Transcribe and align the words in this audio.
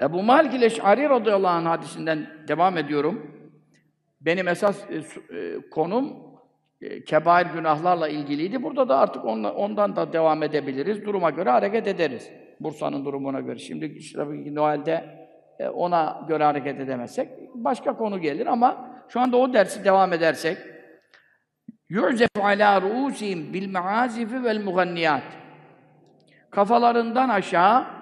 Ebu 0.00 0.22
Malik 0.22 0.54
el-Eş'ari 0.54 1.08
radıyallahu 1.08 1.52
anh 1.52 1.66
hadisinden 1.66 2.26
devam 2.48 2.78
ediyorum. 2.78 3.36
Benim 4.20 4.48
esas 4.48 4.84
e, 4.90 4.96
e, 5.36 5.70
konum 5.70 6.16
e, 6.80 7.04
kebair 7.04 7.46
günahlarla 7.46 8.08
ilgiliydi. 8.08 8.62
Burada 8.62 8.88
da 8.88 8.98
artık 8.98 9.24
onla- 9.24 9.52
ondan 9.54 9.96
da 9.96 10.12
devam 10.12 10.42
edebiliriz. 10.42 11.04
Duruma 11.04 11.30
göre 11.30 11.50
hareket 11.50 11.86
ederiz. 11.86 12.30
Bursa'nın 12.60 13.04
durumuna 13.04 13.40
göre. 13.40 13.58
Şimdi 13.58 13.84
işte 13.86 14.18
tabii 14.18 14.44
ki 14.44 14.54
Noel'de 14.54 15.04
e, 15.58 15.68
ona 15.68 16.24
göre 16.28 16.44
hareket 16.44 16.80
edemezsek 16.80 17.28
başka 17.54 17.96
konu 17.96 18.18
gelir 18.20 18.46
ama 18.46 18.90
şu 19.08 19.20
anda 19.20 19.36
o 19.36 19.52
dersi 19.52 19.84
devam 19.84 20.12
edersek 20.12 20.58
ruusihim 22.82 23.52
bil 23.52 23.70
maazifi 23.70 24.44
vel 24.44 24.64
muganniyat 24.64 25.22
kafalarından 26.50 27.28
aşağı 27.28 27.99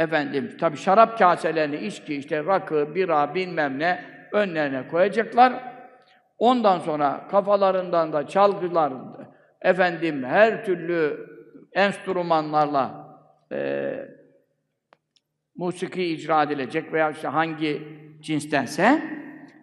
efendim 0.00 0.56
tabi 0.60 0.76
şarap 0.76 1.18
kaselerini 1.18 1.76
içki 1.76 2.16
işte 2.16 2.44
rakı, 2.44 2.94
bira 2.94 3.34
bilmem 3.34 3.78
ne 3.78 4.04
önlerine 4.32 4.88
koyacaklar. 4.88 5.52
Ondan 6.38 6.78
sonra 6.78 7.28
kafalarından 7.30 8.12
da 8.12 8.26
çalgılar 8.26 8.92
efendim 9.60 10.24
her 10.24 10.64
türlü 10.64 11.26
enstrümanlarla 11.72 13.08
e, 13.52 13.92
musiki 15.56 16.04
icra 16.04 16.42
edilecek 16.42 16.92
veya 16.92 17.10
işte 17.10 17.28
hangi 17.28 17.82
cinstense 18.20 19.02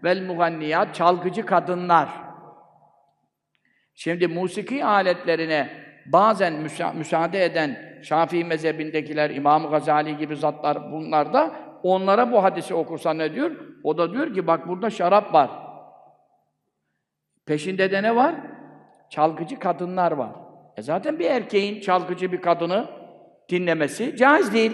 vel 0.04 0.26
muganniyat 0.26 0.96
çalgıcı 0.96 1.46
kadınlar. 1.46 2.10
Şimdi 3.96 4.28
musiki 4.28 4.86
aletlerine 4.86 5.87
bazen 6.08 6.54
müsa- 6.54 6.98
müsaade 6.98 7.46
eden 7.46 7.88
Şafii 8.04 8.44
mezhebindekiler, 8.44 9.30
İmam 9.30 9.70
Gazali 9.70 10.18
gibi 10.18 10.36
zatlar 10.36 10.92
bunlar 10.92 11.34
da 11.34 11.52
onlara 11.84 12.32
bu 12.32 12.44
hadisi 12.44 12.74
okursa 12.74 13.14
ne 13.14 13.34
diyor? 13.34 13.52
O 13.84 13.98
da 13.98 14.14
diyor 14.14 14.34
ki 14.34 14.48
bak 14.48 14.68
burada 14.68 14.90
şarap 14.90 15.34
var. 15.34 15.50
Peşinde 17.46 17.92
de 17.92 18.04
ne 18.04 18.16
var? 18.16 18.36
Çalgıcı 19.10 19.60
kadınlar 19.60 20.12
var. 20.12 20.32
E 20.78 20.82
zaten 20.82 21.20
bir 21.20 21.26
erkeğin 21.26 21.82
çalgıcı 21.82 22.32
bir 22.32 22.42
kadını 22.42 22.86
dinlemesi 23.50 24.16
caiz 24.16 24.54
değil. 24.54 24.72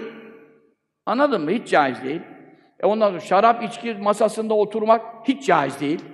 Anladın 1.05 1.41
mı? 1.41 1.51
Hiç 1.51 1.67
caiz 1.67 2.03
değil. 2.03 2.21
E 2.79 2.85
ondan 2.85 3.07
sonra 3.07 3.19
şarap 3.19 3.63
içki 3.63 3.93
masasında 3.93 4.53
oturmak 4.53 5.01
hiç 5.27 5.45
caiz 5.47 5.81
değil. 5.81 6.05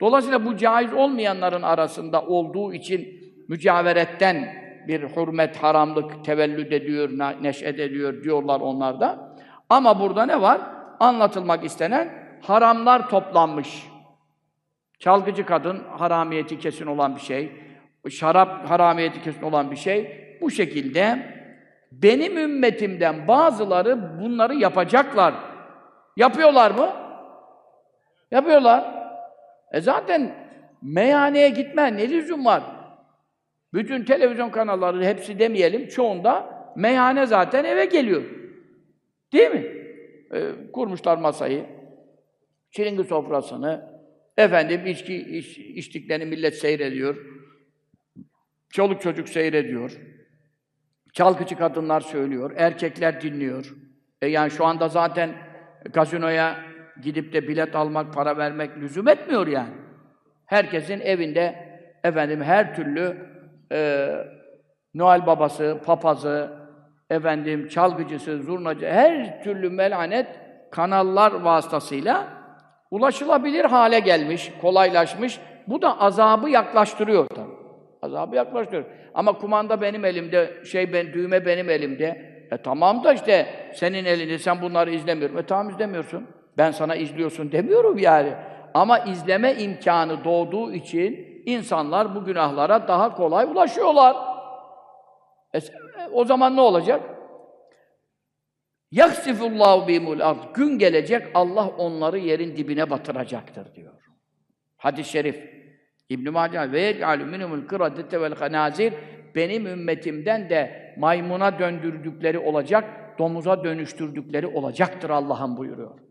Dolayısıyla 0.00 0.44
bu 0.44 0.56
caiz 0.56 0.92
olmayanların 0.92 1.62
arasında 1.62 2.22
olduğu 2.22 2.72
için 2.72 3.08
mücaveretten 3.48 4.67
bir 4.88 5.02
hürmet, 5.02 5.56
haramlık 5.56 6.24
tevellüd 6.24 6.72
ediyor, 6.72 7.10
ne- 7.12 7.42
neş'et 7.42 7.80
ediyor 7.80 8.24
diyorlar 8.24 8.60
onlar 8.60 9.00
da. 9.00 9.36
Ama 9.70 10.00
burada 10.00 10.26
ne 10.26 10.40
var? 10.40 10.60
Anlatılmak 11.00 11.64
istenen 11.64 12.12
haramlar 12.42 13.08
toplanmış. 13.08 13.86
Çalgıcı 14.98 15.46
kadın 15.46 15.82
haramiyeti 15.98 16.58
kesin 16.58 16.86
olan 16.86 17.16
bir 17.16 17.20
şey. 17.20 17.52
Şarap 18.10 18.70
haramiyeti 18.70 19.22
kesin 19.22 19.42
olan 19.42 19.70
bir 19.70 19.76
şey. 19.76 20.28
Bu 20.40 20.50
şekilde 20.50 21.34
benim 21.92 22.38
ümmetimden 22.38 23.28
bazıları 23.28 24.20
bunları 24.20 24.54
yapacaklar. 24.54 25.34
Yapıyorlar 26.16 26.70
mı? 26.70 26.88
Yapıyorlar. 28.30 28.94
E 29.72 29.80
zaten 29.80 30.34
meyhaneye 30.82 31.48
gitme 31.48 31.96
ne 31.96 32.10
lüzum 32.10 32.44
var? 32.44 32.62
Bütün 33.72 34.04
televizyon 34.04 34.50
kanalları 34.50 35.04
hepsi 35.04 35.38
demeyelim 35.38 35.88
çoğunda 35.88 36.58
meyhane 36.76 37.26
zaten 37.26 37.64
eve 37.64 37.84
geliyor. 37.84 38.22
Değil 39.32 39.50
mi? 39.50 39.66
E, 40.34 40.52
kurmuşlar 40.72 41.16
masayı. 41.16 41.66
Çilingi 42.70 43.04
sofrasını, 43.04 43.98
efendim 44.36 44.86
içki 44.86 45.16
iç, 45.16 45.58
içtiklerini 45.58 46.24
millet 46.24 46.54
seyrediyor. 46.54 47.16
Çoluk 48.70 49.02
çocuk 49.02 49.28
seyrediyor. 49.28 49.98
Çalgıcı 51.12 51.56
kadınlar 51.56 52.00
söylüyor, 52.00 52.52
erkekler 52.56 53.20
dinliyor. 53.20 53.74
E 54.22 54.26
yani 54.26 54.50
şu 54.50 54.64
anda 54.64 54.88
zaten 54.88 55.30
gazinoya 55.92 56.64
gidip 57.02 57.32
de 57.32 57.48
bilet 57.48 57.76
almak, 57.76 58.14
para 58.14 58.36
vermek 58.36 58.76
lüzum 58.76 59.08
etmiyor 59.08 59.46
yani. 59.46 59.74
Herkesin 60.46 61.00
evinde 61.00 61.68
efendim 62.04 62.42
her 62.42 62.74
türlü 62.74 63.16
e, 63.72 64.08
Noel 64.94 65.26
babası, 65.26 65.78
papazı, 65.86 66.50
efendim 67.10 67.68
çalgıcısı, 67.68 68.42
zurnacı, 68.42 68.86
her 68.86 69.42
türlü 69.42 69.70
melanet 69.70 70.26
kanallar 70.70 71.32
vasıtasıyla 71.32 72.26
ulaşılabilir 72.90 73.64
hale 73.64 74.00
gelmiş, 74.00 74.52
kolaylaşmış. 74.60 75.40
Bu 75.66 75.82
da 75.82 76.00
azabı 76.00 76.50
yaklaştırıyor 76.50 77.26
tabii. 77.26 77.58
Azabı 78.02 78.36
yaklaştırıyor. 78.36 78.84
Ama 79.14 79.32
kumanda 79.32 79.80
benim 79.80 80.04
elimde, 80.04 80.64
şey 80.64 80.92
ben 80.92 81.12
düğme 81.12 81.46
benim 81.46 81.70
elimde. 81.70 82.28
E 82.50 82.56
tamam 82.56 83.04
da 83.04 83.12
işte 83.12 83.46
senin 83.74 84.04
elinde 84.04 84.38
sen 84.38 84.62
bunları 84.62 84.90
izlemiyorsun. 84.90 85.36
E 85.36 85.42
tamam 85.42 85.70
izlemiyorsun. 85.70 86.26
Ben 86.58 86.70
sana 86.70 86.96
izliyorsun 86.96 87.52
demiyorum 87.52 87.98
yani. 87.98 88.32
Ama 88.74 88.98
izleme 88.98 89.54
imkanı 89.54 90.24
doğduğu 90.24 90.72
için 90.72 91.42
insanlar 91.46 92.14
bu 92.14 92.24
günahlara 92.24 92.88
daha 92.88 93.14
kolay 93.14 93.44
ulaşıyorlar. 93.44 94.16
E, 95.54 95.58
o 96.12 96.24
zaman 96.24 96.56
ne 96.56 96.60
olacak? 96.60 97.02
Yaksifullahu 98.90 99.88
bihimul 99.88 100.20
ard. 100.20 100.54
Gün 100.54 100.78
gelecek 100.78 101.26
Allah 101.34 101.68
onları 101.68 102.18
yerin 102.18 102.56
dibine 102.56 102.90
batıracaktır 102.90 103.74
diyor. 103.74 103.94
Hadis-i 104.76 105.10
şerif. 105.10 105.58
İbn 106.08 106.30
Mace 106.32 106.72
ve 106.72 106.80
yec'alü 106.80 107.24
minhumul 107.24 107.66
kıradete 107.66 108.20
vel 108.20 108.34
benim 109.34 109.66
ümmetimden 109.66 110.50
de 110.50 110.94
maymuna 110.98 111.58
döndürdükleri 111.58 112.38
olacak, 112.38 112.84
domuza 113.18 113.64
dönüştürdükleri 113.64 114.46
olacaktır 114.46 115.10
Allah'ın 115.10 115.56
buyuruyor. 115.56 116.07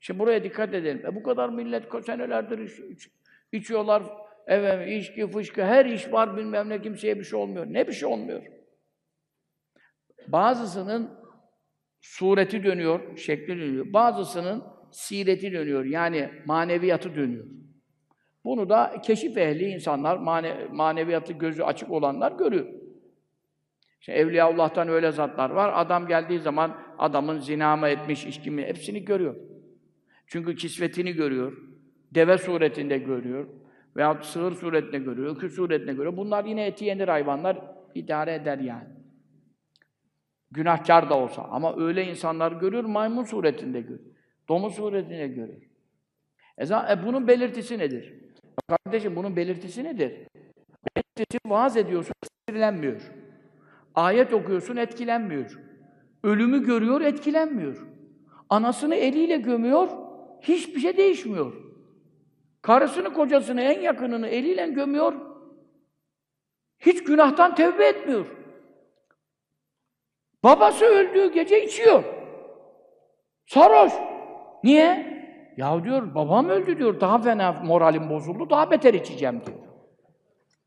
Şimdi 0.00 0.18
buraya 0.20 0.44
dikkat 0.44 0.74
edelim. 0.74 1.06
E 1.06 1.14
bu 1.14 1.22
kadar 1.22 1.48
millet 1.48 2.04
senelerdir 2.06 2.58
iç, 2.58 2.78
iç- 2.78 3.10
içiyorlar. 3.52 4.02
Evet, 4.46 5.02
içki, 5.02 5.26
fışkı, 5.26 5.64
her 5.64 5.86
iş 5.86 6.12
var 6.12 6.36
bilmem 6.36 6.68
ne 6.68 6.82
kimseye 6.82 7.18
bir 7.18 7.24
şey 7.24 7.38
olmuyor. 7.38 7.66
Ne 7.68 7.88
bir 7.88 7.92
şey 7.92 8.08
olmuyor? 8.08 8.42
Bazısının 10.28 11.10
sureti 12.00 12.64
dönüyor, 12.64 13.16
şekli 13.16 13.48
dönüyor. 13.58 13.92
Bazısının 13.92 14.64
sireti 14.90 15.52
dönüyor. 15.52 15.84
Yani 15.84 16.30
maneviyatı 16.46 17.14
dönüyor. 17.14 17.46
Bunu 18.44 18.68
da 18.68 19.00
keşif 19.04 19.36
ehli 19.36 19.64
insanlar, 19.64 20.16
mane, 20.16 20.66
maneviyatı 20.72 21.32
gözü 21.32 21.62
açık 21.62 21.90
olanlar 21.90 22.32
görüyor. 22.32 22.66
İşte 24.00 24.12
Evliyaullah'tan 24.12 24.88
öyle 24.88 25.12
zatlar 25.12 25.50
var. 25.50 25.72
Adam 25.74 26.06
geldiği 26.06 26.38
zaman 26.38 26.80
adamın 26.98 27.38
zina 27.38 27.76
mı 27.76 27.88
etmiş, 27.88 28.26
içki 28.26 28.50
mi, 28.50 28.62
hepsini 28.62 29.04
görüyor. 29.04 29.36
Çünkü 30.28 30.54
kisvetini 30.56 31.12
görüyor. 31.12 31.58
Deve 32.14 32.38
suretinde 32.38 32.98
görüyor. 32.98 33.48
Veya 33.96 34.22
sığır 34.22 34.52
suretinde 34.52 34.98
görüyor, 34.98 35.36
öküz 35.36 35.54
suretinde 35.54 35.92
görüyor. 35.92 36.16
Bunlar 36.16 36.44
yine 36.44 36.66
eti 36.66 36.84
yenir 36.84 37.08
hayvanlar, 37.08 37.58
idare 37.94 38.34
eder 38.34 38.58
yani. 38.58 38.88
Günahkar 40.50 41.10
da 41.10 41.18
olsa. 41.18 41.42
Ama 41.42 41.76
öyle 41.76 42.04
insanlar 42.04 42.52
görüyor, 42.52 42.84
maymun 42.84 43.24
suretinde 43.24 43.80
görüyor. 43.80 44.14
Domuz 44.48 44.74
suretinde 44.74 45.28
görüyor. 45.28 45.62
E, 46.58 46.64
e 46.64 47.06
bunun 47.06 47.28
belirtisi 47.28 47.78
nedir? 47.78 48.14
Kardeşim 48.68 49.16
bunun 49.16 49.36
belirtisi 49.36 49.84
nedir? 49.84 50.12
Belirtisi 50.96 51.38
vaaz 51.46 51.76
ediyorsun, 51.76 52.14
etkilenmiyor. 52.48 53.12
Ayet 53.94 54.32
okuyorsun, 54.32 54.76
etkilenmiyor. 54.76 55.60
Ölümü 56.22 56.64
görüyor, 56.64 57.00
etkilenmiyor. 57.00 57.86
Anasını 58.48 58.94
eliyle 58.94 59.36
gömüyor, 59.36 59.88
hiçbir 60.42 60.80
şey 60.80 60.96
değişmiyor. 60.96 61.52
Karısını, 62.62 63.12
kocasını, 63.12 63.60
en 63.60 63.80
yakınını 63.80 64.28
eliyle 64.28 64.66
gömüyor, 64.66 65.14
hiç 66.78 67.04
günahtan 67.04 67.54
tevbe 67.54 67.86
etmiyor. 67.86 68.26
Babası 70.44 70.84
öldüğü 70.84 71.32
gece 71.32 71.64
içiyor. 71.64 72.04
Sarhoş. 73.46 73.92
Niye? 74.64 75.18
Ya 75.56 75.84
diyor, 75.84 76.14
babam 76.14 76.48
öldü 76.48 76.78
diyor, 76.78 77.00
daha 77.00 77.18
fena 77.18 77.52
moralim 77.52 78.10
bozuldu, 78.10 78.50
daha 78.50 78.70
beter 78.70 78.94
içeceğim 78.94 79.42
diyor. 79.46 79.58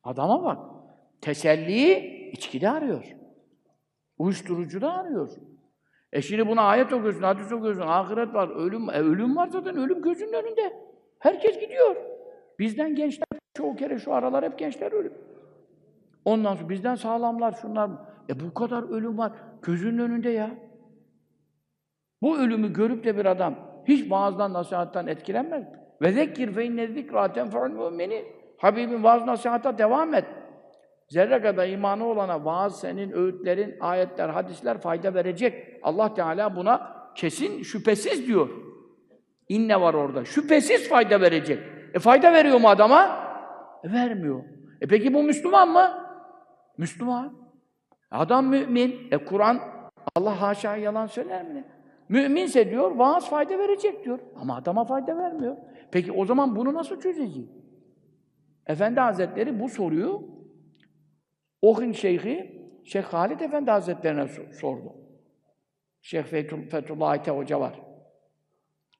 Adama 0.03 0.43
bak. 0.43 0.57
Teselliyi 1.21 2.29
içkide 2.31 2.69
arıyor. 2.69 3.03
Uyuşturucuda 4.17 4.93
arıyor. 4.93 5.29
E 6.13 6.21
şimdi 6.21 6.47
buna 6.47 6.61
ayet 6.61 6.93
okuyorsun, 6.93 7.23
hadis 7.23 7.51
okuyorsun, 7.51 7.81
ahiret 7.81 8.33
var, 8.33 8.49
ölüm, 8.49 8.89
e 8.89 8.99
ölüm 8.99 9.35
var 9.35 9.47
zaten, 9.47 9.77
ölüm 9.77 10.01
gözünün 10.01 10.33
önünde. 10.33 10.73
Herkes 11.19 11.59
gidiyor. 11.59 11.95
Bizden 12.59 12.95
gençler, 12.95 13.27
çoğu 13.53 13.75
kere 13.75 13.99
şu 13.99 14.13
aralar 14.13 14.45
hep 14.45 14.59
gençler 14.59 14.91
ölüm. 14.91 15.13
Ondan 16.25 16.55
sonra 16.55 16.69
bizden 16.69 16.95
sağlamlar, 16.95 17.51
şunlar. 17.51 17.91
E 18.29 18.39
bu 18.39 18.53
kadar 18.53 18.89
ölüm 18.89 19.17
var, 19.17 19.31
gözünün 19.61 19.97
önünde 19.97 20.29
ya. 20.29 20.51
Bu 22.21 22.39
ölümü 22.39 22.73
görüp 22.73 23.03
de 23.03 23.17
bir 23.17 23.25
adam 23.25 23.55
hiç 23.87 24.11
vaazdan, 24.11 24.53
nasihattan 24.53 25.07
etkilenmez. 25.07 25.63
Ve 26.01 26.11
zekkir 26.11 26.51
fe 26.51 26.65
inne 26.65 26.87
zikra 26.87 27.33
tenfe'ul 27.33 27.69
mümini. 27.69 28.25
Habibim 28.57 29.03
vaaz 29.03 29.25
nasihata 29.25 29.77
devam 29.77 30.13
et. 30.13 30.25
Zerre 31.11 31.41
kadar 31.41 31.67
imanı 31.67 32.05
olana 32.05 32.45
vaaz 32.45 32.79
senin 32.79 33.11
öğütlerin, 33.11 33.75
ayetler, 33.79 34.29
hadisler 34.29 34.77
fayda 34.77 35.13
verecek. 35.13 35.79
Allah 35.83 36.13
Teala 36.13 36.55
buna 36.55 36.93
kesin 37.15 37.63
şüphesiz 37.63 38.27
diyor. 38.27 38.49
İnne 39.49 39.81
var 39.81 39.93
orada. 39.93 40.25
Şüphesiz 40.25 40.89
fayda 40.89 41.21
verecek. 41.21 41.59
E 41.93 41.99
fayda 41.99 42.33
veriyor 42.33 42.59
mu 42.59 42.69
adama? 42.69 43.27
E, 43.83 43.91
vermiyor. 43.91 44.43
E 44.81 44.87
peki 44.87 45.13
bu 45.13 45.23
Müslüman 45.23 45.69
mı? 45.69 45.91
Müslüman. 46.77 47.33
Adam 48.11 48.45
mümin. 48.47 49.07
E 49.11 49.17
Kur'an 49.17 49.59
Allah 50.15 50.41
haşa 50.41 50.75
yalan 50.75 51.07
söyler 51.07 51.43
mi? 51.43 51.65
Müminse 52.09 52.69
diyor, 52.69 52.91
vaaz 52.91 53.29
fayda 53.29 53.57
verecek 53.59 54.05
diyor. 54.05 54.19
Ama 54.35 54.55
adama 54.55 54.85
fayda 54.85 55.17
vermiyor. 55.17 55.57
Peki 55.91 56.11
o 56.11 56.25
zaman 56.25 56.55
bunu 56.55 56.73
nasıl 56.73 56.99
çözeceğiz? 56.99 57.49
Efendi 58.67 58.99
Hazretleri 58.99 59.59
bu 59.59 59.69
soruyu 59.69 60.40
Ohin 61.61 61.91
Şeyhi 61.91 62.61
Şeyh 62.85 63.03
Halid 63.03 63.39
Efendi 63.39 63.71
Hazretlerine 63.71 64.21
so- 64.21 64.53
sordu. 64.53 64.95
Şeyh 66.01 66.23
Fethul, 66.23 66.69
Fethullah 66.69 67.09
Ayte 67.09 67.31
Hoca 67.31 67.59
var. 67.59 67.81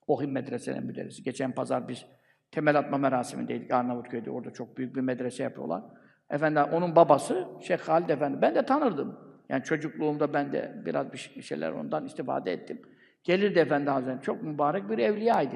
Ohin 0.07 0.29
Medrese'nin 0.29 0.85
müderrisi. 0.85 1.23
Geçen 1.23 1.51
pazar 1.51 1.87
biz 1.87 2.05
temel 2.51 2.79
atma 2.79 2.97
merasimindeydik 2.97 3.71
Arnavutköy'de. 3.71 4.31
Orada 4.31 4.51
çok 4.51 4.77
büyük 4.77 4.95
bir 4.95 5.01
medrese 5.01 5.43
yapıyorlar. 5.43 5.83
Efendi, 6.29 6.59
onun 6.59 6.95
babası 6.95 7.47
Şeyh 7.61 7.79
Halid 7.79 8.09
Efendi. 8.09 8.41
Ben 8.41 8.55
de 8.55 8.65
tanırdım. 8.65 9.19
Yani 9.49 9.63
çocukluğumda 9.63 10.33
ben 10.33 10.51
de 10.53 10.81
biraz 10.85 11.13
bir 11.13 11.17
şey- 11.17 11.43
şeyler 11.43 11.71
ondan 11.71 12.05
istifade 12.05 12.51
ettim. 12.51 12.81
Gelirdi 13.23 13.59
Efendi 13.59 13.89
Hazretleri. 13.89 14.21
Çok 14.21 14.43
mübarek 14.43 14.89
bir 14.89 14.97
evliyaydı. 14.97 15.55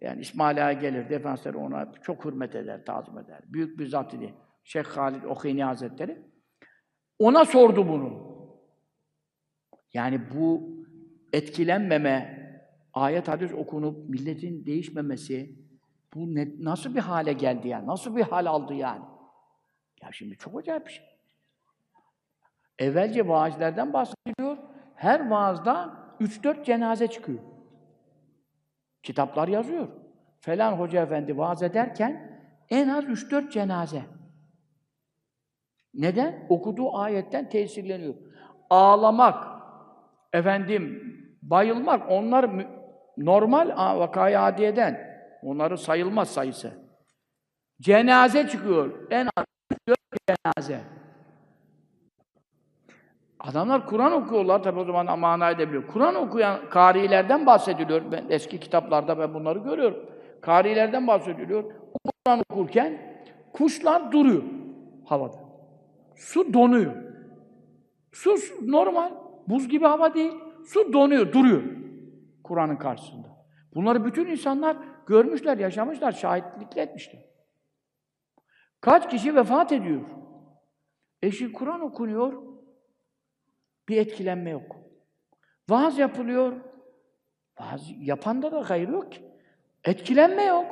Yani 0.00 0.20
İsmail 0.20 0.66
Ağa 0.68 0.72
gelirdi. 0.72 1.14
Efendimiz 1.14 1.56
ona 1.56 1.92
çok 2.02 2.24
hürmet 2.24 2.54
eder, 2.54 2.84
tazim 2.84 3.18
eder. 3.18 3.40
Büyük 3.46 3.78
bir 3.78 3.86
zat 3.86 4.14
idi. 4.14 4.34
Şeyh 4.64 4.84
Halid 4.84 5.24
Okeyni 5.24 5.64
Hazretleri. 5.64 6.22
Ona 7.18 7.44
sordu 7.44 7.88
bunu. 7.88 8.32
Yani 9.94 10.20
bu 10.34 10.70
etkilenmeme, 11.32 12.42
ayet 12.94 13.28
hadis 13.28 13.52
okunup 13.52 14.08
milletin 14.08 14.66
değişmemesi, 14.66 15.62
bu 16.14 16.34
ne, 16.34 16.48
nasıl 16.58 16.94
bir 16.94 17.00
hale 17.00 17.32
geldi 17.32 17.68
yani? 17.68 17.86
Nasıl 17.86 18.16
bir 18.16 18.22
hal 18.22 18.46
aldı 18.46 18.74
yani? 18.74 19.04
Ya 20.02 20.08
şimdi 20.12 20.36
çok 20.36 20.58
acayip 20.58 20.86
bir 20.86 20.92
şey. 20.92 21.04
Evvelce 22.78 23.28
vaazlerden 23.28 23.92
bahsediliyor. 23.92 24.56
Her 24.94 25.30
vaazda 25.30 26.02
3-4 26.20 26.64
cenaze 26.64 27.06
çıkıyor. 27.06 27.38
Kitaplar 29.02 29.48
yazıyor. 29.48 29.88
Falan 30.40 30.72
hoca 30.72 31.02
efendi 31.02 31.38
vaaz 31.38 31.62
ederken 31.62 32.40
en 32.70 32.88
az 32.88 33.04
3-4 33.04 33.50
cenaze. 33.50 34.02
Neden? 35.94 36.46
Okuduğu 36.48 36.96
ayetten 36.96 37.48
tesirleniyor. 37.48 38.14
Ağlamak, 38.70 39.44
efendim 40.32 41.02
bayılmak 41.42 42.10
onlar 42.10 42.50
normal 43.16 43.98
vakayı 43.98 44.40
adiyeden. 44.40 45.12
Onları 45.42 45.78
sayılmaz 45.78 46.28
sayısı. 46.28 46.72
Cenaze 47.80 48.48
çıkıyor. 48.48 49.10
En 49.10 49.28
az 49.36 49.44
4 49.88 49.98
cenaze. 50.28 50.80
Adamlar 53.40 53.86
Kur'an 53.86 54.12
okuyorlar 54.12 54.62
tabi 54.62 54.80
o 54.80 54.84
zaman 54.84 55.18
manayı 55.18 55.58
da 55.58 55.68
biliyor. 55.68 55.86
Kur'an 55.86 56.14
okuyan 56.14 56.68
karilerden 56.70 57.46
bahsediliyor. 57.46 58.12
Ben 58.12 58.24
eski 58.28 58.60
kitaplarda 58.60 59.18
ben 59.18 59.34
bunları 59.34 59.58
görüyorum. 59.58 60.10
Karilerden 60.40 61.06
bahsediliyor. 61.06 61.64
Kur'an 62.04 62.42
okurken 62.50 62.98
kuşlar 63.52 64.12
duruyor 64.12 64.42
havada. 65.04 65.41
Su 66.16 66.54
donuyor. 66.54 66.94
Su 68.12 68.36
normal, 68.62 69.12
buz 69.48 69.68
gibi 69.68 69.84
hava 69.84 70.14
değil. 70.14 70.32
Su 70.66 70.92
donuyor, 70.92 71.32
duruyor 71.32 71.62
Kur'an'ın 72.44 72.76
karşısında. 72.76 73.28
Bunları 73.74 74.04
bütün 74.04 74.26
insanlar 74.26 74.76
görmüşler, 75.06 75.58
yaşamışlar, 75.58 76.12
şahitlik 76.12 76.76
etmişler. 76.76 77.22
Kaç 78.80 79.10
kişi 79.10 79.36
vefat 79.36 79.72
ediyor? 79.72 80.00
E 81.22 81.52
Kur'an 81.52 81.80
okunuyor, 81.80 82.42
bir 83.88 83.96
etkilenme 83.96 84.50
yok. 84.50 84.76
Vaaz 85.68 85.98
yapılıyor, 85.98 86.60
vaaz 87.60 87.90
yapanda 87.98 88.52
da 88.52 88.70
hayır 88.70 88.88
yok 88.88 89.12
ki. 89.12 89.32
Etkilenme 89.84 90.42
yok. 90.42 90.66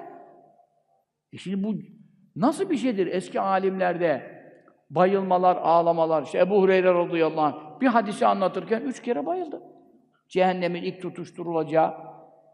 E 1.33 1.37
şimdi 1.37 1.65
bu 1.65 1.75
nasıl 2.37 2.71
bir 2.71 2.77
şeydir 2.77 3.07
eski 3.07 3.41
alimlerde? 3.41 4.40
Bayılmalar, 4.91 5.57
ağlamalar. 5.57 6.23
İşte 6.23 6.39
Ebu 6.39 6.63
Hureyre 6.63 6.95
radıyallahu 6.95 7.41
anh 7.41 7.81
bir 7.81 7.87
hadisi 7.87 8.27
anlatırken 8.27 8.81
üç 8.81 9.03
kere 9.03 9.27
bayıldı. 9.27 9.63
Cehennemin 10.29 10.83
ilk 10.83 11.03
tutuşturulacağı 11.03 11.95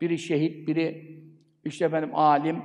biri 0.00 0.18
şehit, 0.18 0.68
biri 0.68 1.16
işte 1.64 1.84
efendim 1.84 2.10
alim, 2.14 2.62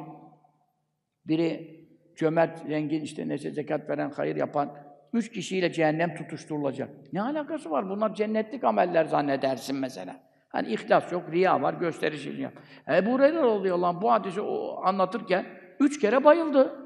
biri 1.26 1.82
cömert, 2.16 2.60
zengin, 2.60 3.02
işte 3.02 3.28
neyse 3.28 3.52
zekat 3.52 3.90
veren, 3.90 4.12
hayır 4.16 4.36
yapan 4.36 4.72
üç 5.14 5.32
kişiyle 5.32 5.72
cehennem 5.72 6.16
tutuşturulacak. 6.16 6.90
Ne 7.14 7.22
alakası 7.22 7.72
var? 7.72 7.90
Bunlar 7.90 8.16
cennetlik 8.16 8.64
ameller 8.64 9.06
zannedersin 9.06 9.76
mesela. 9.76 10.16
Hani 10.50 10.74
ihlas 10.74 11.12
yok, 11.12 11.24
riya 11.32 11.62
var, 11.62 11.74
gösteriş 11.74 12.26
için 12.26 12.42
yap. 12.42 12.54
Ebu 12.88 13.12
Hureyre 13.12 13.42
radıyallahu 13.42 13.88
anh 13.88 14.02
bu 14.02 14.12
hadisi 14.12 14.42
anlatırken 14.84 15.46
üç 15.80 16.00
kere 16.00 16.24
bayıldı. 16.24 16.81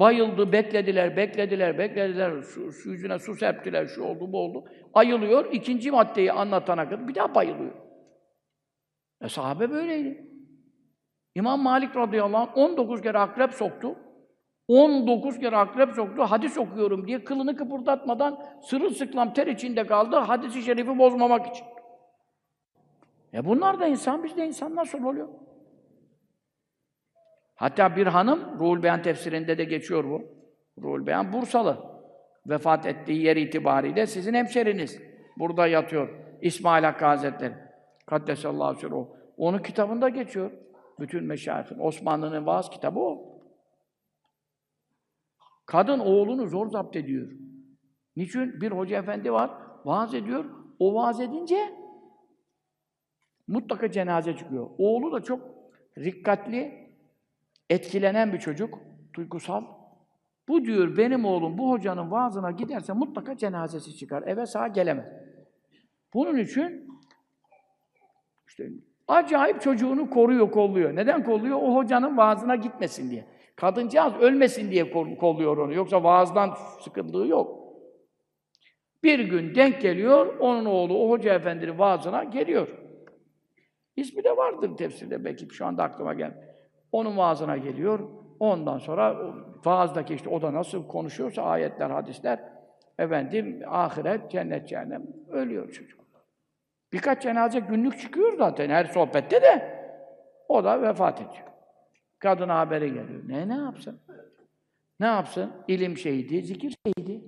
Bayıldı, 0.00 0.52
beklediler, 0.52 1.16
beklediler, 1.16 1.78
beklediler. 1.78 2.42
Su, 2.42 2.72
su 2.72 2.90
yüzüne 2.90 3.18
su 3.18 3.34
serptiler, 3.34 3.86
şu 3.86 4.02
oldu, 4.02 4.32
bu 4.32 4.38
oldu. 4.38 4.64
Ayılıyor, 4.94 5.52
ikinci 5.52 5.90
maddeyi 5.90 6.32
anlatana 6.32 6.88
kadar 6.88 7.08
bir 7.08 7.14
daha 7.14 7.34
bayılıyor. 7.34 7.74
E 9.20 9.28
sahabe 9.28 9.70
böyleydi. 9.70 10.26
İmam 11.34 11.62
Malik 11.62 11.96
radıyallahu 11.96 12.60
anh 12.60 12.70
19 12.70 13.02
kere 13.02 13.18
akrep 13.18 13.52
soktu. 13.52 13.96
19 14.68 15.38
kere 15.38 15.56
akrep 15.56 15.90
soktu, 15.90 16.22
hadis 16.22 16.58
okuyorum 16.58 17.06
diye 17.06 17.24
kılını 17.24 17.56
kıpırdatmadan 17.56 18.42
sırılsıklam 18.62 19.32
ter 19.32 19.46
içinde 19.46 19.86
kaldı, 19.86 20.16
hadisi 20.16 20.62
şerifi 20.62 20.98
bozmamak 20.98 21.46
için. 21.46 21.66
E 23.34 23.44
bunlar 23.44 23.80
da 23.80 23.86
insan, 23.86 24.24
biz 24.24 24.36
de 24.36 24.46
insan 24.46 24.76
nasıl 24.76 25.04
oluyor? 25.04 25.28
Hatta 27.60 27.96
bir 27.96 28.06
hanım, 28.06 28.58
Ruhul 28.58 28.82
Beyan 28.82 29.02
tefsirinde 29.02 29.58
de 29.58 29.64
geçiyor 29.64 30.04
bu. 30.04 30.22
Ruhul 30.82 31.06
Beyan 31.06 31.32
Bursalı. 31.32 31.78
Vefat 32.46 32.86
ettiği 32.86 33.22
yer 33.22 33.36
itibariyle 33.36 34.06
sizin 34.06 34.34
hemşeriniz. 34.34 35.02
Burada 35.38 35.66
yatıyor. 35.66 36.08
İsmail 36.42 36.84
Hakkı 36.84 37.04
Hazretleri. 37.04 37.54
Kaddesallahu 38.06 38.74
sirruhu. 38.74 39.16
Onun 39.36 39.58
kitabında 39.58 40.08
geçiyor. 40.08 40.50
Bütün 41.00 41.24
meşayihin. 41.24 41.78
Osmanlı'nın 41.78 42.46
vaaz 42.46 42.70
kitabı 42.70 43.00
o. 43.00 43.40
Kadın 45.66 45.98
oğlunu 45.98 46.46
zor 46.46 46.70
zapt 46.70 46.96
ediyor. 46.96 47.30
Niçin? 48.16 48.60
Bir 48.60 48.70
hoca 48.70 48.98
efendi 48.98 49.32
var, 49.32 49.50
vaaz 49.84 50.14
ediyor. 50.14 50.44
O 50.78 50.94
vaaz 50.94 51.20
edince 51.20 51.74
mutlaka 53.48 53.90
cenaze 53.90 54.36
çıkıyor. 54.36 54.70
Oğlu 54.78 55.12
da 55.12 55.20
çok 55.22 55.40
rikkatli, 55.98 56.89
etkilenen 57.70 58.32
bir 58.32 58.38
çocuk, 58.38 58.78
duygusal. 59.14 59.64
Bu 60.48 60.64
diyor, 60.64 60.96
benim 60.96 61.24
oğlum 61.24 61.58
bu 61.58 61.70
hocanın 61.70 62.10
vaazına 62.10 62.50
giderse 62.50 62.92
mutlaka 62.92 63.36
cenazesi 63.36 63.96
çıkar. 63.96 64.22
Eve 64.22 64.46
sağ 64.46 64.68
gelemez. 64.68 65.06
Bunun 66.14 66.38
için 66.38 66.88
işte 68.48 68.70
acayip 69.08 69.60
çocuğunu 69.60 70.10
koruyor, 70.10 70.50
kolluyor. 70.50 70.96
Neden 70.96 71.24
kolluyor? 71.24 71.58
O 71.62 71.74
hocanın 71.74 72.16
vaazına 72.16 72.56
gitmesin 72.56 73.10
diye. 73.10 73.26
Kadıncağız 73.56 74.14
ölmesin 74.14 74.70
diye 74.70 74.90
kol- 74.90 75.16
kolluyor 75.16 75.56
onu. 75.56 75.74
Yoksa 75.74 76.02
vaazdan 76.02 76.54
sıkıntığı 76.80 77.26
yok. 77.26 77.60
Bir 79.02 79.18
gün 79.18 79.54
denk 79.54 79.80
geliyor, 79.80 80.38
onun 80.38 80.64
oğlu 80.64 80.98
o 80.98 81.10
hoca 81.10 81.34
efendinin 81.34 81.78
vaazına 81.78 82.24
geliyor. 82.24 82.68
İsmi 83.96 84.24
de 84.24 84.36
vardır 84.36 84.76
tefsirde 84.76 85.24
belki 85.24 85.46
şu 85.50 85.66
anda 85.66 85.82
aklıma 85.82 86.14
gelmiyor. 86.14 86.49
Onun 86.92 87.16
vaazına 87.16 87.56
geliyor. 87.56 88.00
Ondan 88.40 88.78
sonra 88.78 89.34
vaazdaki 89.64 90.14
işte 90.14 90.28
o 90.28 90.42
da 90.42 90.52
nasıl 90.54 90.86
konuşuyorsa 90.86 91.42
ayetler, 91.42 91.90
hadisler 91.90 92.40
efendim 92.98 93.62
ahiret, 93.68 94.30
cennet, 94.30 94.68
cehennem 94.68 95.02
ölüyor 95.30 95.70
çocuk. 95.70 96.00
Birkaç 96.92 97.22
cenaze 97.22 97.60
günlük 97.60 98.00
çıkıyor 98.00 98.38
zaten 98.38 98.70
her 98.70 98.84
sohbette 98.84 99.42
de 99.42 99.80
o 100.48 100.64
da 100.64 100.82
vefat 100.82 101.20
ediyor. 101.20 101.46
Kadına 102.18 102.58
haberi 102.58 102.86
geliyor. 102.86 103.22
Ne 103.26 103.48
ne 103.48 103.54
yapsın? 103.54 104.00
Ne 105.00 105.06
yapsın? 105.06 105.52
İlim 105.68 105.96
şeydi, 105.96 106.42
zikir 106.42 106.76
şeydi. 106.86 107.24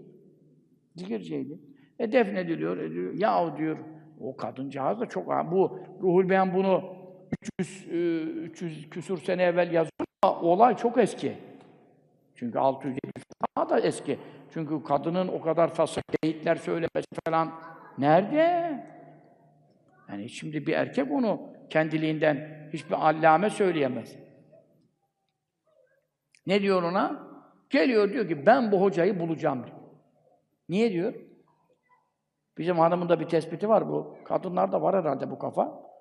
Zikir 0.97 1.21
şeydi. 1.21 1.59
E 1.99 2.13
defnediliyor, 2.13 2.77
ediliyor. 2.77 3.15
Yahu 3.15 3.57
diyor, 3.57 3.79
O 4.21 4.37
kadıncağız 4.37 5.01
da 5.01 5.07
çok... 5.07 5.27
Bu 5.27 5.79
Ruhul 6.03 6.29
Beyan 6.29 6.55
bunu 6.55 7.02
300, 7.61 7.87
e, 7.89 8.21
300 8.41 8.91
küsur 8.91 9.19
sene 9.19 9.43
evvel 9.43 9.73
yazıyor 9.73 10.07
ama 10.23 10.41
olay 10.41 10.77
çok 10.77 10.99
eski. 10.99 11.39
Çünkü 12.35 12.59
600 12.59 12.99
daha 13.57 13.69
da 13.69 13.81
eski. 13.81 14.19
Çünkü 14.55 14.83
kadının 14.83 15.29
o 15.29 15.41
kadar 15.41 15.75
fasık 15.75 16.05
geyikler 16.23 16.57
söylemesi 16.57 17.07
falan 17.27 17.53
nerede? 17.99 18.73
Yani 20.09 20.29
şimdi 20.29 20.67
bir 20.67 20.73
erkek 20.73 21.11
onu 21.11 21.41
kendiliğinden 21.71 22.69
hiçbir 22.73 23.09
allame 23.09 23.51
söyleyemez. 23.51 24.17
Ne 26.47 26.63
diyor 26.63 26.83
ona? 26.83 27.33
Geliyor 27.71 28.13
diyor 28.13 28.29
ki 28.29 28.47
ben 28.47 28.73
bu 28.73 28.81
hocayı 28.81 29.21
bulacağım. 29.21 29.67
Niye 30.69 30.93
diyor? 30.93 31.15
Bizim 32.59 32.79
hanımın 32.79 33.09
da 33.09 33.21
bir 33.21 33.29
tespiti 33.29 33.69
var 33.69 33.89
bu. 33.89 34.17
Kadınlarda 34.25 34.83
var 34.83 34.97
herhalde 34.97 35.31
bu 35.31 35.39
kafa. 35.39 35.92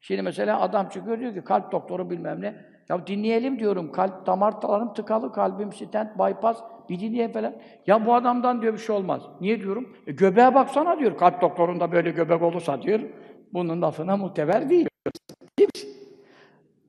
Şimdi 0.00 0.22
mesela 0.22 0.60
adam 0.60 0.88
çıkıyor 0.88 1.20
diyor 1.20 1.34
ki 1.34 1.44
kalp 1.44 1.72
doktoru 1.72 2.10
bilmem 2.10 2.40
ne. 2.40 2.64
Ya 2.88 3.06
dinleyelim 3.06 3.58
diyorum. 3.58 3.92
Kalp 3.92 4.26
damarlarım 4.26 4.94
tıkalı, 4.94 5.32
kalbim 5.32 5.72
stent, 5.72 6.18
bypass. 6.18 6.58
Bir 6.88 7.00
dinleyelim 7.00 7.32
falan. 7.32 7.54
Ya 7.86 8.06
bu 8.06 8.14
adamdan 8.14 8.62
diyor 8.62 8.72
bir 8.72 8.78
şey 8.78 8.96
olmaz. 8.96 9.22
Niye 9.40 9.60
diyorum? 9.60 9.96
E, 10.06 10.12
göbeğe 10.12 10.54
baksana 10.54 10.98
diyor. 10.98 11.18
Kalp 11.18 11.40
doktorunda 11.40 11.92
böyle 11.92 12.10
göbek 12.10 12.42
olursa 12.42 12.82
diyor. 12.82 13.00
Bunun 13.52 13.82
lafına 13.82 14.16
muteber 14.16 14.70
değil. 14.70 14.88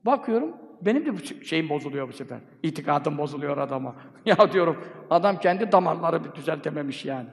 Bakıyorum, 0.06 0.56
benim 0.82 1.06
de 1.06 1.12
bu 1.12 1.44
şeyim 1.44 1.68
bozuluyor 1.68 2.08
bu 2.08 2.12
sefer. 2.12 2.38
İtikadım 2.62 3.18
bozuluyor 3.18 3.58
adama. 3.58 3.94
ya 4.24 4.52
diyorum, 4.52 4.84
adam 5.10 5.38
kendi 5.38 5.72
damarları 5.72 6.24
bir 6.24 6.34
düzeltememiş 6.34 7.04
yani. 7.04 7.28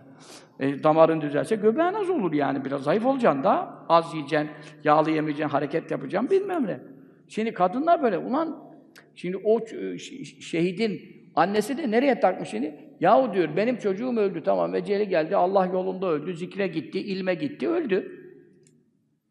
E, 0.59 0.83
damarın 0.83 1.21
düzelse 1.21 1.55
göbeğin 1.55 1.93
az 1.93 2.09
olur 2.09 2.33
yani. 2.33 2.65
Biraz 2.65 2.83
zayıf 2.83 3.05
olacaksın 3.05 3.43
da. 3.43 3.85
Az 3.89 4.13
yiyeceksin, 4.13 4.49
yağlı 4.83 5.11
yemeyeceksin, 5.11 5.51
hareket 5.51 5.91
yapacaksın 5.91 6.29
bilmem 6.29 6.67
ne. 6.67 6.79
Şimdi 7.27 7.53
kadınlar 7.53 8.03
böyle. 8.03 8.17
Ulan 8.17 8.73
şimdi 9.15 9.37
o 9.37 9.59
şehidin 10.39 11.01
annesi 11.35 11.77
de 11.77 11.91
nereye 11.91 12.19
takmış 12.19 12.49
şimdi? 12.49 12.87
Yahu 12.99 13.33
diyor 13.33 13.55
benim 13.55 13.77
çocuğum 13.77 14.17
öldü 14.17 14.43
tamam 14.43 14.75
eceli 14.75 15.07
geldi 15.07 15.35
Allah 15.35 15.65
yolunda 15.65 16.07
öldü, 16.07 16.35
zikre 16.35 16.67
gitti, 16.67 16.99
ilme 16.99 17.35
gitti, 17.35 17.69
öldü. 17.69 18.11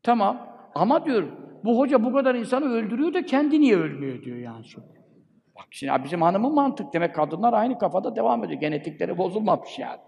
Tamam. 0.02 0.56
Ama 0.74 1.04
diyor 1.06 1.24
bu 1.64 1.78
hoca 1.78 2.04
bu 2.04 2.12
kadar 2.12 2.34
insanı 2.34 2.64
öldürüyor 2.64 3.14
da 3.14 3.24
kendi 3.24 3.60
niye 3.60 3.76
ölmüyor 3.76 4.22
diyor 4.22 4.36
yani 4.36 4.64
şimdi. 4.64 4.86
Bak 5.56 5.66
şimdi 5.70 5.92
bizim 6.04 6.22
hanımın 6.22 6.54
mantık 6.54 6.92
demek 6.92 7.14
kadınlar 7.14 7.52
aynı 7.52 7.78
kafada 7.78 8.16
devam 8.16 8.44
ediyor. 8.44 8.60
Genetikleri 8.60 9.18
bozulmamış 9.18 9.78
yani. 9.78 10.00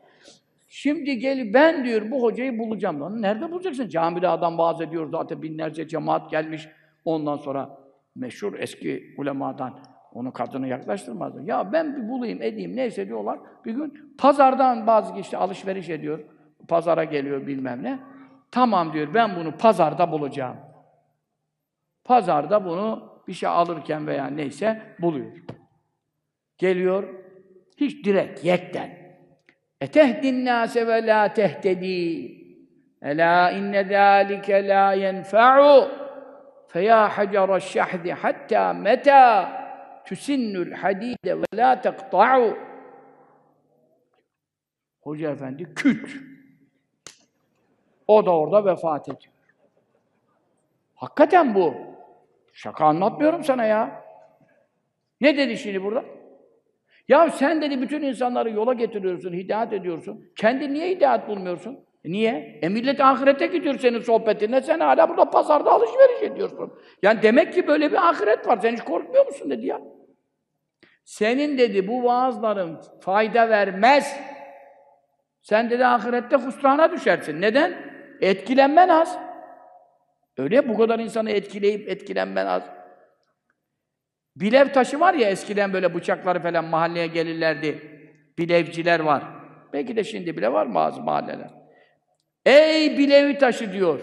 Şimdi 0.69 1.19
gel 1.19 1.55
ben 1.55 1.85
diyor 1.85 2.11
bu 2.11 2.23
hocayı 2.23 2.59
bulacağım. 2.59 3.01
Lan 3.01 3.23
nerede 3.23 3.51
bulacaksın? 3.51 3.89
Camide 3.89 4.29
adam 4.29 4.59
vaaz 4.59 4.81
ediyor 4.81 5.11
zaten 5.11 5.43
binlerce 5.43 5.89
cemaat 5.89 6.31
gelmiş. 6.31 6.69
Ondan 7.05 7.37
sonra 7.37 7.79
meşhur 8.15 8.59
eski 8.59 9.15
ulemadan 9.19 9.79
onu 10.13 10.33
kadını 10.33 10.69
yaklaştırmazdı. 10.69 11.43
Ya 11.43 11.73
ben 11.73 11.97
bir 11.97 12.09
bulayım, 12.09 12.43
edeyim, 12.43 12.77
neyse 12.77 13.07
diyorlar. 13.07 13.39
Bir 13.65 13.75
gün 13.75 14.15
pazardan 14.19 14.87
bazı 14.87 15.15
kişi 15.15 15.37
alışveriş 15.37 15.89
ediyor. 15.89 16.21
Pazara 16.69 17.05
geliyor 17.05 17.47
bilmem 17.47 17.83
ne. 17.83 17.99
Tamam 18.51 18.93
diyor 18.93 19.15
ben 19.15 19.37
bunu 19.37 19.57
pazarda 19.57 20.13
bulacağım. 20.13 20.57
Pazarda 22.05 22.65
bunu 22.65 23.13
bir 23.29 23.33
şey 23.33 23.49
alırken 23.49 24.07
veya 24.07 24.27
neyse 24.27 24.83
buluyor. 25.01 25.33
Geliyor, 26.59 27.15
hiç 27.77 28.05
direkt, 28.05 28.45
yekten. 28.45 29.08
Etehdin 29.81 30.45
nâse 30.45 30.87
ve 30.87 31.07
lâ 31.07 31.33
tehtedî. 31.33 32.39
Elâ 33.03 33.51
inne 33.51 33.85
zâlike 33.85 34.69
lâ 34.69 34.93
yenfe'u. 34.93 35.89
Feyâ 36.69 37.09
hacara 37.09 37.61
şahdi 37.61 38.13
hattâ 38.13 38.73
metâ 38.73 39.53
tüsinnül 40.05 40.73
hadîde 40.73 41.39
ve 41.39 41.45
lâ 41.55 41.81
teqta'u. 41.81 42.59
Hoca 45.01 45.31
efendi 45.31 45.75
küt. 45.75 46.17
O 48.07 48.27
da 48.27 48.37
orada 48.39 48.65
vefat 48.65 49.09
ediyor. 49.09 49.35
Hakikaten 50.95 51.55
bu. 51.55 51.75
Şaka 52.53 52.87
anlatmıyorum 52.87 53.45
sana 53.45 53.65
ya. 53.65 54.05
Ne 55.21 55.37
dedi 55.37 55.57
şimdi 55.57 55.85
burada? 55.85 56.05
Ya 57.09 57.31
sen 57.31 57.63
dedi 57.63 57.83
bütün 57.83 58.03
insanları 58.03 58.51
yola 58.51 58.73
getiriyorsun, 58.73 59.33
hidayet 59.33 59.73
ediyorsun. 59.73 60.33
Kendi 60.37 60.75
niye 60.75 60.91
hidayet 60.91 61.29
bulmuyorsun? 61.29 61.79
E 62.05 62.11
niye? 62.11 62.59
E 62.63 62.69
millet 62.69 63.01
ahirete 63.01 63.47
gidiyor 63.47 63.79
senin 63.79 64.01
sohbetine, 64.01 64.63
sen 64.63 64.81
hala 64.81 65.09
burada 65.09 65.31
pazarda 65.31 65.71
alışveriş 65.73 66.23
ediyorsun. 66.23 66.73
Yani 67.03 67.23
demek 67.23 67.53
ki 67.53 67.67
böyle 67.67 67.93
bir 67.93 68.09
ahiret 68.09 68.49
var, 68.49 68.59
sen 68.63 68.73
hiç 68.73 68.81
korkmuyor 68.81 69.27
musun 69.27 69.51
dedi 69.51 69.67
ya. 69.67 69.81
Senin 71.05 71.59
dedi 71.59 71.89
bu 71.89 72.05
vaazların 72.05 72.81
fayda 73.01 73.49
vermez. 73.49 74.21
Sen 75.43 75.71
dedi 75.71 75.87
ahirette 75.87 76.37
husrana 76.37 76.93
düşersin. 76.93 77.41
Neden? 77.41 77.75
Etkilenmen 78.21 78.89
az. 78.89 79.19
Öyle 80.39 80.69
bu 80.69 80.77
kadar 80.77 80.99
insanı 80.99 81.31
etkileyip 81.31 81.89
etkilenmen 81.89 82.47
az. 82.47 82.78
Bilev 84.41 84.73
taşı 84.73 85.01
var 85.01 85.15
ya 85.15 85.31
eskiden 85.31 85.73
böyle 85.73 85.95
bıçakları 85.95 86.41
falan 86.41 86.65
mahalleye 86.65 87.07
gelirlerdi. 87.07 87.79
Bilevciler 88.39 89.01
var. 89.01 89.25
Belki 89.73 89.97
de 89.97 90.05
şimdi 90.05 90.37
bile 90.37 90.53
var 90.53 90.75
bazı 90.75 91.03
mahalleler. 91.03 91.51
Ey 92.47 92.99
bilevi 92.99 93.39
taşı 93.39 93.73
diyor. 93.73 94.01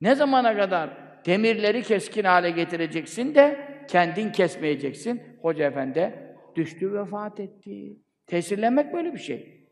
Ne 0.00 0.14
zamana 0.14 0.56
kadar 0.56 0.90
demirleri 1.26 1.82
keskin 1.82 2.24
hale 2.24 2.50
getireceksin 2.50 3.34
de 3.34 3.68
kendin 3.88 4.32
kesmeyeceksin. 4.32 5.22
Hoca 5.42 5.66
efendi 5.66 6.34
düştü 6.56 6.92
vefat 6.94 7.40
etti. 7.40 7.96
Tesirlenmek 8.26 8.92
böyle 8.92 9.12
bir 9.12 9.18
şey. 9.18 9.68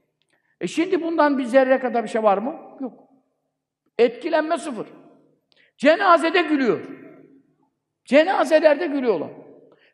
E 0.60 0.66
şimdi 0.66 1.02
bundan 1.02 1.38
bir 1.38 1.44
zerre 1.44 1.78
kadar 1.78 2.02
bir 2.04 2.08
şey 2.08 2.22
var 2.22 2.38
mı? 2.38 2.54
Yok. 2.80 3.08
Etkilenme 3.98 4.58
sıfır. 4.58 4.86
Cenazede 5.78 6.42
gülüyor. 6.42 6.80
Cenazelerde 8.04 8.86
gülüyorlar. 8.86 9.30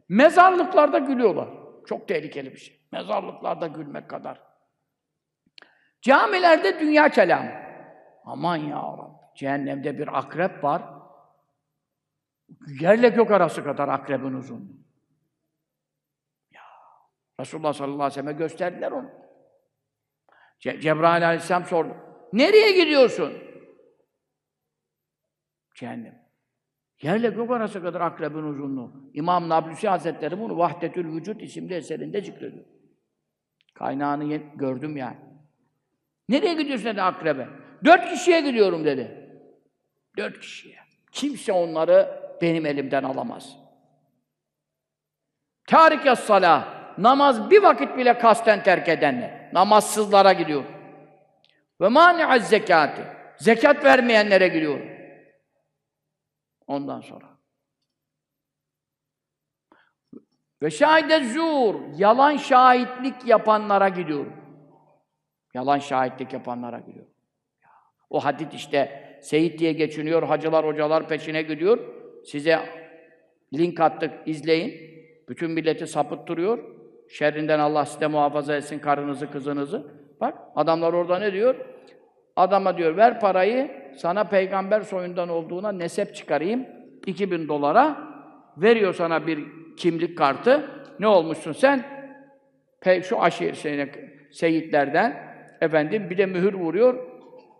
Mezarlıklarda 0.08 0.98
gülüyorlar. 0.98 1.48
Çok 1.86 2.08
tehlikeli 2.08 2.52
bir 2.52 2.58
şey. 2.58 2.80
Mezarlıklarda 2.92 3.66
gülmek 3.66 4.10
kadar. 4.10 4.42
Camilerde 6.00 6.80
dünya 6.80 7.08
kelamı. 7.08 7.50
Aman 8.24 8.56
ya 8.56 8.76
Rabbi. 8.76 9.16
Cehennemde 9.36 9.98
bir 9.98 10.18
akrep 10.18 10.64
var. 10.64 10.82
Yerle 12.80 13.08
gök 13.08 13.30
arası 13.30 13.64
kadar 13.64 13.88
akrebin 13.88 14.32
uzunluğu. 14.32 14.76
Ya. 16.50 16.62
Resulullah 17.40 17.72
sallallahu 17.72 18.02
aleyhi 18.02 18.10
ve 18.10 18.14
sellem'e 18.14 18.32
gösterdiler 18.32 18.92
onu. 18.92 19.10
Ce 20.58 20.80
Cebrail 20.80 21.26
aleyhisselam 21.26 21.64
sordu. 21.64 21.96
Nereye 22.32 22.72
gidiyorsun? 22.72 23.32
Cehennem. 25.74 26.25
Yerle 27.02 27.28
gök 27.28 27.50
arası 27.50 27.82
kadar 27.82 28.00
akrebin 28.00 28.42
uzunluğu. 28.42 28.92
İmam 29.14 29.48
Nablusi 29.48 29.88
Hazretleri 29.88 30.40
bunu 30.40 30.58
Vahdetül 30.58 31.12
Vücut 31.12 31.42
isimli 31.42 31.74
eserinde 31.74 32.20
zikrediyor. 32.20 32.64
Kaynağını 33.74 34.36
gördüm 34.54 34.96
yani. 34.96 35.16
Nereye 36.28 36.54
gidiyorsun 36.54 36.86
dedi 36.86 37.02
akrebe? 37.02 37.48
Dört 37.84 38.10
kişiye 38.10 38.40
gidiyorum 38.40 38.84
dedi. 38.84 39.30
Dört 40.16 40.40
kişiye. 40.40 40.76
Kimse 41.12 41.52
onları 41.52 42.20
benim 42.42 42.66
elimden 42.66 43.02
alamaz. 43.02 43.56
Tarikas 45.66 46.20
salah. 46.20 46.76
Namaz 46.98 47.50
bir 47.50 47.62
vakit 47.62 47.96
bile 47.96 48.18
kasten 48.18 48.62
terk 48.62 48.88
edenler. 48.88 49.50
Namazsızlara 49.52 50.32
gidiyor. 50.32 50.64
Ve 51.80 51.88
mani'az 51.88 52.48
zekati. 52.48 53.02
Zekat 53.36 53.84
vermeyenlere 53.84 54.48
gidiyor. 54.48 54.95
Ondan 56.66 57.00
sonra. 57.00 57.26
Ve 60.62 60.70
şahide 60.70 61.24
zur, 61.24 61.74
yalan 61.96 62.36
şahitlik 62.36 63.26
yapanlara 63.26 63.88
gidiyor. 63.88 64.26
Yalan 65.54 65.78
şahitlik 65.78 66.32
yapanlara 66.32 66.78
gidiyor. 66.78 67.06
O 68.10 68.24
hadit 68.24 68.54
işte 68.54 69.06
Seyit 69.22 69.58
diye 69.58 69.72
geçiniyor, 69.72 70.22
hacılar, 70.22 70.66
hocalar 70.66 71.08
peşine 71.08 71.42
gidiyor. 71.42 71.78
Size 72.24 72.58
link 73.54 73.80
attık, 73.80 74.28
izleyin. 74.28 74.96
Bütün 75.28 75.50
milleti 75.50 75.86
sapıttırıyor. 75.86 76.58
Şerrinden 77.08 77.58
Allah 77.58 77.84
size 77.84 78.06
muhafaza 78.06 78.56
etsin 78.56 78.78
karınızı, 78.78 79.30
kızınızı. 79.30 79.86
Bak, 80.20 80.38
adamlar 80.54 80.92
orada 80.92 81.18
ne 81.18 81.32
diyor? 81.32 81.54
Adama 82.36 82.78
diyor, 82.78 82.96
ver 82.96 83.20
parayı, 83.20 83.70
sana 83.96 84.24
peygamber 84.24 84.80
soyundan 84.80 85.28
olduğuna 85.28 85.72
nesep 85.72 86.14
çıkarayım. 86.14 86.66
2000 87.06 87.48
dolara. 87.48 87.96
Veriyor 88.56 88.94
sana 88.94 89.26
bir 89.26 89.44
kimlik 89.76 90.18
kartı. 90.18 90.70
Ne 91.00 91.06
olmuşsun 91.06 91.52
sen? 91.52 91.84
Pe 92.80 93.02
şu 93.02 93.22
aşir 93.22 93.54
şeyine, 93.54 93.90
seyitlerden. 94.32 95.16
Efendim 95.60 96.10
bir 96.10 96.18
de 96.18 96.26
mühür 96.26 96.54
vuruyor. 96.54 97.06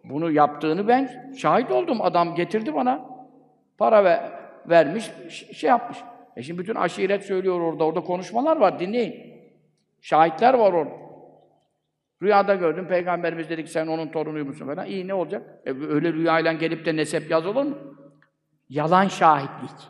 Bunu 0.04 0.30
yaptığını 0.30 0.88
ben 0.88 1.32
şahit 1.36 1.70
oldum. 1.70 2.02
Adam 2.02 2.34
getirdi 2.34 2.74
bana. 2.74 3.06
Para 3.78 4.04
ve, 4.04 4.20
vermiş, 4.68 5.10
şey 5.52 5.70
yapmış. 5.70 5.98
E 6.36 6.42
şimdi 6.42 6.60
bütün 6.60 6.74
aşiret 6.74 7.24
söylüyor 7.24 7.60
orada. 7.60 7.84
Orada 7.84 8.00
konuşmalar 8.00 8.56
var, 8.56 8.78
dinleyin. 8.78 9.36
Şahitler 10.00 10.54
var 10.54 10.72
orada. 10.72 11.05
Rüyada 12.22 12.54
gördüm, 12.54 12.88
Peygamberimiz 12.88 13.50
dedi 13.50 13.64
ki 13.64 13.70
sen 13.70 13.86
onun 13.86 14.08
torunuymusun 14.08 14.66
falan. 14.66 14.86
İyi 14.86 15.08
ne 15.08 15.14
olacak? 15.14 15.60
E, 15.66 15.70
öyle 15.70 16.12
rüyayla 16.12 16.52
gelip 16.52 16.86
de 16.86 16.96
nesep 16.96 17.30
yazılır 17.30 17.64
mı? 17.64 17.78
Yalan 18.68 19.08
şahitlik. 19.08 19.88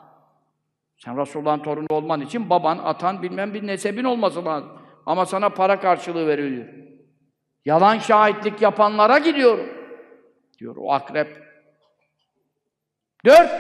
Sen 0.99 1.21
Resulullah'ın 1.21 1.63
torunu 1.63 1.87
olman 1.91 2.21
için 2.21 2.51
baban, 2.51 2.79
atan, 2.79 3.23
bilmem 3.23 3.55
bir 3.55 3.67
nesebin 3.67 4.05
olması 4.05 4.45
lazım. 4.45 4.71
Ama 5.07 5.27
sana 5.27 5.51
para 5.51 5.81
karşılığı 5.81 6.27
veriliyor. 6.27 6.67
Yalan 7.65 7.99
şahitlik 7.99 8.63
yapanlara 8.63 9.19
gidiyorum. 9.19 9.67
Diyor 10.59 10.77
o 10.79 10.93
akrep. 10.93 11.43
Dört, 13.25 13.51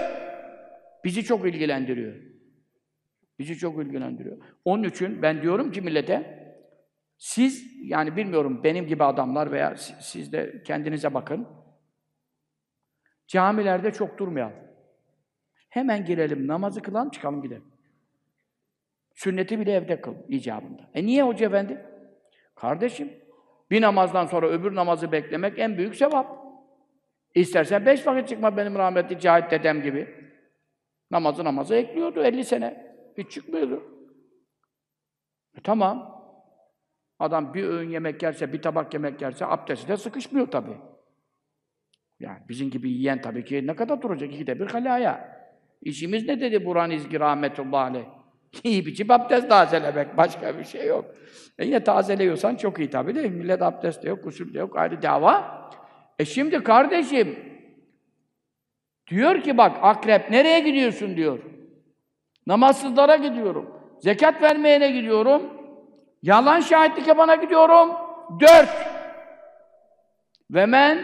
bizi 1.04 1.24
çok 1.24 1.46
ilgilendiriyor. 1.46 2.14
Bizi 3.38 3.56
çok 3.56 3.84
ilgilendiriyor. 3.84 4.36
Onun 4.64 4.82
için 4.82 5.22
ben 5.22 5.42
diyorum 5.42 5.72
ki 5.72 5.80
millete, 5.80 6.45
siz, 7.18 7.76
yani 7.82 8.16
bilmiyorum 8.16 8.64
benim 8.64 8.86
gibi 8.86 9.04
adamlar 9.04 9.52
veya 9.52 9.76
si- 9.76 9.94
siz 10.00 10.32
de 10.32 10.62
kendinize 10.66 11.14
bakın, 11.14 11.48
camilerde 13.26 13.92
çok 13.92 14.18
durmayalım. 14.18 14.56
Hemen 15.68 16.04
girelim, 16.04 16.46
namazı 16.46 16.82
kılalım, 16.82 17.10
çıkalım 17.10 17.42
gidelim. 17.42 17.64
Sünneti 19.14 19.60
bile 19.60 19.72
evde 19.72 20.00
kıl, 20.00 20.14
icabında. 20.28 20.90
E 20.94 21.06
niye 21.06 21.22
hoca 21.22 21.46
efendi? 21.46 21.86
Kardeşim, 22.54 23.12
bir 23.70 23.82
namazdan 23.82 24.26
sonra 24.26 24.48
öbür 24.48 24.74
namazı 24.74 25.12
beklemek 25.12 25.58
en 25.58 25.78
büyük 25.78 25.96
sevap. 25.96 26.46
İstersen 27.34 27.86
beş 27.86 28.06
vakit 28.06 28.28
çıkma 28.28 28.56
benim 28.56 28.74
rahmetli 28.74 29.20
Cahit 29.20 29.50
dedem 29.50 29.82
gibi. 29.82 30.14
Namazı 31.10 31.44
namazı 31.44 31.74
ekliyordu 31.74 32.22
50 32.22 32.44
sene. 32.44 32.96
Hiç 33.18 33.30
çıkmıyordu. 33.30 33.82
E 35.58 35.60
tamam. 35.60 36.15
Adam 37.18 37.54
bir 37.54 37.64
öğün 37.64 37.90
yemek 37.90 38.22
yerse, 38.22 38.52
bir 38.52 38.62
tabak 38.62 38.94
yemek 38.94 39.22
yerse 39.22 39.46
abdesti 39.46 39.88
de 39.88 39.96
sıkışmıyor 39.96 40.46
tabii. 40.46 40.76
Yani 42.20 42.38
bizim 42.48 42.70
gibi 42.70 42.90
yiyen 42.90 43.20
tabii 43.20 43.44
ki 43.44 43.66
ne 43.66 43.76
kadar 43.76 44.02
duracak? 44.02 44.34
İkide 44.34 44.60
bir 44.60 44.66
halaya. 44.66 45.36
İşimiz 45.82 46.28
ne 46.28 46.40
dedi 46.40 46.64
Burhan 46.64 46.90
İzgi 46.90 47.20
rahmetullahi 47.20 47.90
aleyh? 47.90 48.04
Yiyip 48.64 48.88
içip 48.88 49.10
abdest 49.10 49.48
tazelemek. 49.48 50.16
Başka 50.16 50.58
bir 50.58 50.64
şey 50.64 50.86
yok. 50.86 51.04
E 51.58 51.66
yine 51.66 51.84
tazeliyorsan 51.84 52.56
çok 52.56 52.78
iyi 52.78 52.90
tabii 52.90 53.14
de 53.14 53.28
millet 53.28 53.62
abdest 53.62 54.02
de 54.02 54.08
yok, 54.08 54.24
gusül 54.24 54.54
de 54.54 54.58
yok, 54.58 54.76
ayrı 54.76 55.02
dava. 55.02 55.66
E 56.18 56.24
şimdi 56.24 56.62
kardeşim, 56.62 57.38
diyor 59.10 59.42
ki 59.42 59.58
bak 59.58 59.78
akrep 59.82 60.30
nereye 60.30 60.60
gidiyorsun 60.60 61.16
diyor. 61.16 61.38
Namazsızlara 62.46 63.16
gidiyorum. 63.16 63.70
Zekat 64.00 64.42
vermeyene 64.42 64.90
gidiyorum. 64.90 65.42
Yalan 66.22 66.60
şahitlik 66.60 67.06
yapana 67.06 67.34
gidiyorum. 67.34 67.90
Dört. 68.40 68.96
Ve 70.50 70.66
men 70.66 70.98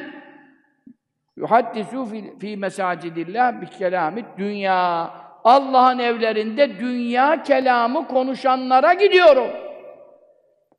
yuhaddisu 1.37 2.09
fi, 2.40 2.57
mesacidillah 2.57 3.61
bi 3.61 3.66
kelamit 3.66 4.26
dünya. 4.38 5.11
Allah'ın 5.45 5.99
evlerinde 5.99 6.78
dünya 6.78 7.42
kelamı 7.42 8.09
konuşanlara 8.09 8.95
gidiyorum. 8.95 9.49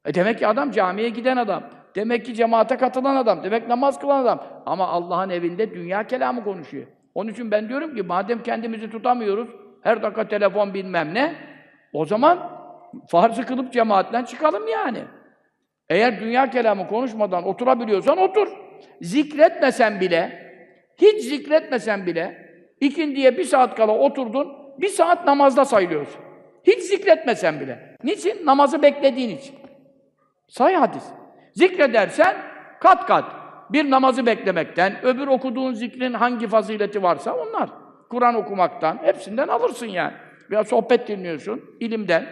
E 0.05 0.13
demek 0.13 0.39
ki 0.39 0.47
adam 0.47 0.71
camiye 0.71 1.09
giden 1.09 1.37
adam. 1.37 1.63
Demek 1.95 2.25
ki 2.25 2.33
cemaate 2.33 2.77
katılan 2.77 3.15
adam. 3.15 3.43
Demek 3.43 3.67
namaz 3.67 3.99
kılan 3.99 4.21
adam. 4.21 4.43
Ama 4.65 4.87
Allah'ın 4.87 5.29
evinde 5.29 5.73
dünya 5.73 6.07
kelamı 6.07 6.43
konuşuyor. 6.43 6.87
Onun 7.15 7.31
için 7.31 7.51
ben 7.51 7.69
diyorum 7.69 7.95
ki 7.95 8.03
madem 8.03 8.43
kendimizi 8.43 8.89
tutamıyoruz, 8.89 9.49
her 9.81 10.03
dakika 10.03 10.27
telefon 10.27 10.73
bilmem 10.73 11.13
ne, 11.13 11.35
o 11.93 12.05
zaman 12.05 12.62
farzı 13.07 13.45
kılıp 13.45 13.73
cemaatten 13.73 14.23
çıkalım 14.23 14.67
yani. 14.67 15.03
Eğer 15.89 16.19
dünya 16.19 16.49
kelamı 16.49 16.87
konuşmadan 16.87 17.43
oturabiliyorsan 17.43 18.17
otur. 18.17 18.47
Zikretmesen 19.01 20.01
bile, 20.01 20.53
hiç 20.97 21.21
zikretmesen 21.21 22.05
bile, 22.05 22.49
ikindiye 22.79 23.37
bir 23.37 23.43
saat 23.43 23.75
kala 23.75 23.97
oturdun, 23.97 24.47
bir 24.77 24.87
saat 24.87 25.25
namazda 25.25 25.65
sayılıyorsun. 25.65 26.21
Hiç 26.63 26.79
zikretmesen 26.79 27.59
bile. 27.59 27.97
Niçin? 28.03 28.45
Namazı 28.45 28.81
beklediğin 28.81 29.37
için. 29.37 29.55
Say 30.47 30.73
hadis. 30.73 31.03
Zikredersen 31.53 32.35
kat 32.79 33.05
kat. 33.05 33.25
Bir 33.69 33.89
namazı 33.89 34.25
beklemekten, 34.25 35.05
öbür 35.05 35.27
okuduğun 35.27 35.73
zikrin 35.73 36.13
hangi 36.13 36.47
fazileti 36.47 37.03
varsa 37.03 37.35
onlar. 37.35 37.69
Kur'an 38.09 38.35
okumaktan, 38.35 38.99
hepsinden 39.03 39.47
alırsın 39.47 39.87
yani. 39.87 40.13
Biraz 40.51 40.67
sohbet 40.67 41.07
dinliyorsun, 41.07 41.61
ilimden. 41.79 42.25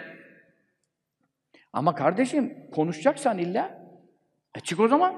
Ama 1.73 1.95
kardeşim, 1.95 2.69
konuşacaksan 2.71 3.37
illa, 3.37 3.81
e 4.55 4.59
çık 4.59 4.79
o 4.79 4.87
zaman. 4.87 5.15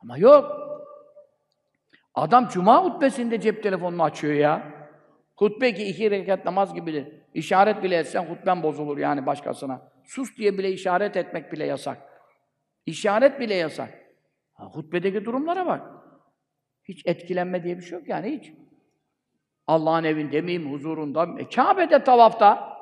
Ama 0.00 0.18
yok. 0.18 0.66
Adam 2.14 2.48
cuma 2.48 2.84
hutbesinde 2.84 3.40
cep 3.40 3.62
telefonunu 3.62 4.02
açıyor 4.02 4.34
ya. 4.34 4.76
Hutbe 5.36 5.74
ki 5.74 5.84
iki 5.84 6.10
rekat 6.10 6.44
namaz 6.44 6.74
gibidir. 6.74 7.08
İşaret 7.34 7.82
bile 7.82 7.96
etsen 7.96 8.24
hutben 8.24 8.62
bozulur 8.62 8.98
yani 8.98 9.26
başkasına. 9.26 9.92
Sus 10.04 10.36
diye 10.36 10.58
bile 10.58 10.72
işaret 10.72 11.16
etmek 11.16 11.52
bile 11.52 11.66
yasak. 11.66 11.98
İşaret 12.86 13.40
bile 13.40 13.54
yasak. 13.54 13.94
Ha, 14.54 14.64
hutbedeki 14.64 15.24
durumlara 15.24 15.66
bak. 15.66 15.82
Hiç 16.84 17.06
etkilenme 17.06 17.62
diye 17.64 17.76
bir 17.76 17.82
şey 17.82 17.98
yok 17.98 18.08
yani 18.08 18.30
hiç. 18.30 18.52
Allah'ın 19.66 20.04
evinde 20.04 20.40
miyim, 20.40 20.72
huzurunda 20.72 21.26
mıyım? 21.26 21.40
E, 21.40 21.48
Kabe'de 21.48 22.04
tavafta. 22.04 22.75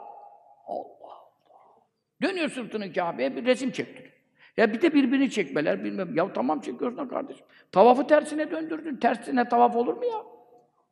Dönüyor 2.25 2.49
sırtını 2.49 2.93
Kabe'ye 2.93 3.37
bir 3.37 3.45
resim 3.45 3.71
çektir. 3.71 4.13
Ya 4.57 4.73
bir 4.73 4.83
de 4.83 4.95
birbirini 4.95 5.31
çekmeler 5.31 5.85
bilmem. 5.85 6.17
Ya 6.17 6.33
tamam 6.33 6.61
çekiyorsun 6.61 6.99
da 6.99 7.09
kardeşim. 7.09 7.47
Tavafı 7.73 8.07
tersine 8.07 8.51
döndürdün. 8.51 8.97
Tersine 8.97 9.49
tavaf 9.49 9.77
olur 9.77 9.97
mu 9.97 10.05
ya? 10.05 10.23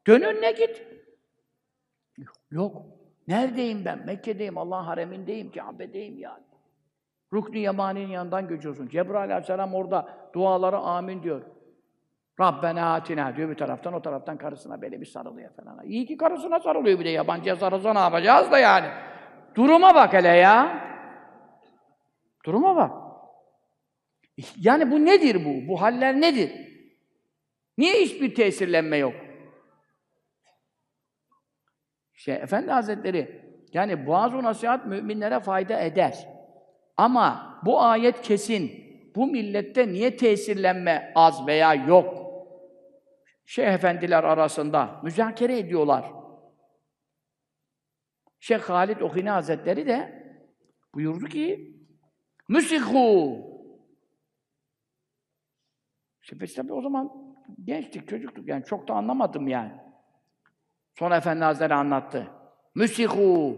Dön 0.07 0.21
önüne 0.21 0.53
git. 0.53 0.87
Yok. 2.51 2.83
Neredeyim 3.29 3.85
ben? 3.85 4.07
Mekke'deyim, 4.07 4.59
Allah'ın 4.59 4.85
haremindeyim, 4.85 5.53
Kabe'deyim 5.53 6.18
yani. 6.18 6.42
Rukn-i 7.33 7.59
Yemani'nin 7.59 8.09
yanından 8.09 8.49
geçiyorsun. 8.49 8.88
Cebrail 8.88 9.31
aleyhisselam 9.31 9.75
orada 9.75 10.09
duaları 10.35 10.77
amin 10.77 11.23
diyor. 11.23 11.42
Rabbena 12.40 12.95
atina 12.95 13.37
diyor 13.37 13.51
bir 13.51 13.55
taraftan, 13.55 13.95
o 13.95 14.03
taraftan 14.03 14.38
karısına 14.38 14.83
böyle 14.83 15.01
bir 15.01 15.07
sarılıyor 15.07 15.51
falan. 15.51 15.85
İyi 15.85 16.07
ki 16.07 16.16
karısına 16.16 16.61
sarılıyor 16.61 16.99
bir 16.99 17.05
de 17.05 17.09
yabancıya 17.09 17.57
sarılsa 17.57 17.92
ne 17.92 17.99
yapacağız 17.99 18.51
da 18.51 18.59
yani. 18.59 18.87
Duruma 19.55 19.95
bak 19.95 20.12
hele 20.12 20.29
ya. 20.29 20.91
Duruma 22.44 22.76
bak. 22.76 22.92
Yani 24.57 24.90
bu 24.90 25.05
nedir 25.05 25.44
bu? 25.44 25.68
Bu 25.68 25.83
haller 25.83 26.20
nedir? 26.20 26.52
Niye 27.78 27.94
hiçbir 27.94 28.35
tesirlenme 28.35 28.96
yok? 28.96 29.14
Şey, 32.14 32.35
Efendi 32.35 32.70
Hazretleri, 32.70 33.42
yani 33.72 34.07
bazı 34.07 34.42
nasihat 34.42 34.87
müminlere 34.87 35.40
fayda 35.40 35.81
eder. 35.81 36.28
Ama 36.96 37.61
bu 37.64 37.83
ayet 37.83 38.22
kesin. 38.22 38.83
Bu 39.16 39.26
millette 39.26 39.88
niye 39.88 40.16
tesirlenme 40.16 41.12
az 41.14 41.46
veya 41.46 41.74
yok? 41.74 42.22
Şeyh 43.46 43.72
efendiler 43.72 44.24
arasında 44.24 45.00
müzakere 45.02 45.59
ediyorlar. 45.59 46.12
Şeyh 48.40 48.61
Halid 48.61 49.00
Okini 49.00 49.31
Hazretleri 49.31 49.87
de 49.87 50.22
buyurdu 50.94 51.24
ki 51.26 51.76
Müsihu 52.48 53.38
İşte 56.22 56.40
biz 56.40 56.55
tabii 56.55 56.72
o 56.72 56.83
zaman 56.83 57.11
gençtik, 57.64 58.09
çocuktuk 58.09 58.48
yani 58.48 58.64
çok 58.64 58.88
da 58.88 58.94
anlamadım 58.94 59.48
yani. 59.48 59.72
Sonra 60.98 61.16
Efendi 61.16 61.44
Hazretleri 61.44 61.74
anlattı. 61.74 62.31
Müsihu 62.74 63.57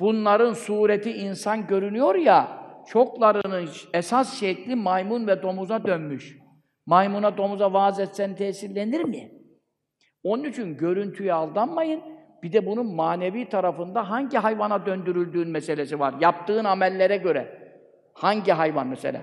bunların 0.00 0.52
sureti 0.52 1.12
insan 1.12 1.66
görünüyor 1.66 2.14
ya 2.14 2.66
çoklarının 2.86 3.68
esas 3.94 4.40
şekli 4.40 4.74
maymun 4.76 5.26
ve 5.26 5.42
domuza 5.42 5.84
dönmüş. 5.84 6.38
Maymuna, 6.86 7.36
domuza 7.36 7.72
vaaz 7.72 8.00
etsen 8.00 8.36
tesirlenir 8.36 9.04
mi? 9.04 9.32
Onun 10.22 10.44
için 10.44 10.76
görüntüye 10.76 11.32
aldanmayın. 11.32 12.02
Bir 12.42 12.52
de 12.52 12.66
bunun 12.66 12.94
manevi 12.94 13.48
tarafında 13.48 14.10
hangi 14.10 14.38
hayvana 14.38 14.86
döndürüldüğün 14.86 15.48
meselesi 15.48 16.00
var. 16.00 16.14
Yaptığın 16.20 16.64
amellere 16.64 17.16
göre. 17.16 17.65
Hangi 18.16 18.52
hayvan 18.52 18.86
mesela? 18.86 19.20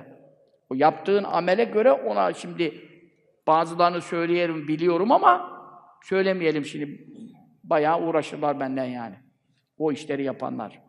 O 0.69 0.75
yaptığın 0.75 1.23
amele 1.23 1.63
göre 1.63 1.91
ona 1.91 2.33
şimdi 2.33 2.89
bazılarını 3.47 4.01
söyleyelim, 4.01 4.67
biliyorum 4.67 5.11
ama 5.11 5.61
söylemeyelim 6.03 6.65
şimdi. 6.65 7.07
Bayağı 7.63 8.01
uğraşırlar 8.01 8.59
benden 8.59 8.85
yani. 8.85 9.15
O 9.77 9.91
işleri 9.91 10.23
yapanlar. 10.23 10.81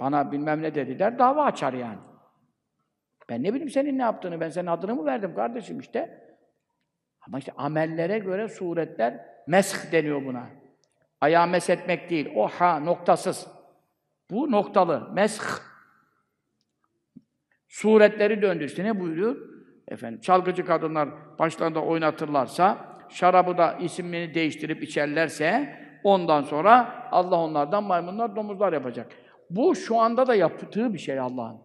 Bana 0.00 0.32
bilmem 0.32 0.62
ne 0.62 0.74
dediler, 0.74 1.18
dava 1.18 1.44
açar 1.44 1.72
yani. 1.72 1.98
Ben 3.28 3.42
ne 3.42 3.52
bileyim 3.54 3.70
senin 3.70 3.98
ne 3.98 4.02
yaptığını, 4.02 4.40
ben 4.40 4.48
senin 4.48 4.66
adını 4.66 4.94
mı 4.94 5.04
verdim 5.04 5.34
kardeşim 5.34 5.80
işte. 5.80 6.30
Ama 7.20 7.38
işte 7.38 7.52
amellere 7.56 8.18
göre 8.18 8.48
suretler 8.48 9.26
mesh 9.46 9.92
deniyor 9.92 10.24
buna. 10.24 10.46
Ayağı 11.20 11.46
meshetmek 11.46 12.10
değil. 12.10 12.32
O 12.36 12.48
ha 12.48 12.80
noktasız. 12.80 13.46
Bu 14.30 14.50
noktalı. 14.50 15.08
Mesh. 15.12 15.38
Suretleri 17.70 18.42
döndü. 18.42 18.64
İşte 18.64 18.84
ne 18.84 19.00
buyuruyor? 19.00 19.36
Efendim, 19.88 20.20
çalgıcı 20.20 20.64
kadınlar 20.64 21.08
başlarında 21.38 21.82
oynatırlarsa, 21.82 22.78
şarabı 23.08 23.58
da 23.58 23.72
isimini 23.72 24.34
değiştirip 24.34 24.82
içerlerse, 24.82 25.76
ondan 26.04 26.42
sonra 26.42 27.06
Allah 27.10 27.36
onlardan 27.36 27.84
maymunlar, 27.84 28.36
domuzlar 28.36 28.72
yapacak. 28.72 29.12
Bu 29.50 29.74
şu 29.74 29.98
anda 29.98 30.26
da 30.26 30.34
yaptığı 30.34 30.94
bir 30.94 30.98
şey 30.98 31.20
Allah'ın. 31.20 31.58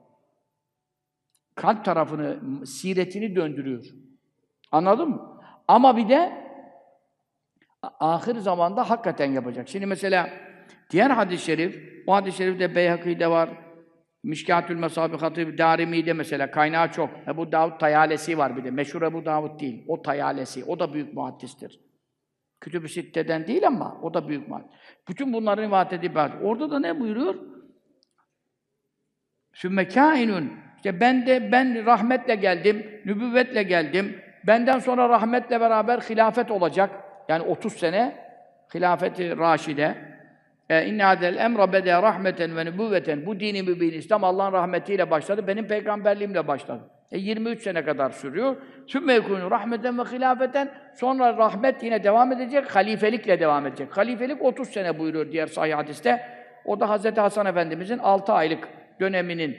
Kalp 1.55 1.85
tarafını, 1.85 2.65
siretini 2.65 3.35
döndürüyor. 3.35 3.83
Anladın 4.71 5.09
mı? 5.09 5.39
Ama 5.67 5.97
bir 5.97 6.09
de 6.09 6.45
ahir 7.99 8.35
zamanda 8.35 8.89
hakikaten 8.89 9.31
yapacak. 9.31 9.69
Şimdi 9.69 9.85
mesela 9.85 10.29
diğer 10.89 11.09
hadis-i 11.09 11.45
şerif, 11.45 12.03
o 12.07 12.13
hadis-i 12.13 12.37
şerifte 12.37 12.75
Beyhaki'de 12.75 13.29
var, 13.29 13.49
Mişkâtül 14.25 14.77
Mesâbi 14.77 15.17
Hatib 15.17 15.57
Darimi'de 15.57 16.13
mesela 16.13 16.51
kaynağı 16.51 16.91
çok. 16.91 17.09
Ebu 17.27 17.51
Davud 17.51 17.79
Tayalesi 17.79 18.37
var 18.37 18.57
bir 18.57 18.63
de. 18.63 18.71
Meşhur 18.71 19.01
Ebu 19.01 19.25
Davud 19.25 19.59
değil. 19.59 19.85
O 19.87 20.01
Tayalesi. 20.01 20.63
O 20.65 20.79
da 20.79 20.93
büyük 20.93 21.13
muhaddistir. 21.13 21.79
Kütüb-ü 22.61 22.89
Sitte'den 22.89 23.47
değil 23.47 23.67
ama 23.67 24.01
o 24.01 24.13
da 24.13 24.27
büyük 24.27 24.47
muhaddis. 24.47 24.69
Bütün 25.09 25.33
bunların 25.33 25.63
rivayet 25.63 25.93
edip 25.93 26.17
Orada 26.43 26.71
da 26.71 26.79
ne 26.79 26.99
buyuruyor? 26.99 27.35
Sümme 29.53 29.87
kâinun. 29.87 30.51
İşte 30.75 30.99
ben 30.99 31.25
de 31.25 31.51
ben 31.51 31.85
rahmetle 31.85 32.35
geldim, 32.35 33.01
nübüvvetle 33.05 33.63
geldim. 33.63 34.21
Benden 34.47 34.79
sonra 34.79 35.09
rahmetle 35.09 35.61
beraber 35.61 35.99
hilafet 35.99 36.51
olacak. 36.51 36.89
Yani 37.29 37.43
30 37.43 37.73
sene 37.73 38.15
hilafeti 38.75 39.37
raşide. 39.37 40.14
E, 40.69 40.85
İnne 40.85 41.05
adel 41.05 41.35
emra 41.35 41.73
bede 41.73 42.01
rahmeten 42.01 42.57
ve 42.57 42.65
nübüvveten. 42.65 43.25
Bu 43.25 43.39
dini 43.39 43.63
mübin 43.63 43.91
İslam 43.91 44.23
Allah'ın 44.23 44.53
rahmetiyle 44.53 45.11
başladı. 45.11 45.47
Benim 45.47 45.67
peygamberliğimle 45.67 46.47
başladı. 46.47 46.81
E 47.11 47.17
23 47.17 47.61
sene 47.61 47.83
kadar 47.83 48.09
sürüyor. 48.09 48.55
Sümme 48.87 49.13
yekûnû 49.13 49.51
rahmeten 49.51 49.97
ve 49.99 50.03
hilafeten. 50.03 50.71
Sonra 50.93 51.37
rahmet 51.37 51.83
yine 51.83 52.03
devam 52.03 52.31
edecek, 52.31 52.75
halifelikle 52.75 53.39
devam 53.39 53.67
edecek. 53.67 53.97
Halifelik 53.97 54.41
30 54.41 54.69
sene 54.69 54.99
buyuruyor 54.99 55.31
diğer 55.31 55.47
sahih 55.47 55.75
hadiste. 55.75 56.21
O 56.65 56.79
da 56.79 56.97
Hz. 56.97 57.17
Hasan 57.17 57.45
Efendimizin 57.45 57.97
6 57.97 58.33
aylık 58.33 58.67
döneminin 58.99 59.57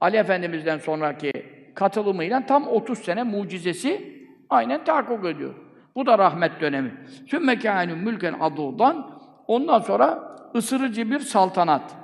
Ali 0.00 0.16
Efendimiz'den 0.16 0.78
sonraki 0.78 1.32
katılımıyla 1.74 2.46
tam 2.46 2.68
30 2.68 2.98
sene 2.98 3.22
mucizesi 3.22 4.14
aynen 4.50 4.84
tahakkuk 4.84 5.26
ediyor. 5.26 5.54
Bu 5.96 6.06
da 6.06 6.18
rahmet 6.18 6.60
dönemi. 6.60 6.94
Sümme 7.26 7.52
kânû 7.52 7.94
mülken 7.94 8.32
adûdan. 8.32 9.10
Ondan 9.46 9.78
sonra 9.78 10.33
ısırıcı 10.54 11.10
bir 11.10 11.18
saltanat. 11.18 11.94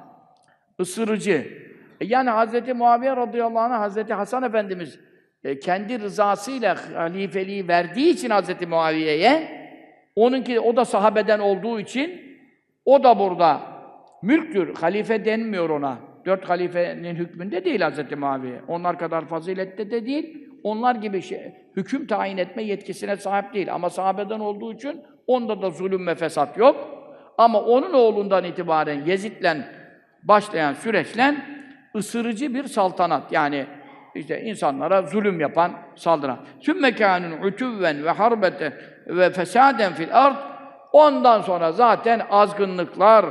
Isırıcı. 0.79 1.47
E 2.01 2.05
yani 2.07 2.31
Hz. 2.31 2.77
Muaviye 2.77 3.17
radıyallahu 3.17 3.75
anh, 3.75 3.89
Hz. 3.89 4.11
Hasan 4.11 4.43
Efendimiz 4.43 4.99
e, 5.45 5.59
kendi 5.59 6.01
rızasıyla 6.01 6.77
halifeliği 6.95 7.69
verdiği 7.69 8.11
için 8.11 8.31
Hz. 8.31 8.69
Muaviye'ye, 8.69 9.61
onunki 10.17 10.61
o 10.61 10.77
da 10.77 10.85
sahabeden 10.85 11.39
olduğu 11.39 11.81
için 11.81 12.21
o 12.85 13.05
da 13.05 13.19
burada 13.19 13.61
mülktür. 14.23 14.75
Halife 14.75 15.25
denmiyor 15.25 15.71
ona. 15.71 15.99
Dört 16.27 16.49
halifenin 16.49 17.15
hükmünde 17.15 17.65
değil 17.65 17.81
Hz. 17.81 18.19
Muaviye. 18.19 18.61
Onlar 18.69 18.99
kadar 18.99 19.27
fazilette 19.27 19.91
de 19.91 20.07
değil. 20.07 20.47
Onlar 20.63 20.95
gibi 20.95 21.23
şey, 21.23 21.55
hüküm 21.77 22.07
tayin 22.07 22.37
etme 22.37 22.63
yetkisine 22.63 23.17
sahip 23.17 23.55
değil. 23.55 23.75
Ama 23.75 23.91
sahabeden 23.91 24.41
olduğu 24.41 24.73
için 24.73 25.03
onda 25.27 25.63
da 25.63 25.71
zulüm 25.71 26.07
ve 26.07 26.15
fesat 26.15 26.59
yok. 26.59 27.00
Ama 27.41 27.61
onun 27.61 27.93
oğlundan 27.93 28.45
itibaren 28.45 29.05
Yezid'le 29.05 29.57
başlayan 30.23 30.73
süreçle 30.73 31.35
ısırıcı 31.97 32.55
bir 32.55 32.65
saltanat. 32.65 33.33
Yani 33.33 33.67
işte 34.15 34.43
insanlara 34.43 35.03
zulüm 35.03 35.41
yapan, 35.41 35.73
saldıran. 35.97 36.39
Sümme 36.61 36.95
kânun 36.95 37.43
ütüvven 37.43 38.05
ve 38.05 38.11
harbeten 38.11 38.73
ve 39.07 39.31
fesaden 39.31 39.93
fil 39.93 40.09
ard. 40.13 40.37
Ondan 40.93 41.41
sonra 41.41 41.73
zaten 41.73 42.21
azgınlıklar, 42.31 43.27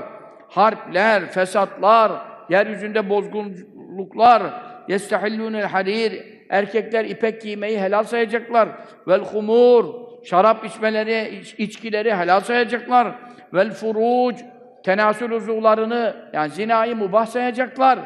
harpler, 0.49 1.25
fesatlar, 1.25 2.11
yeryüzünde 2.49 3.09
bozgunluklar, 3.09 4.43
yestehillûnel 4.87 5.65
harir, 5.65 6.23
erkekler 6.49 7.05
ipek 7.05 7.41
giymeyi 7.41 7.79
helal 7.79 8.03
sayacaklar. 8.03 8.69
Vel 9.07 9.21
humur, 9.21 9.85
şarap 10.25 10.65
içmeleri, 10.65 11.39
iç, 11.39 11.55
içkileri 11.57 12.15
helal 12.15 12.39
sayacaklar. 12.39 13.28
Vel 13.53 13.71
furuc, 13.71 14.41
tenasül 14.83 15.31
uzuvlarını, 15.31 16.29
yani 16.33 16.49
zinayı 16.51 16.95
mubah 16.95 17.25
sayacaklar. 17.25 17.99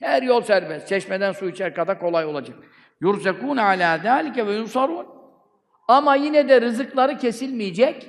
Her 0.00 0.22
yol 0.22 0.42
serbest. 0.42 0.88
Çeşmeden 0.88 1.32
su 1.32 1.48
içer 1.48 1.74
kadar 1.74 1.98
kolay 1.98 2.24
olacak. 2.24 2.56
Yurzekûne 3.00 3.62
alâ 3.62 4.04
dâlike 4.04 4.46
ve 4.46 4.52
yunsarûn. 4.52 5.06
Ama 5.88 6.16
yine 6.16 6.48
de 6.48 6.60
rızıkları 6.60 7.18
kesilmeyecek. 7.18 8.08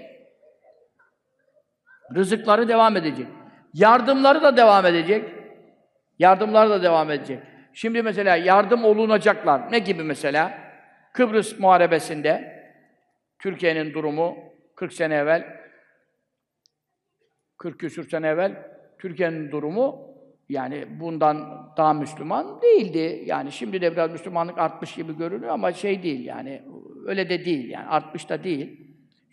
Rızıkları 2.16 2.68
devam 2.68 2.98
edecek. 2.98 3.28
Yardımları 3.74 4.44
da 4.44 4.58
devam 4.58 4.86
edecek. 4.86 5.34
Yardımları 6.20 6.70
da 6.70 6.84
devam 6.84 7.12
edecek. 7.12 7.40
Şimdi 7.74 8.02
mesela 8.02 8.36
yardım 8.36 8.86
olunacaklar. 8.86 9.72
Ne 9.72 9.80
gibi 9.80 10.04
mesela? 10.04 10.54
Kıbrıs 11.14 11.60
Muharebesi'nde 11.60 12.64
Türkiye'nin 13.40 13.94
durumu 13.94 14.38
40 14.76 14.94
sene 14.94 15.16
evvel 15.16 15.63
40 17.58 17.80
küsür 17.80 18.10
sene 18.10 18.28
evvel 18.28 18.68
Türkiye'nin 19.00 19.52
durumu 19.52 20.14
yani 20.50 20.86
bundan 21.00 21.68
daha 21.78 21.94
Müslüman 21.94 22.62
değildi. 22.62 23.24
Yani 23.26 23.52
şimdi 23.52 23.82
de 23.82 23.92
biraz 23.92 24.12
Müslümanlık 24.12 24.58
artmış 24.58 24.96
gibi 24.96 25.18
görünüyor 25.18 25.52
ama 25.54 25.72
şey 25.72 26.04
değil 26.04 26.26
yani 26.26 26.62
öyle 27.06 27.30
de 27.30 27.46
değil 27.46 27.70
yani 27.70 27.88
artmış 27.88 28.30
da 28.30 28.44
değil. 28.44 28.84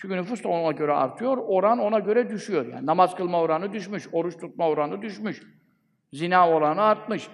Çünkü 0.01 0.17
nüfus 0.17 0.45
da 0.45 0.49
ona 0.49 0.73
göre 0.73 0.93
artıyor, 0.93 1.39
oran 1.47 1.79
ona 1.79 1.99
göre 1.99 2.31
düşüyor. 2.31 2.67
Yani 2.67 2.87
namaz 2.87 3.15
kılma 3.15 3.41
oranı 3.41 3.73
düşmüş, 3.73 4.09
oruç 4.13 4.37
tutma 4.37 4.69
oranı 4.69 5.03
düşmüş. 5.03 5.43
Zina 6.13 6.49
oranı 6.49 6.83
artmış. 6.83 7.29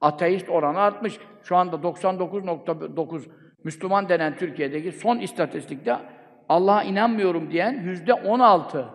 Ateist 0.00 0.48
oranı 0.48 0.80
artmış. 0.80 1.18
Şu 1.42 1.56
anda 1.56 1.76
99.9 1.76 3.22
Müslüman 3.64 4.08
denen 4.08 4.36
Türkiye'deki 4.36 4.92
son 4.92 5.18
istatistikte 5.18 5.96
Allah'a 6.48 6.82
inanmıyorum 6.82 7.50
diyen 7.50 7.72
yüzde 7.82 8.14
16. 8.14 8.88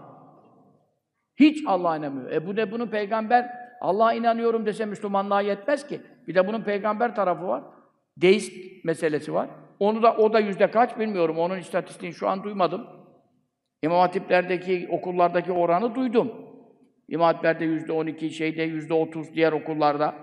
Hiç 1.42 1.64
Allah'a 1.66 1.98
inanmıyor. 1.98 2.32
E 2.32 2.48
bu 2.48 2.56
ne 2.56 2.72
bunun 2.72 2.88
peygamber 2.88 3.50
Allah'a 3.82 4.14
inanıyorum 4.14 4.66
dese 4.66 4.86
Müslümanlığa 4.86 5.42
yetmez 5.42 5.88
ki. 5.88 6.02
Bir 6.28 6.36
de 6.36 6.48
bunun 6.48 6.62
peygamber 6.64 7.16
tarafı 7.16 7.48
var. 7.48 7.64
Deist 8.18 8.54
meselesi 8.86 9.34
var. 9.34 9.50
Onu 9.80 10.04
da 10.04 10.16
o 10.16 10.34
da 10.34 10.40
yüzde 10.40 10.72
kaç 10.72 11.00
bilmiyorum. 11.00 11.38
Onun 11.38 11.58
istatistiğini 11.58 12.16
şu 12.16 12.30
an 12.30 12.44
duymadım. 12.44 12.88
İmam 13.84 14.00
Hatip'lerdeki 14.00 14.88
okullardaki 14.92 15.52
oranı 15.52 15.96
duydum. 15.96 16.32
İmam 17.10 17.26
Hatip'lerde 17.26 17.66
yüzde 17.66 17.92
on 17.92 18.08
iki, 18.08 18.30
şeyde 18.30 18.64
yüzde 18.64 18.94
otuz 18.94 19.34
diğer 19.36 19.52
okullarda 19.52 20.16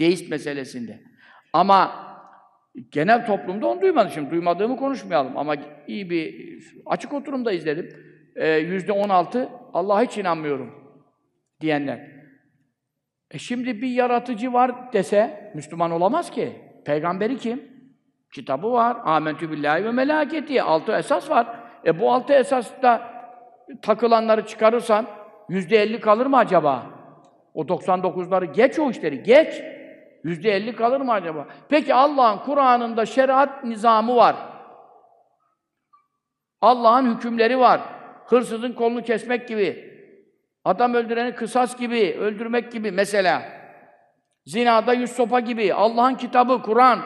deist 0.00 0.30
meselesinde. 0.30 1.00
Ama 1.52 1.92
genel 2.90 3.26
toplumda 3.26 3.66
onu 3.66 3.80
duymadım. 3.80 4.10
Şimdi 4.10 4.30
duymadığımı 4.30 4.76
konuşmayalım 4.76 5.36
ama 5.36 5.54
iyi 5.86 6.10
bir 6.10 6.58
açık 6.86 7.12
oturumda 7.12 7.52
izledim. 7.52 8.11
Yüzde 8.36 8.92
on 8.92 9.08
altı 9.08 9.48
Allah'a 9.74 10.02
hiç 10.02 10.18
inanmıyorum 10.18 10.98
diyenler. 11.60 12.12
E 13.30 13.38
şimdi 13.38 13.82
bir 13.82 13.88
yaratıcı 13.88 14.52
var 14.52 14.92
dese 14.92 15.52
Müslüman 15.54 15.90
olamaz 15.90 16.30
ki. 16.30 16.52
Peygamberi 16.84 17.38
kim? 17.38 17.72
Kitabı 18.34 18.72
var. 18.72 18.96
Amentü 19.04 19.50
billahi 19.50 19.84
ve 19.84 19.90
melaketi. 19.90 20.62
Altı 20.62 20.92
esas 20.92 21.30
var. 21.30 21.46
E 21.86 22.00
bu 22.00 22.12
altı 22.12 22.32
esasta 22.32 23.12
takılanları 23.82 24.46
çıkarırsan 24.46 25.06
yüzde 25.48 25.76
elli 25.76 26.00
kalır 26.00 26.26
mı 26.26 26.36
acaba? 26.36 26.86
O 27.54 27.62
99'ları 27.62 28.52
geç 28.52 28.78
o 28.78 28.90
işleri, 28.90 29.22
geç. 29.22 29.62
Yüzde 30.24 30.50
elli 30.50 30.76
kalır 30.76 31.00
mı 31.00 31.12
acaba? 31.12 31.46
Peki 31.68 31.94
Allah'ın 31.94 32.38
Kur'an'ında 32.38 33.06
şeriat 33.06 33.64
nizamı 33.64 34.16
var. 34.16 34.36
Allah'ın 36.60 37.14
hükümleri 37.14 37.58
var. 37.58 37.80
Hırsızın 38.32 38.72
kolunu 38.72 39.02
kesmek 39.02 39.48
gibi, 39.48 39.92
adam 40.64 40.94
öldüreni 40.94 41.34
kısas 41.34 41.78
gibi, 41.78 42.16
öldürmek 42.20 42.72
gibi 42.72 42.90
mesela. 42.90 43.42
Zinada 44.46 44.92
yüz 44.92 45.10
sopa 45.10 45.40
gibi, 45.40 45.74
Allah'ın 45.74 46.14
kitabı, 46.14 46.62
Kur'an. 46.62 47.00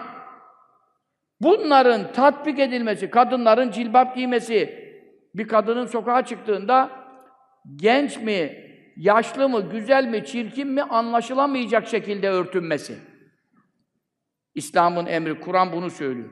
Bunların 1.40 2.12
tatbik 2.12 2.58
edilmesi, 2.58 3.10
kadınların 3.10 3.70
cilbap 3.70 4.16
giymesi, 4.16 4.84
bir 5.34 5.48
kadının 5.48 5.86
sokağa 5.86 6.24
çıktığında 6.24 6.90
genç 7.76 8.18
mi, 8.18 8.64
yaşlı 8.96 9.48
mı, 9.48 9.70
güzel 9.70 10.04
mi, 10.04 10.24
çirkin 10.24 10.68
mi 10.68 10.82
anlaşılamayacak 10.82 11.88
şekilde 11.88 12.28
örtünmesi. 12.28 12.98
İslam'ın 14.54 15.06
emri, 15.06 15.40
Kur'an 15.40 15.72
bunu 15.72 15.90
söylüyor. 15.90 16.30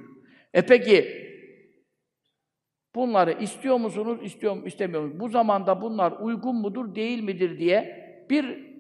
E 0.53 0.67
peki, 0.67 1.25
Bunları 2.95 3.33
istiyor 3.33 3.77
musunuz, 3.77 4.19
istiyor 4.23 4.57
mu, 4.57 4.67
istemiyor 4.67 5.03
musunuz? 5.03 5.21
Bu 5.21 5.29
zamanda 5.29 5.83
bunlar 5.83 6.13
uygun 6.13 6.57
mudur, 6.57 6.95
değil 6.95 7.23
midir 7.23 7.59
diye 7.59 8.05
bir 8.31 8.75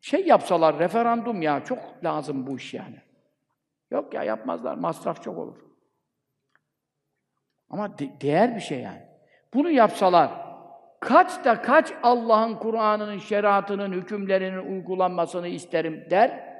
şey 0.00 0.26
yapsalar, 0.26 0.78
referandum 0.78 1.42
ya, 1.42 1.64
çok 1.64 1.78
lazım 2.04 2.46
bu 2.46 2.56
iş 2.56 2.74
yani. 2.74 2.96
Yok 3.90 4.14
ya 4.14 4.22
yapmazlar, 4.22 4.74
masraf 4.74 5.22
çok 5.22 5.38
olur. 5.38 5.56
Ama 7.70 7.98
de- 7.98 8.20
değer 8.20 8.54
bir 8.54 8.60
şey 8.60 8.80
yani. 8.80 9.02
Bunu 9.54 9.70
yapsalar, 9.70 10.30
kaçta 11.00 11.62
kaç 11.62 11.92
Allah'ın 12.02 12.54
Kur'an'ının, 12.54 13.18
şeriatının, 13.18 13.92
hükümlerinin 13.92 14.72
uygulanmasını 14.72 15.48
isterim 15.48 16.06
der? 16.10 16.56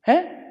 He? 0.00 0.46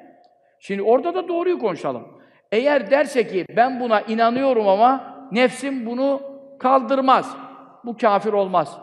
Şimdi 0.60 0.82
orada 0.82 1.16
da 1.16 1.28
doğruyu 1.28 1.60
konuşalım. 1.60 2.15
Eğer 2.52 2.92
derse 2.92 3.28
ki 3.28 3.46
ben 3.50 3.80
buna 3.80 4.02
inanıyorum 4.02 4.68
ama 4.68 5.16
nefsim 5.32 5.86
bunu 5.86 6.22
kaldırmaz. 6.60 7.38
Bu 7.86 7.98
kafir 7.98 8.34
olmaz. 8.34 8.80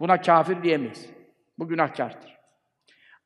Buna 0.00 0.20
kafir 0.20 0.62
diyemeyiz. 0.62 1.10
Bu 1.58 1.68
günahkardır. 1.68 2.38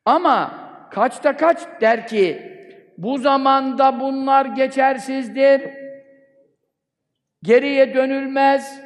Ama 0.05 0.51
kaçta 0.91 1.37
kaç 1.37 1.61
der 1.81 2.07
ki 2.07 2.53
bu 2.97 3.17
zamanda 3.17 3.99
bunlar 3.99 4.45
geçersizdir. 4.45 5.61
Geriye 7.43 7.93
dönülmez. 7.93 8.81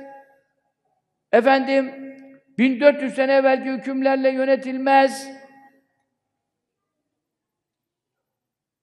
Efendim 1.31 2.15
1400 2.57 3.13
sene 3.15 3.33
evvelki 3.33 3.69
hükümlerle 3.69 4.29
yönetilmez. 4.29 5.36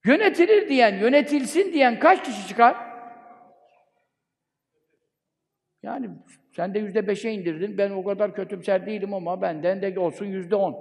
Yönetilir 0.04 0.68
diyen, 0.68 0.98
yönetilsin 0.98 1.72
diyen 1.72 1.98
kaç 1.98 2.24
kişi 2.24 2.48
çıkar? 2.48 2.76
Yani 5.82 6.10
sen 6.56 6.74
de 6.74 6.78
yüzde 6.78 7.06
beşe 7.06 7.30
indirdin. 7.30 7.78
Ben 7.78 7.90
o 7.90 8.04
kadar 8.04 8.34
kötümser 8.34 8.86
değilim 8.86 9.14
ama 9.14 9.42
benden 9.42 9.82
de 9.82 10.00
olsun 10.00 10.26
yüzde 10.26 10.56
on. 10.56 10.76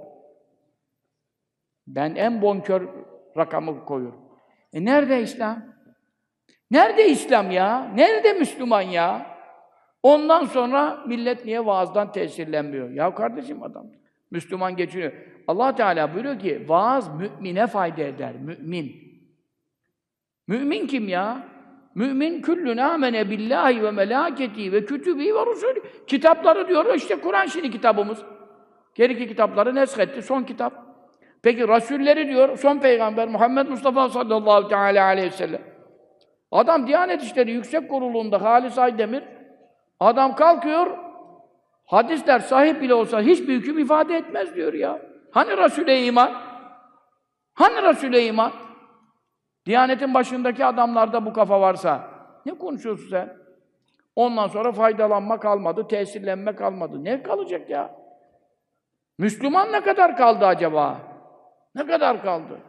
Ben 1.87 2.15
en 2.15 2.41
bonkör 2.41 2.87
rakamı 3.37 3.85
koyuyorum. 3.85 4.21
E 4.73 4.85
nerede 4.85 5.21
İslam? 5.21 5.63
Nerede 6.71 7.09
İslam 7.09 7.51
ya? 7.51 7.91
Nerede 7.95 8.33
Müslüman 8.33 8.81
ya? 8.81 9.33
Ondan 10.03 10.45
sonra 10.45 11.03
millet 11.07 11.45
niye 11.45 11.65
vaazdan 11.65 12.11
tesirlenmiyor? 12.11 12.89
Ya 12.89 13.15
kardeşim 13.15 13.63
adam, 13.63 13.87
Müslüman 14.31 14.75
geçiniyor. 14.75 15.13
allah 15.47 15.75
Teala 15.75 16.13
buyuruyor 16.13 16.39
ki, 16.39 16.65
vaaz 16.69 17.15
mümine 17.15 17.67
fayda 17.67 18.01
eder, 18.01 18.33
mümin. 18.35 19.12
Mümin 20.47 20.87
kim 20.87 21.07
ya? 21.07 21.37
Mümin 21.95 22.41
küllün 22.41 22.77
amene 22.77 23.29
billahi 23.29 23.83
ve 23.83 23.91
melâketi 23.91 24.71
ve 24.71 24.85
kütübi 24.85 25.35
ve 25.35 25.45
rusulü. 25.45 25.83
Kitapları 26.07 26.67
diyor, 26.67 26.95
işte 26.95 27.15
Kur'an 27.15 27.45
şimdi 27.45 27.71
kitabımız. 27.71 28.23
Geriki 28.95 29.27
kitapları 29.27 29.75
neshetti, 29.75 30.21
son 30.21 30.43
kitap. 30.43 30.73
Peki 31.43 31.67
Rasulleri 31.67 32.27
diyor, 32.27 32.57
son 32.57 32.79
peygamber 32.79 33.27
Muhammed 33.27 33.67
Mustafa 33.67 34.09
sallallahu 34.09 34.67
teala 34.67 35.05
aleyhi 35.05 35.27
ve 35.27 35.31
sellem. 35.31 35.61
Adam 36.51 36.87
Diyanet 36.87 37.23
İşleri 37.23 37.51
Yüksek 37.51 37.89
Kurulu'nda 37.89 38.41
Halis 38.41 38.77
Aydemir, 38.77 39.23
adam 39.99 40.35
kalkıyor, 40.35 40.97
hadisler 41.85 42.39
sahip 42.39 42.81
bile 42.81 42.93
olsa 42.93 43.21
hiçbir 43.21 43.53
hüküm 43.53 43.79
ifade 43.79 44.17
etmez 44.17 44.55
diyor 44.55 44.73
ya. 44.73 45.01
Hani 45.31 45.57
Resul'e 45.57 46.05
iman? 46.05 46.31
Hani 47.53 47.81
Resul'e 47.83 48.25
iman? 48.25 48.51
Diyanetin 49.65 50.13
başındaki 50.13 50.65
adamlarda 50.65 51.25
bu 51.25 51.33
kafa 51.33 51.61
varsa, 51.61 52.09
ne 52.45 52.57
konuşuyorsun 52.57 53.09
sen? 53.09 53.33
Ondan 54.15 54.47
sonra 54.47 54.71
faydalanma 54.71 55.39
kalmadı, 55.39 55.87
tesirlenme 55.87 56.55
kalmadı. 56.55 57.03
Ne 57.03 57.23
kalacak 57.23 57.69
ya? 57.69 57.95
Müslüman 59.17 59.71
ne 59.71 59.81
kadar 59.81 60.17
kaldı 60.17 60.45
acaba? 60.45 60.97
Ne 61.75 61.87
kadar 61.87 62.21
kaldı? 62.21 62.59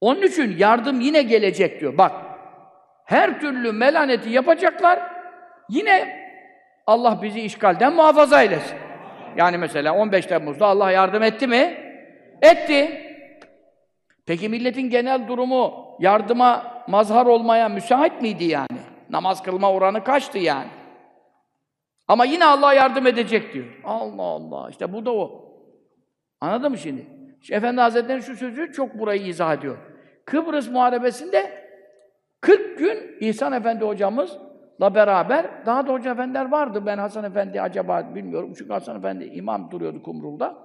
Onun 0.00 0.22
için 0.22 0.56
yardım 0.58 1.00
yine 1.00 1.22
gelecek 1.22 1.80
diyor. 1.80 1.98
Bak, 1.98 2.12
her 3.04 3.40
türlü 3.40 3.72
melaneti 3.72 4.30
yapacaklar, 4.30 5.00
yine 5.68 6.24
Allah 6.86 7.22
bizi 7.22 7.40
işgalden 7.40 7.94
muhafaza 7.94 8.42
eylesin. 8.42 8.78
Yani 9.36 9.58
mesela 9.58 9.94
15 9.94 10.26
Temmuz'da 10.26 10.66
Allah 10.66 10.90
yardım 10.90 11.22
etti 11.22 11.46
mi? 11.46 11.78
Etti. 12.42 13.03
Peki 14.26 14.48
milletin 14.48 14.90
genel 14.90 15.28
durumu 15.28 15.96
yardıma 16.00 16.82
mazhar 16.88 17.26
olmaya 17.26 17.68
müsait 17.68 18.22
miydi 18.22 18.44
yani? 18.44 18.78
Namaz 19.10 19.42
kılma 19.42 19.72
oranı 19.72 20.04
kaçtı 20.04 20.38
yani? 20.38 20.68
Ama 22.08 22.24
yine 22.24 22.44
Allah 22.44 22.74
yardım 22.74 23.06
edecek 23.06 23.54
diyor. 23.54 23.66
Allah 23.84 24.22
Allah. 24.22 24.70
İşte 24.70 24.92
bu 24.92 25.06
da 25.06 25.14
o. 25.14 25.44
Anladın 26.40 26.70
mı 26.70 26.78
şimdi? 26.78 27.06
Şu 27.42 27.54
Efendi 27.54 27.80
Hazretleri'nin 27.80 28.22
şu 28.22 28.36
sözü 28.36 28.72
çok 28.72 28.98
burayı 28.98 29.22
izah 29.26 29.54
ediyor. 29.54 29.76
Kıbrıs 30.24 30.70
Muharebesi'nde 30.70 31.64
40 32.40 32.78
gün 32.78 33.16
İhsan 33.20 33.52
Efendi 33.52 33.84
hocamızla 33.84 34.94
beraber, 34.94 35.66
daha 35.66 35.86
da 35.86 35.92
hoca 35.92 36.12
efendiler 36.12 36.50
vardı. 36.50 36.82
Ben 36.86 36.98
Hasan 36.98 37.24
Efendi 37.24 37.60
acaba 37.60 38.14
bilmiyorum. 38.14 38.52
Çünkü 38.58 38.72
Hasan 38.72 38.96
Efendi 38.96 39.24
imam 39.24 39.70
duruyordu 39.70 40.02
Kumrul'da. 40.02 40.63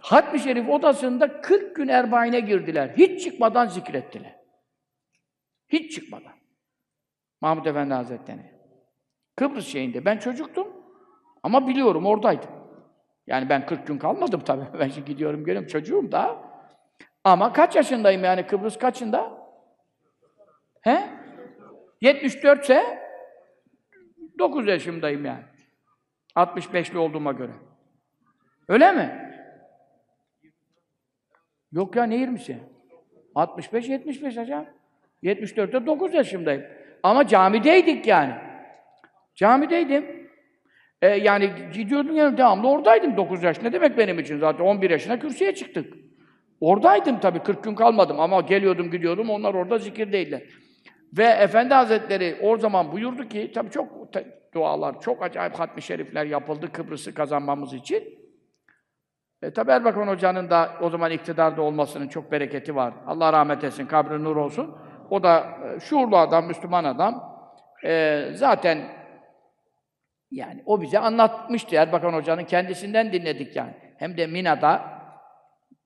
Hatmi 0.00 0.40
Şerif 0.40 0.68
odasında 0.68 1.40
40 1.40 1.76
gün 1.76 1.88
erbaine 1.88 2.40
girdiler. 2.40 2.88
Hiç 2.88 3.24
çıkmadan 3.24 3.66
zikrettiler. 3.66 4.36
Hiç 5.68 5.94
çıkmadan. 5.94 6.32
Mahmud 7.40 7.66
Efendi 7.66 7.94
Hazretleri. 7.94 8.54
Kıbrıs 9.36 9.66
şeyinde. 9.66 10.04
Ben 10.04 10.18
çocuktum. 10.18 10.68
Ama 11.42 11.68
biliyorum 11.68 12.06
oradaydım. 12.06 12.50
Yani 13.26 13.48
ben 13.48 13.66
40 13.66 13.86
gün 13.86 13.98
kalmadım 13.98 14.40
tabii. 14.40 14.78
Ben 14.80 14.88
şimdi 14.88 15.10
gidiyorum 15.10 15.44
geliyorum 15.44 15.68
çocuğum 15.68 16.12
da. 16.12 16.38
Ama 17.24 17.52
kaç 17.52 17.76
yaşındayım 17.76 18.24
yani 18.24 18.46
Kıbrıs 18.46 18.78
kaçında? 18.78 19.32
He? 20.80 21.08
74 22.00 22.62
ise 22.62 22.98
9 24.38 24.66
yaşımdayım 24.66 25.24
yani. 25.24 25.44
65'li 26.36 26.98
olduğuma 26.98 27.32
göre. 27.32 27.52
Öyle 28.68 28.92
mi? 28.92 29.23
Yok 31.74 31.96
ya 31.96 32.04
ne 32.04 32.16
20'si? 32.16 32.56
65 33.34 33.88
75 33.88 34.36
hocam. 34.36 34.66
74'te 35.22 35.86
9 35.86 36.14
yaşımdayım. 36.14 36.62
Ama 37.02 37.26
camideydik 37.26 38.06
yani. 38.06 38.32
Camideydim. 39.34 40.30
Ee, 41.02 41.08
yani 41.08 41.50
gidiyordum 41.72 42.16
yani 42.16 42.38
devamlı 42.38 42.68
oradaydım 42.68 43.16
9 43.16 43.42
yaş. 43.42 43.62
Ne 43.62 43.72
demek 43.72 43.98
benim 43.98 44.18
için 44.18 44.38
zaten 44.38 44.64
11 44.64 44.90
yaşına 44.90 45.18
kürsüye 45.18 45.54
çıktık. 45.54 45.94
Oradaydım 46.60 47.20
tabii 47.20 47.38
40 47.38 47.64
gün 47.64 47.74
kalmadım 47.74 48.20
ama 48.20 48.40
geliyordum 48.40 48.90
gidiyordum 48.90 49.30
onlar 49.30 49.54
orada 49.54 49.78
zikirdeydiler. 49.78 50.42
Ve 51.12 51.24
Efendi 51.24 51.74
Hazretleri 51.74 52.36
o 52.42 52.56
zaman 52.56 52.92
buyurdu 52.92 53.28
ki 53.28 53.52
tabii 53.54 53.70
çok 53.70 54.12
dualar, 54.54 55.00
çok 55.00 55.22
acayip 55.22 55.54
hatmi 55.54 55.82
şerifler 55.82 56.26
yapıldı 56.26 56.72
Kıbrıs'ı 56.72 57.14
kazanmamız 57.14 57.74
için. 57.74 58.23
E, 59.44 59.50
tabi 59.50 59.70
Erbakan 59.70 60.08
Hoca'nın 60.08 60.50
da 60.50 60.70
o 60.80 60.90
zaman 60.90 61.10
iktidarda 61.10 61.62
olmasının 61.62 62.08
çok 62.08 62.32
bereketi 62.32 62.76
var. 62.76 62.94
Allah 63.06 63.32
rahmet 63.32 63.64
etsin, 63.64 63.86
kabri 63.86 64.24
nur 64.24 64.36
olsun. 64.36 64.76
O 65.10 65.22
da 65.22 65.44
e, 65.76 65.80
şuurlu 65.80 66.16
adam, 66.16 66.46
Müslüman 66.46 66.84
adam. 66.84 67.38
E, 67.84 68.24
zaten 68.34 68.78
yani 70.30 70.62
o 70.66 70.82
bize 70.82 70.98
anlatmıştı 70.98 71.76
Erbakan 71.76 72.12
Hoca'nın 72.12 72.44
kendisinden 72.44 73.12
dinledik 73.12 73.56
yani. 73.56 73.74
Hem 73.98 74.16
de 74.16 74.26
Mina'da 74.26 74.82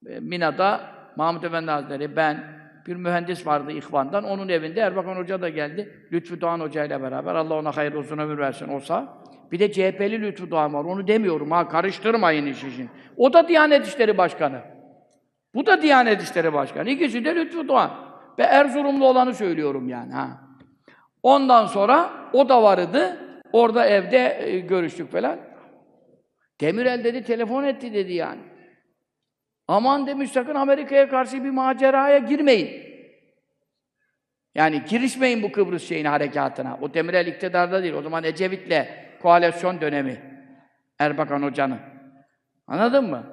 e, 0.06 0.20
Mina'da 0.20 0.80
Mahmud 1.16 1.42
Efendi 1.42 1.70
Hazretleri, 1.70 2.16
ben, 2.16 2.44
bir 2.86 2.96
mühendis 2.96 3.46
vardı 3.46 3.72
İhvan'dan, 3.72 4.24
onun 4.24 4.48
evinde 4.48 4.80
Erbakan 4.80 5.16
Hoca 5.16 5.42
da 5.42 5.48
geldi. 5.48 6.06
Lütfü 6.12 6.40
Doğan 6.40 6.60
Hoca 6.60 6.84
ile 6.84 7.02
beraber, 7.02 7.34
Allah 7.34 7.54
ona 7.54 7.76
hayır 7.76 7.94
uzun 7.94 8.18
ömür 8.18 8.38
versin 8.38 8.68
olsa. 8.68 9.18
Bir 9.52 9.58
de 9.58 9.72
CHP'li 9.72 10.22
Lütfü 10.22 10.50
Doğan 10.50 10.74
var, 10.74 10.84
onu 10.84 11.08
demiyorum 11.08 11.50
ha, 11.50 11.68
karıştırmayın 11.68 12.46
iş 12.46 12.64
için. 12.64 12.90
O 13.16 13.32
da 13.32 13.48
Diyanet 13.48 13.86
İşleri 13.86 14.18
Başkanı. 14.18 14.60
Bu 15.54 15.66
da 15.66 15.82
Diyanet 15.82 16.22
İşleri 16.22 16.52
Başkanı. 16.52 16.90
İkisi 16.90 17.24
de 17.24 17.34
Lütfü 17.34 17.68
Doğan. 17.68 17.90
Ve 18.38 18.42
Erzurumlu 18.42 19.06
olanı 19.06 19.34
söylüyorum 19.34 19.88
yani 19.88 20.12
ha. 20.12 20.40
Ondan 21.22 21.66
sonra 21.66 22.10
o 22.32 22.48
da 22.48 22.62
vardı. 22.62 23.18
Orada 23.52 23.86
evde 23.86 24.38
e, 24.40 24.58
görüştük 24.60 25.12
falan. 25.12 25.38
Demirel 26.60 27.04
dedi, 27.04 27.22
telefon 27.22 27.64
etti 27.64 27.94
dedi 27.94 28.12
yani. 28.12 28.40
Aman 29.68 30.06
demiş 30.06 30.30
sakın 30.30 30.54
Amerika'ya 30.54 31.08
karşı 31.08 31.44
bir 31.44 31.50
maceraya 31.50 32.18
girmeyin. 32.18 32.88
Yani 34.54 34.82
girişmeyin 34.88 35.42
bu 35.42 35.52
Kıbrıs 35.52 35.88
şeyine, 35.88 36.08
harekatına. 36.08 36.78
O 36.82 36.94
Demirel 36.94 37.26
iktidarda 37.26 37.82
değil. 37.82 37.94
O 37.94 38.02
zaman 38.02 38.24
Ecevit'le 38.24 39.07
koalisyon 39.22 39.80
dönemi. 39.80 40.22
Erbakan 40.98 41.42
Hoca'nın. 41.42 41.78
Anladın 42.66 43.10
mı? 43.10 43.26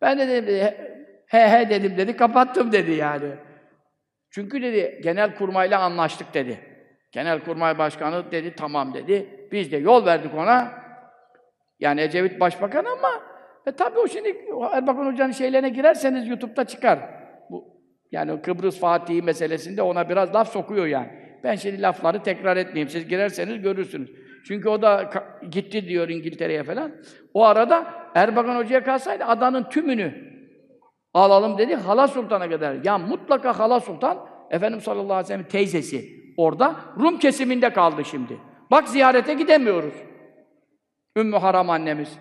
Ben 0.00 0.18
de 0.18 0.28
dedim, 0.28 0.74
he 1.26 1.48
he 1.48 1.70
dedim 1.70 1.96
dedi, 1.96 2.16
kapattım 2.16 2.72
dedi 2.72 2.92
yani. 2.92 3.30
Çünkü 4.30 4.62
dedi 4.62 5.00
genel 5.02 5.34
kurmayla 5.34 5.80
anlaştık 5.80 6.34
dedi. 6.34 6.60
Genel 7.12 7.40
kurmay 7.40 7.78
başkanı 7.78 8.32
dedi 8.32 8.54
tamam 8.54 8.94
dedi. 8.94 9.48
Biz 9.52 9.72
de 9.72 9.76
yol 9.76 10.06
verdik 10.06 10.34
ona. 10.34 10.72
Yani 11.80 12.00
Ecevit 12.00 12.40
başbakan 12.40 12.84
ama 12.84 13.22
e 13.66 13.72
tabii 13.72 13.98
o 13.98 14.08
şimdi 14.08 14.28
Erbakan 14.72 15.06
Hoca'nın 15.06 15.32
şeylerine 15.32 15.68
girerseniz 15.68 16.28
YouTube'da 16.28 16.64
çıkar. 16.64 16.98
Bu 17.50 17.80
yani 18.12 18.42
Kıbrıs 18.42 18.80
Fatihi 18.80 19.22
meselesinde 19.22 19.82
ona 19.82 20.08
biraz 20.08 20.34
laf 20.34 20.52
sokuyor 20.52 20.86
yani. 20.86 21.08
Ben 21.44 21.54
şimdi 21.54 21.82
lafları 21.82 22.22
tekrar 22.22 22.56
etmeyeyim. 22.56 22.88
Siz 22.88 23.08
girerseniz 23.08 23.62
görürsünüz. 23.62 24.10
Çünkü 24.44 24.68
o 24.68 24.82
da 24.82 25.10
gitti 25.50 25.88
diyor 25.88 26.08
İngiltere'ye 26.08 26.64
falan. 26.64 26.92
O 27.34 27.44
arada 27.44 27.94
Erbakan 28.14 28.56
Hoca'ya 28.56 28.84
kalsaydı 28.84 29.24
adanın 29.24 29.64
tümünü 29.64 30.14
alalım 31.14 31.58
dedi 31.58 31.74
Hala 31.74 32.08
Sultan'a 32.08 32.50
kadar. 32.50 32.84
Ya 32.84 32.98
mutlaka 32.98 33.58
Hala 33.58 33.80
Sultan 33.80 34.26
Efendimiz 34.50 34.84
sallallahu 34.84 35.12
aleyhi 35.12 35.24
ve 35.24 35.28
sellem 35.28 35.48
teyzesi 35.48 36.08
orada 36.36 36.76
Rum 37.00 37.18
kesiminde 37.18 37.72
kaldı 37.72 38.04
şimdi. 38.04 38.38
Bak 38.70 38.88
ziyarete 38.88 39.34
gidemiyoruz. 39.34 39.94
Ümmü 41.16 41.36
Haram 41.36 41.70
annemiz. 41.70 42.18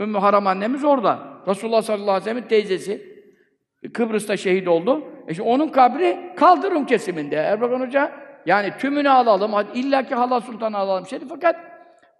Ümmü 0.00 0.18
Haram 0.18 0.46
annemiz 0.46 0.84
orada. 0.84 1.42
Resulullah 1.48 1.82
sallallahu 1.82 2.10
aleyhi 2.10 2.20
ve 2.20 2.24
sellem'in 2.24 2.48
teyzesi. 2.48 3.16
Kıbrıs'ta 3.92 4.36
şehit 4.36 4.68
oldu. 4.68 5.04
E 5.28 5.34
şimdi 5.34 5.48
onun 5.48 5.68
kabri 5.68 6.34
kaldı 6.36 6.70
Rum 6.70 6.86
kesiminde. 6.86 7.36
Erbakan 7.36 7.80
Hoca 7.80 8.12
yani 8.46 8.72
tümünü 8.78 9.10
alalım, 9.10 9.52
hadi 9.52 9.78
illaki 9.78 10.14
Hala 10.14 10.40
Sultan'ı 10.40 10.78
alalım. 10.78 11.06
Şimdi 11.06 11.28
fakat 11.28 11.56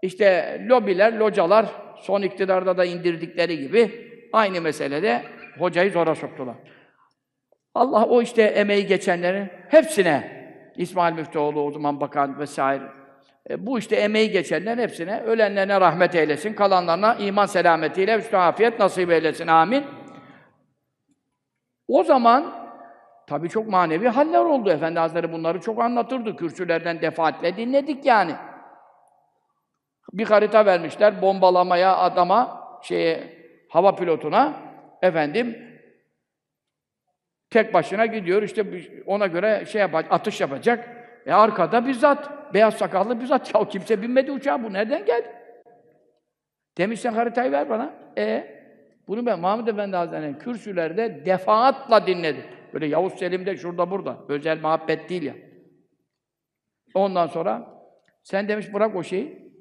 işte 0.03 0.61
lobiler, 0.69 1.13
localar 1.13 1.67
son 1.97 2.23
iktidarda 2.23 2.77
da 2.77 2.85
indirdikleri 2.85 3.59
gibi 3.59 4.11
aynı 4.33 4.61
meselede 4.61 5.23
hocayı 5.59 5.91
zora 5.91 6.15
soktular. 6.15 6.55
Allah 7.75 8.05
o 8.05 8.23
işte 8.23 8.43
emeği 8.43 8.87
geçenlerin 8.87 9.51
hepsine 9.69 10.37
İsmail 10.77 11.15
Müftüoğlu 11.15 11.61
o 11.63 11.71
zaman 11.71 12.01
bakan 12.01 12.39
vesaire 12.39 12.85
e, 13.51 13.67
bu 13.67 13.79
işte 13.79 13.97
emeği 13.97 14.31
geçenlerin 14.31 14.83
hepsine 14.83 15.21
ölenlerine 15.21 15.81
rahmet 15.81 16.15
eylesin, 16.15 16.55
kalanlarına 16.55 17.15
iman 17.15 17.47
selametiyle 17.47 18.17
üstü 18.17 18.37
afiyet 18.37 18.79
nasip 18.79 19.11
eylesin. 19.11 19.47
Amin. 19.47 19.85
O 21.89 22.05
zaman 22.05 22.66
tabii 23.27 23.49
çok 23.49 23.69
manevi 23.69 24.09
haller 24.09 24.45
oldu. 24.45 24.71
Efendi 24.71 24.99
Hazretleri 24.99 25.33
bunları 25.33 25.61
çok 25.61 25.83
anlatırdı. 25.83 26.37
Kürsülerden 26.37 27.03
defaatle 27.03 27.57
dinledik 27.57 28.05
yani. 28.05 28.35
Bir 30.13 30.27
harita 30.27 30.67
vermişler 30.67 31.23
bombalamaya 31.23 31.97
adama, 31.97 32.69
şeye, 32.83 33.37
hava 33.69 33.95
pilotuna 33.95 34.53
efendim 35.03 35.67
tek 37.51 37.75
başına 37.75 38.07
gidiyor 38.07 38.43
işte 38.43 38.65
ona 39.07 39.27
göre 39.27 39.65
şey 39.67 39.81
yapacak, 39.81 40.13
atış 40.13 40.41
yapacak. 40.41 40.89
E 41.27 41.33
arkada 41.33 41.87
bir 41.87 41.95
zat, 41.95 42.55
beyaz 42.55 42.75
sakallı 42.75 43.21
bir 43.21 43.27
zat. 43.27 43.55
Ya 43.55 43.69
kimse 43.69 44.03
binmedi 44.03 44.33
uçağa, 44.33 44.63
bu 44.63 44.73
nereden 44.73 45.05
geldi? 45.05 45.33
Demiş 46.79 47.01
sen 47.01 47.13
haritayı 47.13 47.53
ver 47.53 47.71
bana. 47.71 47.95
E 48.19 48.57
bunu 49.09 49.27
ben 49.27 49.41
Mahmud 49.41 49.67
Efendi 49.67 49.97
Hazretleri'nin 49.97 50.39
kürsülerde 50.39 51.27
defaatla 51.27 52.07
dinledim. 52.07 52.45
Böyle 52.77 52.87
Yavuz 52.87 53.13
Selim'de 53.15 53.57
şurada 53.57 53.91
burada. 53.91 54.19
Özel 54.29 54.61
muhabbet 54.61 55.09
değil 55.09 55.23
ya. 55.23 55.35
Ondan 56.95 57.27
sonra 57.27 57.81
sen 58.23 58.49
demiş 58.49 58.75
bırak 58.75 58.97
o 58.97 59.03
şeyi. 59.03 59.53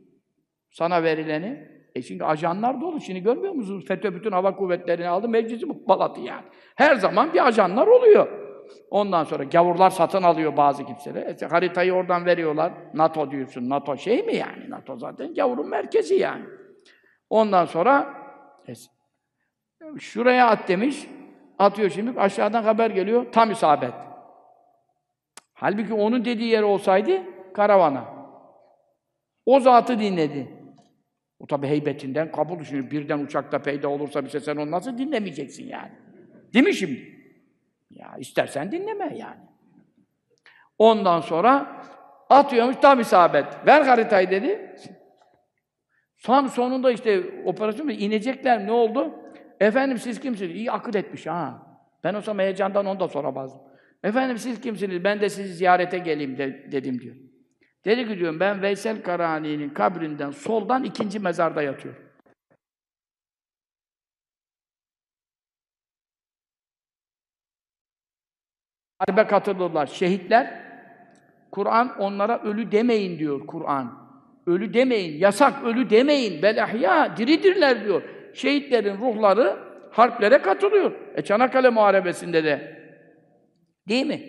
Sana 0.69 1.03
verileni. 1.03 1.67
E 1.95 2.01
şimdi 2.01 2.25
ajanlar 2.25 2.81
dolu. 2.81 3.01
Şimdi 3.01 3.19
görmüyor 3.23 3.53
musunuz? 3.53 3.85
FETÖ 3.87 4.15
bütün 4.15 4.31
hava 4.31 4.55
kuvvetlerini 4.55 5.07
aldı. 5.07 5.29
Meclisi 5.29 5.65
mubbaladı 5.65 6.19
yani. 6.19 6.45
Her 6.75 6.95
zaman 6.95 7.33
bir 7.33 7.47
ajanlar 7.47 7.87
oluyor. 7.87 8.27
Ondan 8.89 9.23
sonra 9.23 9.43
gavurlar 9.43 9.89
satın 9.89 10.23
alıyor 10.23 10.57
bazı 10.57 10.85
kimseler. 10.85 11.33
İşte 11.33 11.45
haritayı 11.45 11.93
oradan 11.93 12.25
veriyorlar. 12.25 12.73
NATO 12.93 13.31
diyorsun. 13.31 13.69
NATO 13.69 13.97
şey 13.97 14.23
mi 14.23 14.35
yani? 14.35 14.69
NATO 14.69 14.97
zaten 14.97 15.33
gavurun 15.33 15.69
merkezi 15.69 16.15
yani. 16.15 16.45
Ondan 17.29 17.65
sonra 17.65 18.13
es- 18.67 18.89
şuraya 19.99 20.47
at 20.47 20.67
demiş. 20.67 21.07
Atıyor 21.59 21.89
şimdi. 21.89 22.19
Aşağıdan 22.19 22.63
haber 22.63 22.89
geliyor. 22.91 23.31
Tam 23.31 23.51
isabet. 23.51 23.93
Halbuki 25.53 25.93
onun 25.93 26.25
dediği 26.25 26.49
yer 26.49 26.61
olsaydı 26.61 27.21
karavana. 27.53 28.05
O 29.45 29.59
zatı 29.59 29.99
dinledi. 29.99 30.47
O 31.39 31.47
tabi 31.47 31.67
heybetinden 31.67 32.31
kabul 32.31 32.63
şimdi 32.63 32.91
birden 32.91 33.19
uçakta 33.19 33.61
peyda 33.61 33.89
olursa 33.89 34.25
bir 34.25 34.29
şey 34.29 34.41
sen 34.41 34.55
onu 34.55 34.71
nasıl 34.71 34.97
dinlemeyeceksin 34.97 35.67
yani? 35.67 35.91
Değil 36.53 36.65
mi 36.65 36.73
şimdi? 36.73 37.15
Ya 37.89 38.15
istersen 38.19 38.71
dinleme 38.71 39.17
yani. 39.17 39.41
Ondan 40.77 41.21
sonra 41.21 41.83
atıyormuş 42.29 42.75
tam 42.81 42.99
isabet. 42.99 43.45
Ver 43.67 43.81
haritayı 43.81 44.31
dedi. 44.31 44.75
Son 46.17 46.47
sonunda 46.47 46.91
işte 46.91 47.23
operasyon 47.45 47.89
inecekler 47.89 48.67
ne 48.67 48.71
oldu? 48.71 49.13
Efendim 49.59 49.97
siz 49.97 50.19
kimsiniz? 50.19 50.55
İyi 50.55 50.71
akıl 50.71 50.95
etmiş 50.95 51.27
ha. 51.27 51.67
Ben 52.03 52.13
o 52.13 52.21
zaman 52.21 52.43
heyecandan 52.43 52.85
onu 52.85 52.99
da 52.99 53.07
soramazdım. 53.07 53.61
Efendim 54.03 54.37
siz 54.37 54.61
kimsiniz? 54.61 55.03
Ben 55.03 55.21
de 55.21 55.29
sizi 55.29 55.53
ziyarete 55.53 55.97
geleyim 55.97 56.37
de- 56.37 56.71
dedim 56.71 57.01
diyor. 57.01 57.15
Dedi 57.85 58.07
ki 58.07 58.19
diyorum 58.19 58.39
ben 58.39 58.61
Veysel 58.61 59.03
Karani'nin 59.03 59.69
kabrinden 59.69 60.31
soldan 60.31 60.83
ikinci 60.83 61.19
mezarda 61.19 61.61
yatıyorum. 61.61 62.05
Harbe 68.99 69.27
katılırlar. 69.27 69.87
Şehitler, 69.87 70.65
Kur'an 71.51 71.99
onlara 71.99 72.41
ölü 72.43 72.71
demeyin 72.71 73.19
diyor 73.19 73.47
Kur'an. 73.47 74.05
Ölü 74.45 74.73
demeyin, 74.73 75.19
yasak 75.19 75.63
ölü 75.63 75.89
demeyin. 75.89 76.41
Bel 76.41 76.63
ahya, 76.63 77.17
diridirler 77.17 77.83
diyor. 77.85 78.01
Şehitlerin 78.35 78.97
ruhları 78.97 79.57
harplere 79.91 80.37
katılıyor. 80.37 80.91
E 81.15 81.21
Çanakkale 81.21 81.69
Muharebesi'nde 81.69 82.43
de 82.43 82.79
değil 83.89 84.05
mi? 84.05 84.21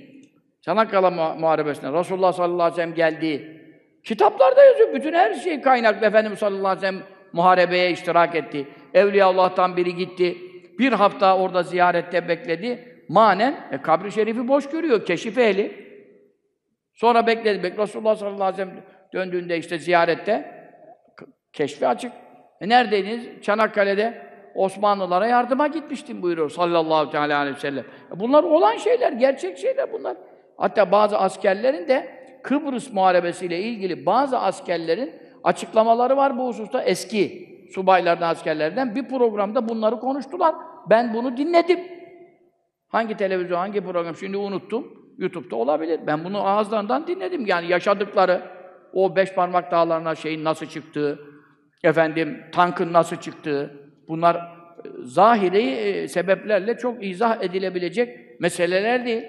Çanakkale 0.62 1.06
Muha- 1.06 1.38
Muharebesi'nde 1.38 1.98
Resulullah 1.98 2.32
sallallahu 2.32 2.62
aleyhi 2.62 2.72
ve 2.72 2.82
sellem 2.82 2.94
geldi. 2.94 3.62
Kitaplarda 4.04 4.64
yazıyor. 4.64 4.94
Bütün 4.94 5.12
her 5.12 5.34
şey 5.34 5.60
kaynaklı. 5.60 6.06
Efendimiz 6.06 6.38
sallallahu 6.38 6.68
aleyhi 6.68 6.82
ve 6.82 6.86
sellem 6.86 7.02
muharebeye 7.32 7.90
iştirak 7.90 8.34
etti. 8.34 8.66
Evliya 8.94 9.26
Allah'tan 9.26 9.76
biri 9.76 9.94
gitti. 9.94 10.36
Bir 10.78 10.92
hafta 10.92 11.38
orada 11.38 11.62
ziyarette 11.62 12.28
bekledi. 12.28 13.02
Manen 13.08 13.68
e, 13.72 13.82
kabri 13.82 14.12
şerifi 14.12 14.48
boş 14.48 14.68
görüyor. 14.68 15.04
Keşif 15.04 15.38
ehli. 15.38 15.86
Sonra 16.94 17.26
bekledi. 17.26 17.62
Bek 17.62 17.78
Resulullah 17.78 18.16
sallallahu 18.16 18.44
aleyhi 18.44 18.62
ve 18.62 18.70
sellem 18.70 18.84
döndüğünde 19.12 19.58
işte 19.58 19.78
ziyarette 19.78 20.56
keşfi 21.52 21.86
açık. 21.88 22.12
E 22.60 22.68
neredeydiniz? 22.68 23.42
Çanakkale'de 23.42 24.26
Osmanlılara 24.54 25.26
yardıma 25.26 25.66
gitmiştim 25.66 26.22
buyuruyor 26.22 26.50
sallallahu 26.50 27.10
teala 27.10 27.38
aleyhi 27.38 27.56
ve 27.56 27.60
sellem. 27.60 27.84
E 28.16 28.20
bunlar 28.20 28.44
olan 28.44 28.76
şeyler, 28.76 29.12
gerçek 29.12 29.58
şeyler 29.58 29.92
bunlar. 29.92 30.16
Hatta 30.56 30.92
bazı 30.92 31.18
askerlerin 31.18 31.88
de 31.88 32.16
Kıbrıs 32.42 32.92
Muharebesi'yle 32.92 33.60
ilgili 33.60 34.06
bazı 34.06 34.38
askerlerin 34.38 35.12
açıklamaları 35.44 36.16
var 36.16 36.38
bu 36.38 36.48
hususta 36.48 36.82
eski 36.82 37.48
subaylardan, 37.74 38.28
askerlerden. 38.28 38.94
Bir 38.94 39.08
programda 39.08 39.68
bunları 39.68 40.00
konuştular. 40.00 40.54
Ben 40.90 41.14
bunu 41.14 41.36
dinledim. 41.36 41.80
Hangi 42.88 43.16
televizyon, 43.16 43.58
hangi 43.58 43.80
program 43.80 44.16
şimdi 44.16 44.36
unuttum. 44.36 45.06
YouTube'da 45.18 45.56
olabilir. 45.56 46.00
Ben 46.06 46.24
bunu 46.24 46.46
ağızlarından 46.46 47.06
dinledim. 47.06 47.46
Yani 47.46 47.66
yaşadıkları, 47.66 48.42
o 48.92 49.16
beş 49.16 49.34
parmak 49.34 49.70
dağlarına 49.70 50.14
şeyin 50.14 50.44
nasıl 50.44 50.66
çıktığı, 50.66 51.20
efendim 51.84 52.44
tankın 52.52 52.92
nasıl 52.92 53.16
çıktığı, 53.16 53.70
bunlar 54.08 54.34
e, 54.34 54.40
zahiri 55.02 55.62
e, 55.62 56.08
sebeplerle 56.08 56.78
çok 56.78 57.04
izah 57.04 57.42
edilebilecek 57.42 58.40
meseleler 58.40 59.06
değil. 59.06 59.24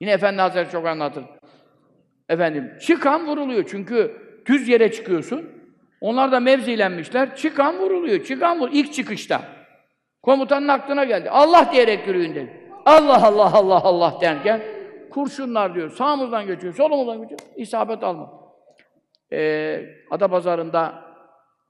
Yine 0.00 0.10
Efendi 0.10 0.40
Hazretleri 0.40 0.72
çok 0.72 0.86
anlatır. 0.86 1.24
Efendim, 2.28 2.72
çıkan 2.80 3.26
vuruluyor. 3.26 3.64
Çünkü 3.68 4.16
düz 4.46 4.68
yere 4.68 4.92
çıkıyorsun. 4.92 5.50
Onlar 6.00 6.32
da 6.32 6.40
mevzilenmişler. 6.40 7.36
Çıkan 7.36 7.78
vuruluyor. 7.78 8.24
Çıkan 8.24 8.60
vur. 8.60 8.68
ilk 8.72 8.92
çıkışta. 8.92 9.40
Komutanın 10.22 10.68
aklına 10.68 11.04
geldi. 11.04 11.30
Allah 11.30 11.68
diyerek 11.72 12.06
yürüyün 12.06 12.34
dedi. 12.34 12.70
Allah 12.86 13.26
Allah 13.26 13.52
Allah 13.52 13.82
Allah 13.84 14.18
derken 14.20 14.62
kurşunlar 15.10 15.74
diyor. 15.74 15.90
Sağımızdan 15.90 16.46
geçiyor, 16.46 16.74
solumuzdan 16.74 17.20
geçiyor. 17.20 17.40
İsabet 17.56 18.02
alma. 18.02 18.32
Ee, 19.32 19.82
Adapazarı'nda 20.10 21.05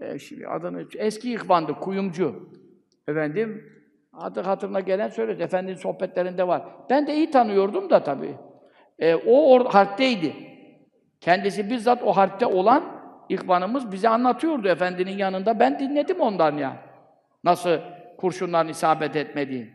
e, 0.01 0.18
şimdi 0.18 0.49
adını 0.49 0.86
eski 0.97 1.32
ihvandı, 1.32 1.72
kuyumcu. 1.72 2.51
Efendim 3.09 3.72
adı 4.12 4.40
hatırına 4.40 4.80
gelen 4.80 5.09
söyledi. 5.09 5.42
Efendinin 5.42 5.76
sohbetlerinde 5.76 6.49
var. 6.49 6.62
Ben 6.90 7.07
de 7.07 7.14
iyi 7.14 7.30
tanıyordum 7.30 7.90
da 7.90 8.05
tabii. 8.05 8.34
Ee, 8.99 9.14
o 9.14 9.53
or 9.53 9.66
harpteydi. 9.66 10.32
Kendisi 11.20 11.70
bizzat 11.70 12.03
o 12.03 12.12
harpte 12.12 12.47
olan 12.47 12.84
ihvanımız 13.28 13.92
bize 13.92 14.09
anlatıyordu 14.09 14.68
efendinin 14.68 15.18
yanında. 15.18 15.61
Ben 15.61 15.78
dinledim 15.78 16.20
ondan 16.20 16.57
ya. 16.57 16.76
Nasıl 17.44 17.78
kurşunların 18.18 18.68
isabet 18.68 19.16
etmediğini. 19.16 19.70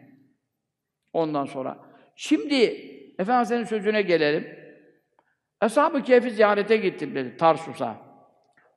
Ondan 1.14 1.46
sonra. 1.46 1.78
Şimdi 2.16 2.56
Efendimiz'in 3.20 3.64
sözüne 3.64 4.02
gelelim. 4.02 4.48
Eshab-ı 5.62 6.04
Kehf'i 6.04 6.32
ziyarete 6.32 6.78
gittim 6.78 7.16
dedi 7.16 7.38
Tarsus'a. 7.38 8.11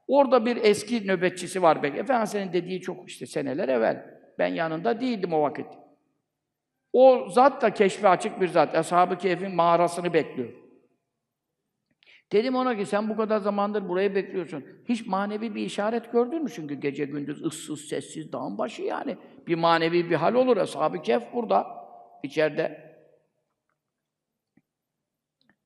Orada 0.06 0.46
bir 0.46 0.56
eski 0.56 1.06
nöbetçisi 1.06 1.62
var 1.62 1.82
belki. 1.82 1.98
Efendimiz'in 1.98 2.52
dediği 2.52 2.80
çok 2.80 3.08
işte 3.08 3.26
seneler 3.26 3.68
evvel. 3.68 4.06
Ben 4.38 4.46
yanında 4.46 5.00
değildim 5.00 5.32
o 5.32 5.42
vakit. 5.42 5.66
O 6.92 7.28
zat 7.28 7.62
da 7.62 7.74
keşfi 7.74 8.08
açık 8.08 8.40
bir 8.40 8.48
zat. 8.48 8.74
Eshab-ı 8.74 9.18
Kehf'in 9.18 9.54
mağarasını 9.54 10.12
bekliyor. 10.12 10.52
Dedim 12.32 12.54
ona 12.54 12.76
ki 12.76 12.86
sen 12.86 13.08
bu 13.08 13.16
kadar 13.16 13.38
zamandır 13.38 13.88
burayı 13.88 14.14
bekliyorsun. 14.14 14.64
Hiç 14.88 15.06
manevi 15.06 15.54
bir 15.54 15.62
işaret 15.62 16.12
gördün 16.12 16.42
mü? 16.42 16.50
Çünkü 16.54 16.74
gece 16.74 17.04
gündüz 17.04 17.44
ıssız, 17.44 17.80
sessiz, 17.80 18.32
dağın 18.32 18.58
başı 18.58 18.82
yani. 18.82 19.16
Bir 19.46 19.54
manevi 19.54 20.10
bir 20.10 20.14
hal 20.14 20.34
olur. 20.34 20.56
Eshab-ı 20.56 21.02
Kehf 21.02 21.32
burada, 21.34 21.66
içeride. 22.22 22.83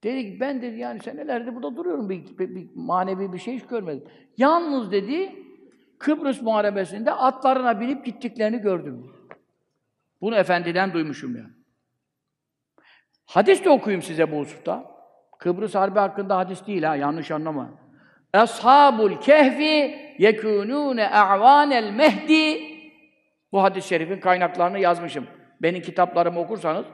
Dedi 0.02 0.22
ki 0.22 0.40
ben 0.40 0.62
dedi 0.62 0.78
yani 0.78 1.00
senelerdir 1.00 1.54
burada 1.54 1.76
duruyorum. 1.76 2.08
Bir, 2.08 2.38
bir, 2.38 2.54
bir 2.54 2.68
manevi 2.74 3.32
bir 3.32 3.38
şey 3.38 3.54
hiç 3.54 3.66
görmedim. 3.66 4.04
Yalnız 4.36 4.92
dedi 4.92 5.32
Kıbrıs 5.98 6.42
Muharebesi'nde 6.42 7.12
atlarına 7.12 7.80
binip 7.80 8.04
gittiklerini 8.04 8.58
gördüm. 8.58 9.12
Bunu 10.20 10.36
efendiden 10.36 10.92
duymuşum 10.92 11.36
ya. 11.36 11.44
Hadis 13.26 13.64
de 13.64 13.70
okuyayım 13.70 14.02
size 14.02 14.32
bu 14.32 14.38
hususta. 14.38 14.98
Kıbrıs 15.38 15.74
Harbi 15.74 15.98
hakkında 15.98 16.36
hadis 16.36 16.66
değil 16.66 16.82
ha, 16.82 16.96
yanlış 16.96 17.30
anlama. 17.30 17.70
Ashabul 18.32 19.16
kehfi 19.20 19.98
yekunune 20.18 21.10
a'vanel 21.10 21.90
mehdi 21.90 22.60
Bu 23.52 23.62
hadis-i 23.62 23.88
şerifin 23.88 24.20
kaynaklarını 24.20 24.78
yazmışım. 24.78 25.26
Benim 25.62 25.82
kitaplarımı 25.82 26.40
okursanız 26.40 26.86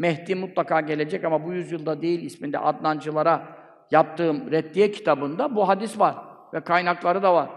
Mehdi 0.00 0.34
mutlaka 0.34 0.80
gelecek 0.80 1.24
ama 1.24 1.44
bu 1.44 1.52
yüzyılda 1.52 2.02
değil 2.02 2.22
isminde 2.22 2.58
Adnancılara 2.58 3.42
yaptığım 3.90 4.50
reddiye 4.50 4.90
kitabında 4.90 5.56
bu 5.56 5.68
hadis 5.68 5.98
var. 5.98 6.14
Ve 6.54 6.60
kaynakları 6.60 7.22
da 7.22 7.34
var. 7.34 7.50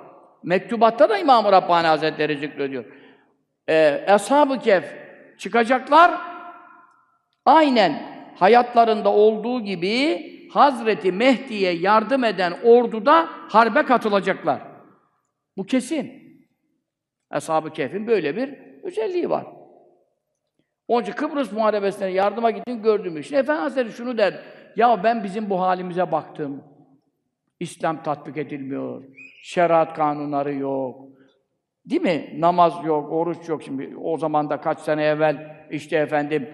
Mektubatta 0.43 1.09
da 1.09 1.17
İmam-ı 1.17 1.51
Rabbani 1.51 1.87
Hazretleri 1.87 2.37
zikrediyor. 2.37 2.85
Ee, 3.69 4.05
Ashab-ı 4.07 4.59
Kehf 4.59 4.95
çıkacaklar, 5.37 6.11
aynen 7.45 8.03
hayatlarında 8.35 9.09
olduğu 9.09 9.61
gibi 9.61 10.23
Hazreti 10.53 11.11
Mehdi'ye 11.11 11.73
yardım 11.73 12.23
eden 12.23 12.53
orduda 12.63 13.29
harbe 13.49 13.83
katılacaklar. 13.83 14.61
Bu 15.57 15.65
kesin. 15.65 16.11
Ashab-ı 17.29 17.73
Kehf'in 17.73 18.07
böyle 18.07 18.35
bir 18.35 18.53
özelliği 18.83 19.29
var. 19.29 19.45
Onun 20.93 21.03
için 21.03 21.13
Kıbrıs 21.13 21.51
Muharebesi'ne 21.51 22.07
yardıma 22.07 22.51
gittim, 22.51 22.81
gördüm. 22.81 23.23
Şimdi 23.23 23.39
Efendi 23.39 23.59
Hazretleri 23.59 23.93
şunu 23.93 24.17
der, 24.17 24.39
ya 24.75 25.03
ben 25.03 25.23
bizim 25.23 25.49
bu 25.49 25.61
halimize 25.61 26.11
baktım. 26.11 26.63
İslam 27.59 28.03
tatbik 28.03 28.37
edilmiyor, 28.37 29.03
şeriat 29.41 29.93
kanunları 29.93 30.53
yok. 30.53 30.99
Değil 31.85 32.01
mi? 32.01 32.35
Namaz 32.37 32.73
yok, 32.85 33.11
oruç 33.11 33.49
yok. 33.49 33.63
Şimdi 33.63 33.95
o 34.03 34.17
zaman 34.17 34.49
da 34.49 34.61
kaç 34.61 34.79
sene 34.79 35.03
evvel 35.03 35.65
işte 35.71 35.97
efendim 35.97 36.49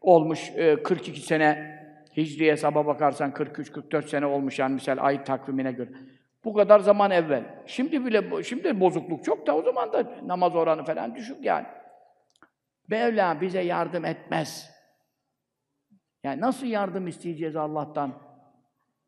olmuş 0.00 0.50
e, 0.56 0.82
42 0.82 1.20
sene 1.20 1.80
Hicri 2.16 2.50
hesaba 2.50 2.86
bakarsan 2.86 3.30
43-44 3.30 4.08
sene 4.08 4.26
olmuş 4.26 4.58
yani 4.58 4.74
misal 4.74 4.96
ay 5.00 5.24
takvimine 5.24 5.72
göre. 5.72 5.88
Bu 6.44 6.54
kadar 6.54 6.80
zaman 6.80 7.10
evvel. 7.10 7.44
Şimdi 7.66 8.06
bile 8.06 8.42
şimdi 8.42 8.80
bozukluk 8.80 9.24
çok 9.24 9.46
da 9.46 9.56
o 9.56 9.62
zaman 9.62 9.92
da 9.92 10.04
namaz 10.26 10.56
oranı 10.56 10.84
falan 10.84 11.14
düşük 11.14 11.44
yani. 11.44 11.66
Mevla 12.90 13.40
bize 13.40 13.60
yardım 13.60 14.04
etmez. 14.04 14.70
Yani 16.24 16.40
nasıl 16.40 16.66
yardım 16.66 17.06
isteyeceğiz 17.06 17.56
Allah'tan? 17.56 18.12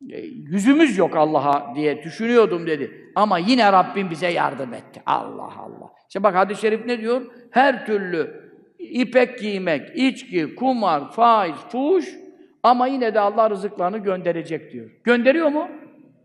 E, 0.09 0.19
yüzümüz 0.21 0.97
yok 0.97 1.15
Allah'a 1.15 1.75
diye 1.75 2.03
düşünüyordum 2.03 2.67
dedi. 2.67 3.11
Ama 3.15 3.37
yine 3.37 3.71
Rabbim 3.71 4.09
bize 4.09 4.27
yardım 4.27 4.73
etti. 4.73 5.01
Allah 5.05 5.57
Allah. 5.57 5.91
İşte 6.07 6.23
bak 6.23 6.35
hadis-i 6.35 6.61
şerif 6.61 6.85
ne 6.85 6.99
diyor? 6.99 7.21
Her 7.51 7.85
türlü 7.85 8.51
ipek 8.79 9.39
giymek, 9.39 9.89
içki, 9.95 10.55
kumar, 10.55 11.11
faiz, 11.11 11.55
fuş 11.55 12.15
ama 12.63 12.87
yine 12.87 13.13
de 13.13 13.19
Allah 13.19 13.49
rızıklarını 13.49 13.97
gönderecek 13.97 14.71
diyor. 14.71 14.91
Gönderiyor 15.03 15.47
mu? 15.47 15.69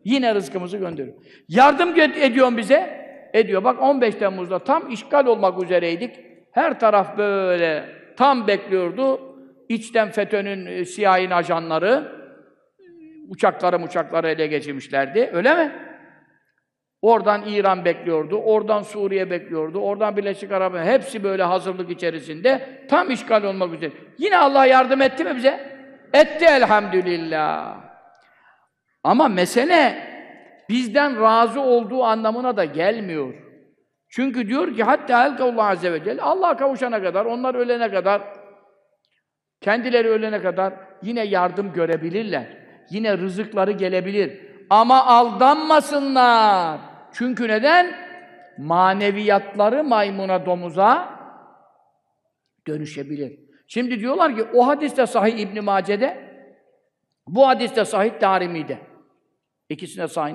Yine 0.05 0.35
rızkımızı 0.35 0.77
gönderiyor. 0.77 1.17
Yardım 1.49 2.01
ediyor 2.01 2.57
bize. 2.57 2.99
Ediyor. 3.35 3.65
Bak 3.65 3.83
15 3.83 4.15
Temmuz'da 4.15 4.59
tam 4.59 4.91
işgal 4.91 5.27
olmak 5.27 5.63
üzereydik. 5.63 6.28
Her 6.53 6.81
taraf 6.81 7.19
böyle 7.19 7.85
tam 8.17 8.47
bekliyordu. 8.47 9.21
İçten 9.69 10.11
FETÖ'nün, 10.11 10.67
e, 10.67 10.85
CIA'nin 10.85 11.31
ajanları 11.31 12.19
uçakları 13.29 13.77
uçakları 13.83 14.29
ele 14.29 14.47
geçirmişlerdi. 14.47 15.31
Öyle 15.33 15.55
mi? 15.55 15.73
Oradan 17.03 17.43
İran 17.47 17.85
bekliyordu, 17.85 18.37
oradan 18.37 18.83
Suriye 18.83 19.31
bekliyordu, 19.31 19.79
oradan 19.79 20.17
Birleşik 20.17 20.53
Arap 20.53 20.87
hepsi 20.87 21.25
böyle 21.25 21.43
hazırlık 21.43 21.91
içerisinde 21.91 22.83
tam 22.91 23.11
işgal 23.11 23.45
olmak 23.45 23.75
üzere. 23.75 23.93
Yine 24.19 24.39
Allah 24.39 24.67
yardım 24.67 25.03
etti 25.03 25.25
mi 25.25 25.37
bize? 25.37 25.79
Etti 26.13 26.45
elhamdülillah. 26.45 27.77
Ama 29.05 29.29
mesele 29.29 30.09
bizden 30.69 31.21
razı 31.21 31.61
olduğu 31.61 32.05
anlamına 32.05 32.57
da 32.57 32.65
gelmiyor. 32.65 33.35
Çünkü 34.09 34.49
diyor 34.49 34.77
ki 34.77 34.83
hatta 34.83 35.27
elkallahu 35.27 35.63
azze 35.63 35.93
ve 35.93 36.05
celle 36.05 36.23
Allah'a 36.23 36.57
kavuşana 36.57 37.03
kadar, 37.03 37.25
onlar 37.25 37.55
ölene 37.55 37.91
kadar 37.91 38.23
kendileri 39.61 40.09
ölene 40.09 40.43
kadar 40.43 40.75
yine 41.03 41.25
yardım 41.25 41.73
görebilirler. 41.73 42.47
Yine 42.91 43.19
rızıkları 43.19 43.73
gelebilir. 43.73 44.41
Ama 44.71 45.07
aldanmasınlar. 45.07 46.81
Çünkü 47.13 47.49
neden? 47.49 47.95
Maneviyatları 48.59 49.85
maymuna, 49.85 50.47
domuza 50.47 51.19
dönüşebilir. 52.67 53.39
Şimdi 53.69 54.01
diyorlar 54.01 54.37
ki 54.37 54.45
o 54.55 54.67
hadiste 54.67 55.07
sahih 55.07 55.39
İbn 55.39 55.65
Mace'de, 55.65 56.29
bu 57.27 57.49
hadiste 57.49 57.85
sahih 57.85 58.21
Darimi'de. 58.21 58.79
İkisine 59.69 60.09
sahih 60.09 60.35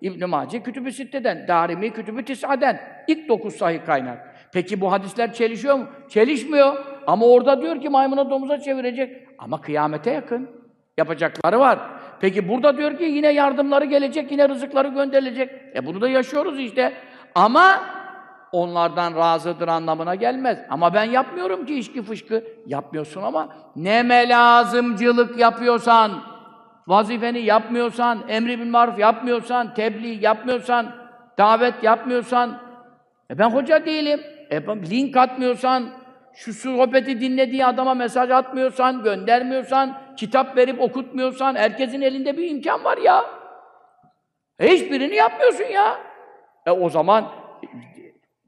İbn 0.00 0.28
Mace 0.28 0.62
Kütüb-i 0.62 0.92
Sitte'den, 0.92 1.48
Darimi 1.48 1.92
Kütüb-i 1.92 2.24
Tis'aden. 2.24 2.80
İlk 3.08 3.28
dokuz 3.28 3.54
sahih 3.54 3.86
kaynak. 3.86 4.34
Peki 4.52 4.80
bu 4.80 4.92
hadisler 4.92 5.32
çelişiyor 5.32 5.74
mu? 5.74 5.86
Çelişmiyor. 6.08 6.76
Ama 7.06 7.26
orada 7.26 7.62
diyor 7.62 7.80
ki 7.80 7.88
maymuna 7.88 8.30
domuza 8.30 8.58
çevirecek. 8.58 9.28
Ama 9.38 9.60
kıyamete 9.60 10.10
yakın. 10.10 10.50
Yapacakları 10.98 11.60
var. 11.60 11.78
Peki 12.20 12.48
burada 12.48 12.76
diyor 12.76 12.98
ki 12.98 13.04
yine 13.04 13.32
yardımları 13.32 13.84
gelecek, 13.84 14.32
yine 14.32 14.48
rızıkları 14.48 14.88
gönderilecek. 14.88 15.50
E 15.76 15.86
bunu 15.86 16.00
da 16.00 16.08
yaşıyoruz 16.08 16.60
işte. 16.60 16.92
Ama 17.34 17.80
onlardan 18.52 19.16
razıdır 19.16 19.68
anlamına 19.68 20.14
gelmez. 20.14 20.58
Ama 20.70 20.94
ben 20.94 21.04
yapmıyorum 21.04 21.66
ki 21.66 21.78
içki 21.78 22.02
fışkı. 22.02 22.44
Yapmıyorsun 22.66 23.22
ama 23.22 23.48
neme 23.76 24.28
lazımcılık 24.28 25.38
yapıyorsan, 25.38 26.29
vazifeni 26.90 27.40
yapmıyorsan, 27.40 28.24
emri 28.28 28.60
bil 28.60 28.70
maruf 28.70 28.98
yapmıyorsan, 28.98 29.74
tebliğ 29.74 30.24
yapmıyorsan, 30.24 30.92
davet 31.38 31.82
yapmıyorsan, 31.82 32.58
e 33.30 33.38
ben 33.38 33.50
hoca 33.50 33.86
değilim. 33.86 34.20
E 34.50 34.62
link 34.90 35.16
atmıyorsan, 35.16 35.90
şu 36.34 36.52
sohbeti 36.52 37.20
dinlediği 37.20 37.66
adama 37.66 37.94
mesaj 37.94 38.30
atmıyorsan, 38.30 39.02
göndermiyorsan, 39.02 39.98
kitap 40.16 40.56
verip 40.56 40.80
okutmuyorsan, 40.80 41.54
herkesin 41.54 42.00
elinde 42.00 42.36
bir 42.36 42.50
imkan 42.50 42.84
var 42.84 42.98
ya. 42.98 43.24
E 44.58 44.68
hiçbirini 44.68 45.14
yapmıyorsun 45.14 45.64
ya. 45.64 45.98
E 46.66 46.70
o 46.70 46.90
zaman 46.90 47.32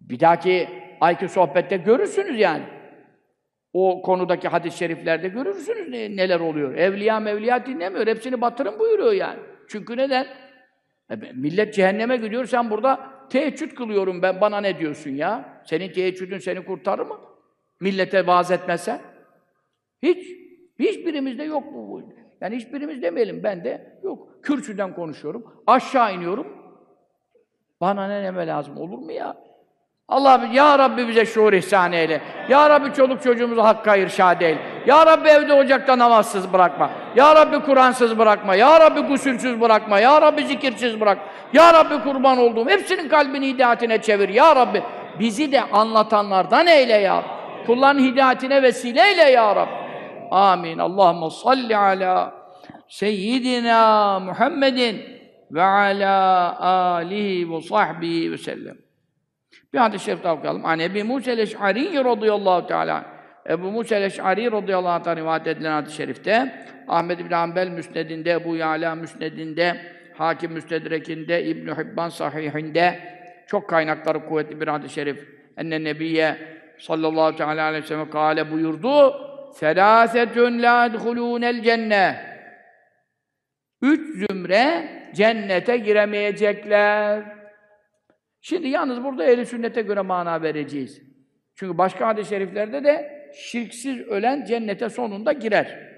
bir 0.01 0.21
dahaki 0.21 0.69
ayki 1.01 1.29
sohbette 1.29 1.77
görürsünüz 1.77 2.39
yani. 2.39 2.63
O 3.73 4.03
konudaki 4.03 4.49
hadis-i 4.49 4.79
şeriflerde 4.79 5.29
görürsünüz 5.29 5.89
ne, 5.89 6.17
neler 6.17 6.41
oluyor. 6.41 6.75
Evliya 6.75 7.21
mevliya 7.21 7.67
dinlemiyor. 7.67 8.07
Hepsini 8.07 8.41
batırın 8.41 8.79
buyuruyor 8.79 9.13
yani. 9.13 9.41
Çünkü 9.69 9.97
neden? 9.97 10.27
E, 11.11 11.17
millet 11.35 11.75
cehenneme 11.75 12.17
gidiyor. 12.17 12.47
Sen 12.47 12.71
burada 12.71 13.01
teheccüd 13.31 13.75
kılıyorum 13.75 14.23
ben. 14.23 14.41
Bana 14.41 14.61
ne 14.61 14.79
diyorsun 14.79 15.11
ya? 15.11 15.63
Senin 15.67 15.93
teheccüdün 15.93 16.39
seni 16.39 16.65
kurtarır 16.65 17.07
mı? 17.07 17.21
Millete 17.81 18.27
vaaz 18.27 18.51
etmezsen. 18.51 19.01
Hiç. 20.03 20.43
Hiçbirimizde 20.79 21.43
yok 21.43 21.65
bu. 21.75 22.03
Yani 22.41 22.57
hiçbirimiz 22.57 23.03
demeyelim. 23.03 23.43
Ben 23.43 23.65
de 23.65 23.99
yok. 24.03 24.29
Kürsüden 24.43 24.95
konuşuyorum. 24.95 25.63
Aşağı 25.67 26.15
iniyorum. 26.15 26.47
Bana 27.81 28.09
ne 28.09 28.23
neme 28.23 28.47
lazım? 28.47 28.77
Olur 28.77 28.99
mu 28.99 29.13
ya? 29.13 29.52
Allah 30.13 30.41
ya 30.53 30.79
Rabbi 30.79 31.09
bize 31.09 31.27
şuur 31.27 31.53
ihsan 31.53 31.93
eyle. 31.93 32.21
Ya 32.49 32.71
Rabbi 32.71 32.95
çoluk 32.95 33.23
çocuğumuzu 33.23 33.63
hakka 33.63 33.97
irşad 33.97 34.41
eyle. 34.41 34.59
Ya 34.87 35.07
Rabbi 35.07 35.29
evde 35.29 35.55
ocakta 35.55 35.99
namazsız 35.99 36.53
bırakma. 36.53 36.91
Ya 37.17 37.35
Rabbi 37.35 37.61
Kur'ansız 37.61 38.19
bırakma. 38.19 38.55
Ya 38.55 38.81
Rabbi 38.81 39.01
gusülsüz 39.01 39.61
bırakma. 39.61 39.99
Ya 39.99 40.23
Rabbi 40.23 40.47
zikirsiz 40.47 41.01
bırak. 41.01 41.19
Ya 41.53 41.75
Rabbi 41.75 42.03
kurban 42.03 42.39
olduğum 42.39 42.69
hepsinin 42.69 43.09
kalbini 43.09 43.49
hidayetine 43.49 44.03
çevir. 44.03 44.29
Ya 44.29 44.57
Rabbi 44.57 44.83
bizi 45.19 45.53
de 45.53 45.63
anlatanlardan 45.63 46.67
eyle 46.67 46.97
ya. 46.97 47.25
Kulların 47.67 47.99
hidayetine 47.99 48.63
vesile 48.63 49.09
eyle 49.09 49.31
ya 49.31 49.57
Rabbi. 49.57 49.73
Amin. 50.31 50.79
Allahumme 50.79 51.31
salli 51.31 51.77
ala 51.77 52.33
seyyidina 52.89 54.21
Muhammedin 54.21 55.03
ve 55.51 55.63
ala 55.63 56.61
alihi 56.61 57.51
ve 57.51 57.61
sahbihi 57.61 58.33
ve 58.33 58.39
sellem. 58.39 58.77
Bir 59.73 59.79
hadis-i 59.79 60.05
şerif 60.05 60.25
daha 60.25 60.35
okuyalım. 60.35 60.65
An 60.65 60.79
Ebi 60.79 61.05
Musa 61.05 61.31
el-Eş'ari 61.31 62.05
radıyallahu 62.05 62.67
teala. 62.67 63.05
Ebu 63.49 63.71
Musa 63.71 63.97
el-Eş'ari 63.97 64.53
radıyallahu 64.53 64.93
anh'tan 64.93 65.17
rivayet 65.17 65.47
edilen 65.47 65.73
hadis-i 65.73 65.97
şerifte 65.97 66.65
Ahmed 66.89 67.19
ibn 67.19 67.33
Hanbel 67.33 67.69
müsnedinde, 67.69 68.31
Ebu 68.31 68.57
Yala 68.57 68.95
müsnedinde, 68.95 69.77
Hakim 70.15 70.53
müstedrekinde, 70.53 71.45
İbn 71.45 71.69
Hibban 71.69 72.09
sahihinde 72.09 73.01
çok 73.47 73.69
kaynakları 73.69 74.27
kuvvetli 74.27 74.61
bir 74.61 74.69
hadis-i 74.69 74.95
şerif. 74.95 75.29
Enne 75.57 75.85
Nebiye 75.85 76.37
sallallahu 76.79 77.37
teala 77.37 77.63
aleyhi 77.63 77.85
ve 77.85 77.87
sellem 77.87 78.11
kâle 78.11 78.51
buyurdu. 78.51 79.15
Selâsetun 79.55 80.63
lâ 80.63 80.87
edhulûnel 80.87 81.63
cenne. 81.63 82.33
Üç 83.83 84.01
zümre 84.17 84.89
cennete 85.15 85.77
giremeyecekler. 85.77 87.42
Şimdi 88.43 88.69
yalnız 88.69 89.05
burada 89.05 89.25
ehli 89.25 89.47
sünnete 89.47 89.83
göre 89.83 90.01
mana 90.01 90.43
vereceğiz. 90.43 91.03
Çünkü 91.55 91.79
başka 91.79 92.09
hadis-i 92.09 92.29
şeriflerde 92.29 92.85
de 92.85 93.23
şirksiz 93.35 94.01
ölen 94.01 94.45
cennete 94.45 94.89
sonunda 94.89 95.33
girer. 95.33 95.93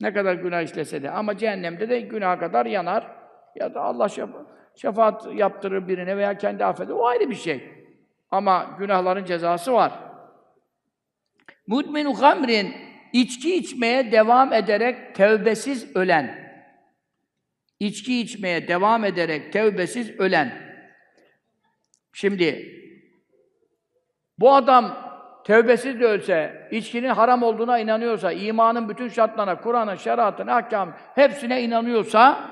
Ne 0.00 0.12
kadar 0.12 0.34
günah 0.34 0.62
işlese 0.62 1.02
de. 1.02 1.10
Ama 1.10 1.36
cehennemde 1.36 1.88
de 1.88 2.00
günah 2.00 2.40
kadar 2.40 2.66
yanar. 2.66 3.06
Ya 3.54 3.74
da 3.74 3.80
Allah 3.80 4.08
şefa 4.08 4.46
şefaat 4.76 5.34
yaptırır 5.34 5.88
birine 5.88 6.16
veya 6.16 6.38
kendi 6.38 6.64
affeder. 6.64 6.94
O 6.94 7.06
ayrı 7.06 7.30
bir 7.30 7.34
şey. 7.34 7.70
Ama 8.30 8.76
günahların 8.78 9.24
cezası 9.24 9.72
var. 9.72 9.92
Mudminu 11.66 12.22
hamrin 12.22 12.74
içki 13.12 13.54
içmeye 13.54 14.12
devam 14.12 14.52
ederek 14.52 15.14
tevbesiz 15.14 15.96
ölen. 15.96 16.50
İçki 17.80 18.20
içmeye 18.20 18.68
devam 18.68 19.04
ederek 19.04 19.52
tevbesiz 19.52 20.20
ölen. 20.20 20.69
Şimdi 22.12 22.80
bu 24.38 24.54
adam 24.54 24.96
tevbesiz 25.44 26.00
de 26.00 26.06
ölse, 26.06 26.68
içkinin 26.70 27.08
haram 27.08 27.42
olduğuna 27.42 27.78
inanıyorsa, 27.78 28.32
imanın 28.32 28.88
bütün 28.88 29.08
şartlarına, 29.08 29.60
Kur'an'ın, 29.60 29.94
şeriatına, 29.94 30.56
ahkam 30.56 30.92
hepsine 31.14 31.62
inanıyorsa 31.62 32.50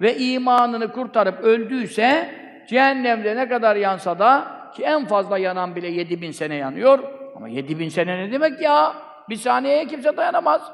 ve 0.00 0.16
imanını 0.16 0.92
kurtarıp 0.92 1.40
öldüyse 1.40 2.34
cehennemde 2.68 3.36
ne 3.36 3.48
kadar 3.48 3.76
yansa 3.76 4.18
da 4.18 4.58
ki 4.76 4.82
en 4.82 5.06
fazla 5.06 5.38
yanan 5.38 5.76
bile 5.76 5.88
7000 5.88 6.30
sene 6.30 6.54
yanıyor. 6.54 6.98
Ama 7.36 7.48
7000 7.48 7.88
sene 7.88 8.18
ne 8.18 8.32
demek 8.32 8.60
ya? 8.60 8.96
Bir 9.28 9.36
saniyeye 9.36 9.86
kimse 9.86 10.16
dayanamaz. 10.16 10.72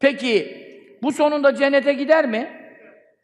Peki 0.00 0.66
bu 1.02 1.12
sonunda 1.12 1.54
cennete 1.54 1.92
gider 1.92 2.26
mi? 2.26 2.50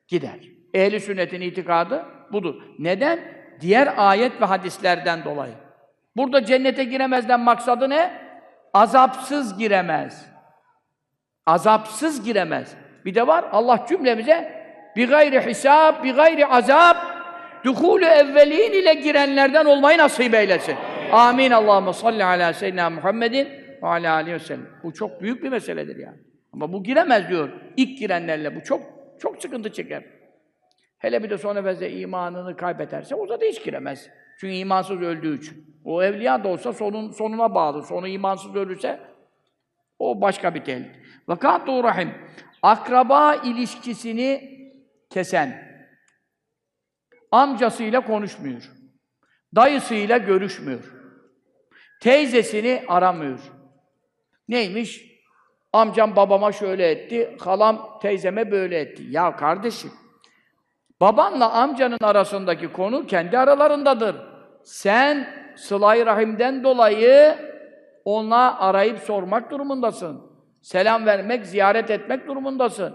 Gider. 0.08 0.40
Ehli 0.74 1.00
sünnetin 1.00 1.40
itikadı 1.40 2.04
budur. 2.32 2.54
Neden? 2.78 3.41
Diğer 3.62 3.94
ayet 3.96 4.40
ve 4.40 4.44
hadislerden 4.44 5.24
dolayı. 5.24 5.54
Burada 6.16 6.44
cennete 6.44 6.84
giremezden 6.84 7.40
maksadı 7.40 7.90
ne? 7.90 8.10
Azapsız 8.74 9.58
giremez. 9.58 10.26
Azapsız 11.46 12.24
giremez. 12.24 12.74
Bir 13.04 13.14
de 13.14 13.26
var 13.26 13.44
Allah 13.52 13.86
cümlemize 13.88 14.62
bir 14.96 15.08
gayri 15.08 15.40
hesap, 15.40 16.04
bir 16.04 16.14
gayri 16.14 16.46
azap 16.46 16.96
duhulü 17.64 18.04
evvelin 18.04 18.72
ile 18.72 18.94
girenlerden 18.94 19.64
olmayı 19.64 19.98
nasip 19.98 20.34
eylesin. 20.34 20.76
Amin. 21.12 21.50
Allahumme 21.50 21.92
salli 21.92 22.24
ala 22.24 22.52
seyyidina 22.52 22.90
Muhammedin 22.90 23.48
ve 23.82 23.86
ala 23.86 24.14
aleyhi 24.14 24.34
ve 24.34 24.38
sellem. 24.38 24.66
Bu 24.82 24.92
çok 24.92 25.22
büyük 25.22 25.42
bir 25.42 25.48
meseledir 25.48 25.96
yani. 25.96 26.18
Ama 26.52 26.72
bu 26.72 26.82
giremez 26.82 27.28
diyor. 27.28 27.48
İlk 27.76 27.98
girenlerle 27.98 28.56
bu 28.56 28.62
çok 28.62 28.82
çok 29.20 29.42
sıkıntı 29.42 29.72
çeker. 29.72 30.04
Hele 31.02 31.22
bir 31.22 31.30
de 31.30 31.38
son 31.38 31.54
nefeste 31.56 31.90
imanını 31.90 32.56
kaybederse 32.56 33.14
o 33.14 33.28
da 33.28 33.38
hiç 33.42 33.64
giremez. 33.64 34.10
Çünkü 34.40 34.54
imansız 34.54 35.02
öldüğü 35.02 35.38
için. 35.38 35.76
O 35.84 36.02
evliya 36.02 36.44
da 36.44 36.48
olsa 36.48 36.72
sonun, 36.72 37.10
sonuna 37.10 37.54
bağlı. 37.54 37.82
Sonu 37.82 38.08
imansız 38.08 38.54
ölürse 38.54 39.00
o 39.98 40.20
başka 40.20 40.54
bir 40.54 40.64
tehlike. 40.64 41.02
Vakatu 41.28 41.84
rahim. 41.84 42.14
Akraba 42.62 43.34
ilişkisini 43.34 44.58
kesen. 45.10 45.72
Amcasıyla 47.30 48.00
konuşmuyor. 48.00 48.70
Dayısıyla 49.56 50.18
görüşmüyor. 50.18 50.92
Teyzesini 52.00 52.84
aramıyor. 52.88 53.40
Neymiş? 54.48 55.12
Amcam 55.72 56.16
babama 56.16 56.52
şöyle 56.52 56.90
etti, 56.90 57.36
halam 57.40 57.98
teyzeme 58.02 58.50
böyle 58.50 58.80
etti. 58.80 59.02
Ya 59.10 59.36
kardeşim, 59.36 59.90
babanla 61.02 61.52
amcanın 61.52 61.98
arasındaki 62.02 62.72
konu 62.72 63.06
kendi 63.06 63.38
aralarındadır. 63.38 64.16
Sen 64.64 65.26
sıla 65.56 66.06
rahimden 66.06 66.64
dolayı 66.64 67.38
ona 68.04 68.58
arayıp 68.58 68.98
sormak 68.98 69.50
durumundasın. 69.50 70.22
Selam 70.60 71.06
vermek, 71.06 71.46
ziyaret 71.46 71.90
etmek 71.90 72.26
durumundasın. 72.26 72.94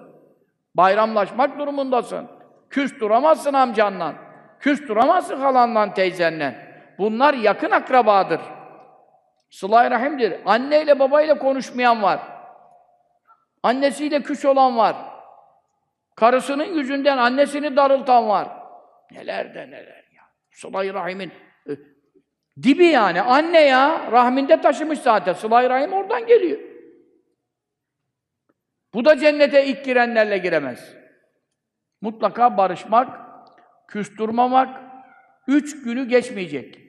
Bayramlaşmak 0.76 1.60
durumundasın. 1.60 2.28
Küs 2.70 3.00
duramazsın 3.00 3.54
amcanla. 3.54 4.14
Küs 4.60 4.88
duramazsın 4.88 5.40
halanla, 5.40 5.94
teyzenle. 5.94 6.68
Bunlar 6.98 7.34
yakın 7.34 7.72
akrabadır. 7.72 8.42
Sıla-i 9.50 9.92
Rahim'dir. 9.92 10.34
Anneyle 10.46 11.00
babayla 11.00 11.38
konuşmayan 11.38 12.04
var. 12.04 12.20
Annesiyle 13.64 14.24
küs 14.24 14.46
olan 14.46 14.78
var. 14.78 14.96
Karısının 16.18 16.66
yüzünden 16.66 17.18
annesini 17.18 17.76
darıltan 17.76 18.28
var. 18.28 18.50
Neler 19.12 19.56
de 19.56 19.68
neler 19.68 20.06
ya. 20.16 20.24
Sıla-i 20.52 20.94
Rahim'in 20.94 21.32
e, 21.70 21.72
dibi 22.64 22.86
yani. 22.86 23.22
Anne 23.22 23.62
ya. 23.62 24.12
Rahminde 24.12 24.62
taşımış 24.62 25.00
zaten. 25.00 25.34
Sıla-i 25.34 25.70
Rahim 25.70 25.94
oradan 25.94 26.26
geliyor. 26.26 26.60
Bu 28.94 29.06
da 29.06 29.18
cennete 29.18 29.66
ilk 29.66 29.86
girenlerle 29.86 30.38
giremez. 30.38 30.96
Mutlaka 32.02 32.58
barışmak, 32.58 33.20
küstürmemek, 33.88 34.70
üç 35.48 35.84
günü 35.84 36.08
geçmeyecek. 36.08 36.80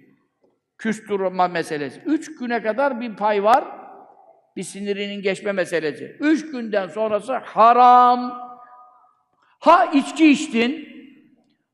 Küstürme 0.79 1.49
meselesi. 1.49 2.01
Üç 2.07 2.39
güne 2.39 2.63
kadar 2.63 3.01
bir 3.01 3.17
pay 3.17 3.45
var, 3.45 3.65
bir 4.57 4.63
sinirinin 4.63 5.23
geçme 5.23 5.53
meselesi. 5.53 6.17
Üç 6.21 6.51
günden 6.51 6.87
sonrası 6.87 7.35
haram. 7.35 8.48
Ha 9.59 9.85
içki 9.87 10.31
içtin, 10.31 10.89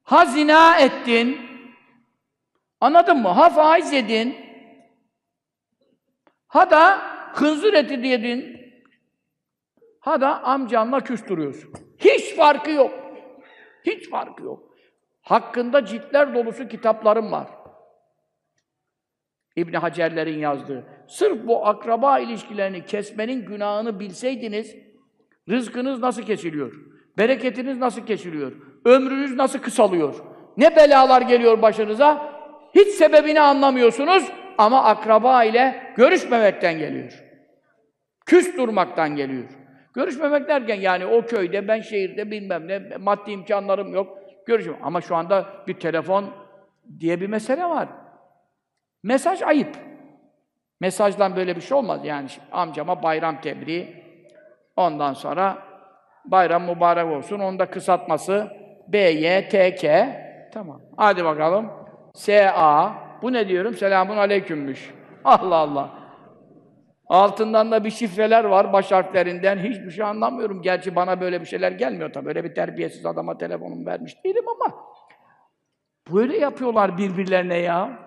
ha 0.03 0.25
zina 0.25 0.79
ettin, 0.79 1.41
anladın 2.81 3.23
mı? 3.23 3.29
Ha 3.29 3.51
faiz 3.51 3.93
yedin, 3.93 4.37
ha 6.47 6.71
da 6.71 6.99
hınzır 7.35 7.75
eti 7.75 8.09
yedin, 8.09 8.61
ha 10.01 10.21
da 10.21 10.43
amcanla 10.43 11.01
küstürüyorsun. 11.01 11.73
Hiç 11.99 12.37
farkı 12.37 12.71
yok. 12.71 12.95
Hiç 13.87 14.11
farkı 14.11 14.43
yok. 14.43 14.75
Hakkında 15.23 15.85
ciltler 15.85 16.35
dolusu 16.35 16.69
kitaplarım 16.69 17.33
var. 17.33 17.49
İbn 19.57 19.75
Hacerlerin 19.75 20.39
yazdığı. 20.39 20.85
Sırf 21.09 21.47
bu 21.47 21.67
akraba 21.67 22.19
ilişkilerini 22.19 22.85
kesmenin 22.85 23.47
günahını 23.47 24.01
bilseydiniz, 24.01 24.77
rızkınız 25.49 26.01
nasıl 26.01 26.23
kesiliyor? 26.23 26.94
Bereketiniz 27.19 27.79
nasıl 27.79 28.07
kesiliyor? 28.07 28.53
Ömrünüz 28.85 29.37
nasıl 29.37 29.59
kısalıyor? 29.59 30.15
Ne 30.57 30.77
belalar 30.77 31.23
geliyor 31.23 31.63
başınıza? 31.63 32.35
Hiç 32.75 32.89
sebebini 32.89 33.41
anlamıyorsunuz 33.41 34.33
ama 34.59 34.85
akraba 34.85 35.45
ile 35.45 35.93
görüşmemekten 35.97 36.79
geliyor. 36.79 37.25
Küs 38.27 38.57
durmaktan 38.57 39.17
geliyor. 39.17 39.45
Görüşmemek 39.95 40.49
derken 40.49 40.81
yani 40.81 41.07
o 41.07 41.27
köyde, 41.27 41.69
ben 41.69 41.81
şehirde 41.81 42.31
bilmem 42.31 42.69
ne, 42.69 42.97
maddi 43.01 43.31
imkanlarım 43.31 43.95
yok. 43.95 44.19
Görüşüm. 44.47 44.77
Ama 44.83 45.01
şu 45.01 45.17
anda 45.17 45.47
bir 45.67 45.75
telefon 45.75 46.31
diye 47.01 47.21
bir 47.21 47.27
mesele 47.27 47.65
var. 47.65 47.89
Mesaj 49.03 49.43
ayıp. 49.43 49.77
Mesajdan 50.81 51.37
böyle 51.37 51.57
bir 51.57 51.61
şey 51.61 51.77
olmaz. 51.77 52.01
Yani 52.05 52.29
amcama 52.53 53.03
bayram 53.03 53.41
tebriği, 53.41 54.05
ondan 54.77 55.13
sonra 55.13 55.63
bayram 56.25 56.65
mübarek 56.65 57.07
olsun, 57.07 57.39
onu 57.39 57.59
da 57.59 57.71
kısaltması 57.71 58.49
B, 58.89 58.99
Y, 58.99 59.49
T, 59.49 59.75
K. 59.75 60.25
Tamam. 60.55 60.81
Hadi 60.97 61.25
bakalım. 61.25 61.71
S, 62.15 62.51
A. 62.51 62.93
Bu 63.23 63.33
ne 63.33 63.49
diyorum? 63.49 63.75
Selamun 63.75 64.17
aleykümmüş. 64.17 64.95
Allah 65.25 65.57
Allah. 65.57 65.91
Altından 67.07 67.71
da 67.71 67.85
bir 67.85 67.91
şifreler 67.91 68.45
var 68.45 68.73
baş 68.73 68.93
harflerinden. 68.93 69.59
Hiçbir 69.59 69.91
şey 69.91 70.05
anlamıyorum. 70.05 70.63
Gerçi 70.63 70.97
bana 70.97 71.21
böyle 71.21 71.41
bir 71.41 71.47
şeyler 71.47 71.73
gelmiyor 71.73 72.13
tabii. 72.13 72.27
Böyle 72.27 72.45
bir 72.45 72.55
terbiyesiz 72.55 73.07
adama 73.07 73.39
telefonumu 73.39 73.87
vermiş 73.87 74.25
değilim 74.25 74.45
ama 74.49 74.75
böyle 76.13 76.39
yapıyorlar 76.39 76.99
birbirlerine 76.99 77.59
ya. 77.59 77.99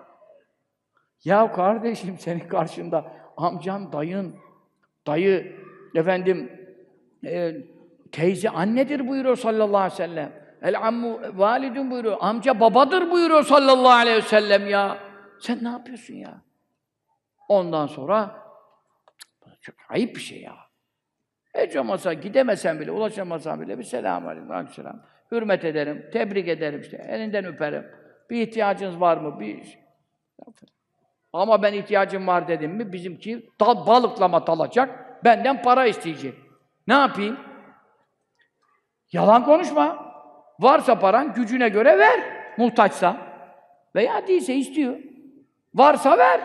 Ya 1.24 1.52
kardeşim 1.52 2.18
senin 2.18 2.48
karşında 2.48 3.12
amcan, 3.36 3.92
dayın, 3.92 4.36
dayı 5.06 5.56
efendim 5.94 6.52
e, 7.24 7.52
teyze 8.12 8.50
annedir 8.50 9.08
buyuruyor 9.08 9.36
sallallahu 9.36 9.76
aleyhi 9.76 9.92
ve 9.92 9.96
sellem. 9.96 10.32
El 10.62 10.86
ammu 10.86 11.20
validun 11.34 11.90
buyuruyor. 11.90 12.16
Amca 12.20 12.60
babadır 12.60 13.10
buyuruyor 13.10 13.42
sallallahu 13.42 13.92
aleyhi 13.92 14.16
ve 14.16 14.22
sellem 14.22 14.68
ya. 14.68 14.98
Sen 15.40 15.64
ne 15.64 15.68
yapıyorsun 15.68 16.14
ya? 16.14 16.42
Ondan 17.48 17.86
sonra 17.86 18.42
çok 19.60 19.74
ayıp 19.88 20.16
bir 20.16 20.20
şey 20.20 20.40
ya. 20.40 20.54
Hiç 21.58 21.76
olmazsa 21.76 22.12
gidemesem 22.12 22.80
bile, 22.80 22.90
ulaşamasam 22.90 23.60
bile 23.60 23.78
bir 23.78 23.84
selamun 23.84 24.26
aleyküm, 24.28 24.50
aleykümselam. 24.50 25.02
Hürmet 25.32 25.64
ederim, 25.64 26.10
tebrik 26.12 26.48
ederim 26.48 26.80
işte, 26.80 26.96
elinden 27.08 27.44
öperim. 27.44 27.86
Bir 28.30 28.46
ihtiyacınız 28.46 29.00
var 29.00 29.16
mı? 29.16 29.40
Bir 29.40 29.78
Ama 31.32 31.62
ben 31.62 31.72
ihtiyacım 31.72 32.26
var 32.26 32.48
dedim 32.48 32.70
mi 32.70 32.92
bizimki 32.92 33.50
dal, 33.60 33.86
balıklama 33.86 34.46
dalacak, 34.46 35.24
benden 35.24 35.62
para 35.62 35.86
isteyecek. 35.86 36.34
Ne 36.86 36.94
yapayım? 36.94 37.47
Yalan 39.12 39.44
konuşma. 39.44 40.14
Varsa 40.60 40.98
paran 40.98 41.34
gücüne 41.34 41.68
göre 41.68 41.98
ver. 41.98 42.20
Muhtaçsa. 42.58 43.16
Veya 43.94 44.26
değilse 44.26 44.54
istiyor. 44.54 44.98
Varsa 45.74 46.18
ver. 46.18 46.40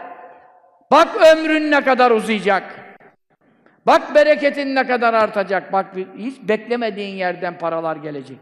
Bak 0.92 1.16
ömrün 1.16 1.72
ne 1.72 1.84
kadar 1.84 2.12
uzayacak. 2.12 2.80
Bak 3.86 4.16
bereketin 4.16 4.76
ne 4.76 4.88
kadar 4.88 5.14
artacak. 5.14 5.74
Bak 5.74 5.96
hiç 6.18 6.42
beklemediğin 6.42 7.16
yerden 7.16 7.58
paralar 7.58 7.96
gelecek. 7.96 8.40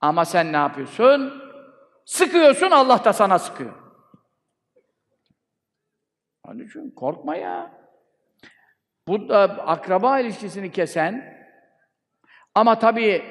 Ama 0.00 0.24
sen 0.24 0.52
ne 0.52 0.56
yapıyorsun? 0.56 1.42
Sıkıyorsun, 2.04 2.70
Allah 2.70 3.04
da 3.04 3.12
sana 3.12 3.38
sıkıyor. 3.38 3.74
Onun 6.44 6.58
için 6.58 6.90
korkma 6.90 7.36
ya. 7.36 7.70
Bu 9.08 9.28
da 9.28 9.40
akraba 9.42 10.20
ilişkisini 10.20 10.72
kesen 10.72 11.37
ama 12.58 12.78
tabii 12.78 13.22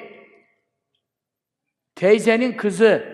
teyzenin 1.94 2.52
kızı, 2.52 3.04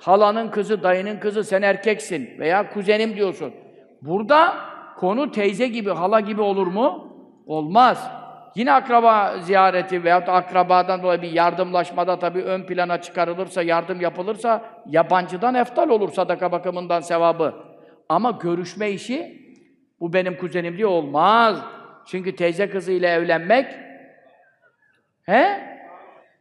halanın 0.00 0.48
kızı, 0.48 0.82
dayının 0.82 1.20
kızı, 1.20 1.44
sen 1.44 1.62
erkeksin 1.62 2.30
veya 2.38 2.70
kuzenim 2.70 3.16
diyorsun. 3.16 3.54
Burada 4.02 4.54
konu 4.96 5.30
teyze 5.30 5.68
gibi, 5.68 5.90
hala 5.90 6.20
gibi 6.20 6.42
olur 6.42 6.66
mu? 6.66 7.16
Olmaz. 7.46 8.10
Yine 8.54 8.72
akraba 8.72 9.38
ziyareti 9.38 10.04
veyahut 10.04 10.26
da 10.26 10.32
akrabadan 10.32 11.02
dolayı 11.02 11.22
bir 11.22 11.30
yardımlaşmada 11.32 12.18
tabii 12.18 12.42
ön 12.42 12.66
plana 12.66 13.00
çıkarılırsa, 13.00 13.62
yardım 13.62 14.00
yapılırsa 14.00 14.64
yabancıdan 14.86 15.54
eftal 15.54 15.88
olur 15.88 16.12
sadaka 16.12 16.52
bakımından 16.52 17.00
sevabı. 17.00 17.54
Ama 18.08 18.30
görüşme 18.30 18.90
işi 18.90 19.44
bu 20.00 20.12
benim 20.12 20.36
kuzenim 20.36 20.76
diye 20.76 20.86
olmaz. 20.86 21.58
Çünkü 22.06 22.36
teyze 22.36 22.70
kızıyla 22.70 23.08
evlenmek 23.08 23.66
he? 25.26 25.60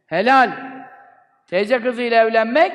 Helal. 0.07 0.51
Teyze 1.47 1.81
kızıyla 1.81 2.23
evlenmek 2.23 2.71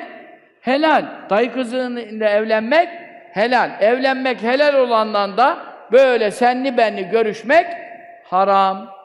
helal. 0.61 1.05
Dayı 1.29 1.53
kızıyla 1.53 2.29
evlenmek 2.29 2.89
helal. 3.31 3.71
Evlenmek 3.79 4.43
helal 4.43 4.73
olandan 4.73 5.37
da 5.37 5.57
böyle 5.91 6.31
senli 6.31 6.77
benli 6.77 7.09
görüşmek 7.09 7.67
haram. 8.23 8.99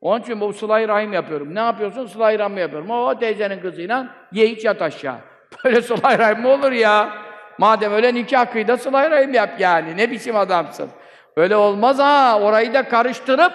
Onun 0.00 0.20
için 0.20 0.40
bu 0.40 0.52
sıla 0.52 0.88
rahim 0.88 1.12
yapıyorum. 1.12 1.54
Ne 1.54 1.60
yapıyorsun? 1.60 2.06
sıla 2.06 2.38
rahim 2.38 2.58
yapıyorum. 2.58 2.90
O 2.90 3.18
teyzenin 3.18 3.60
kızıyla 3.60 4.06
ye 4.32 4.46
iç 4.46 4.64
yat 4.64 4.82
aşağı. 4.82 5.18
Böyle 5.64 5.82
sıla 5.82 6.18
rahim 6.18 6.40
mi 6.40 6.46
olur 6.46 6.72
ya? 6.72 7.10
Madem 7.58 7.92
öyle 7.92 8.14
nikah 8.14 8.52
kıyda 8.52 8.76
sıla 8.76 9.10
rahim 9.10 9.34
yap 9.34 9.50
yani. 9.58 9.96
Ne 9.96 10.10
biçim 10.10 10.36
adamsın? 10.36 10.90
Öyle 11.36 11.56
olmaz 11.56 11.98
ha. 11.98 12.40
Orayı 12.40 12.74
da 12.74 12.88
karıştırıp 12.88 13.52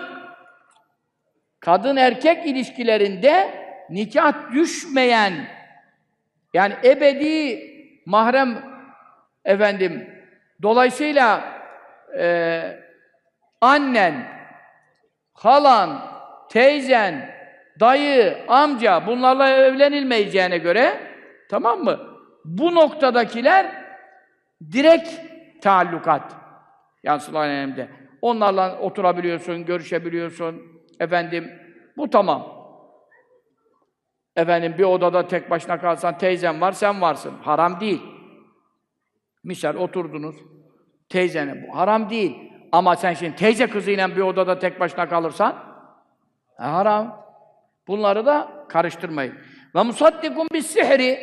kadın 1.59 1.95
erkek 1.95 2.45
ilişkilerinde 2.45 3.53
nikah 3.89 4.51
düşmeyen 4.53 5.33
yani 6.53 6.73
ebedi 6.83 7.63
mahrem 8.05 8.63
efendim 9.45 10.09
dolayısıyla 10.61 11.43
e, 12.17 12.61
annen, 13.61 14.27
halan, 15.33 16.01
teyzen, 16.49 17.35
dayı, 17.79 18.37
amca 18.47 19.07
bunlarla 19.07 19.49
evlenilmeyeceğine 19.49 20.57
göre 20.57 20.99
tamam 21.49 21.83
mı? 21.83 21.99
Bu 22.45 22.75
noktadakiler 22.75 23.85
direkt 24.71 25.09
taallukat. 25.61 26.35
Yansılan 27.03 27.49
önemli. 27.49 27.89
Onlarla 28.21 28.79
oturabiliyorsun, 28.79 29.65
görüşebiliyorsun. 29.65 30.78
Efendim, 30.99 31.51
bu 31.97 32.09
tamam. 32.09 32.59
Efendim 34.35 34.75
bir 34.77 34.83
odada 34.83 35.27
tek 35.27 35.49
başına 35.49 35.79
kalsan 35.79 36.17
teyzen 36.17 36.61
var, 36.61 36.71
sen 36.71 37.01
varsın. 37.01 37.33
Haram 37.41 37.79
değil. 37.79 38.01
Misal 39.43 39.75
oturdunuz, 39.75 40.35
teyzene 41.09 41.67
bu 41.67 41.77
haram 41.77 42.09
değil. 42.09 42.35
Ama 42.71 42.95
sen 42.95 43.13
şimdi 43.13 43.35
teyze 43.35 43.67
kızıyla 43.67 44.15
bir 44.15 44.21
odada 44.21 44.59
tek 44.59 44.79
başına 44.79 45.09
kalırsan 45.09 45.55
e, 46.59 46.63
haram. 46.63 47.25
Bunları 47.87 48.25
da 48.25 48.65
karıştırmayın. 48.69 49.33
Ve 49.75 49.83
musaddikum 49.83 50.47
bis 50.53 50.67
sihri 50.67 51.19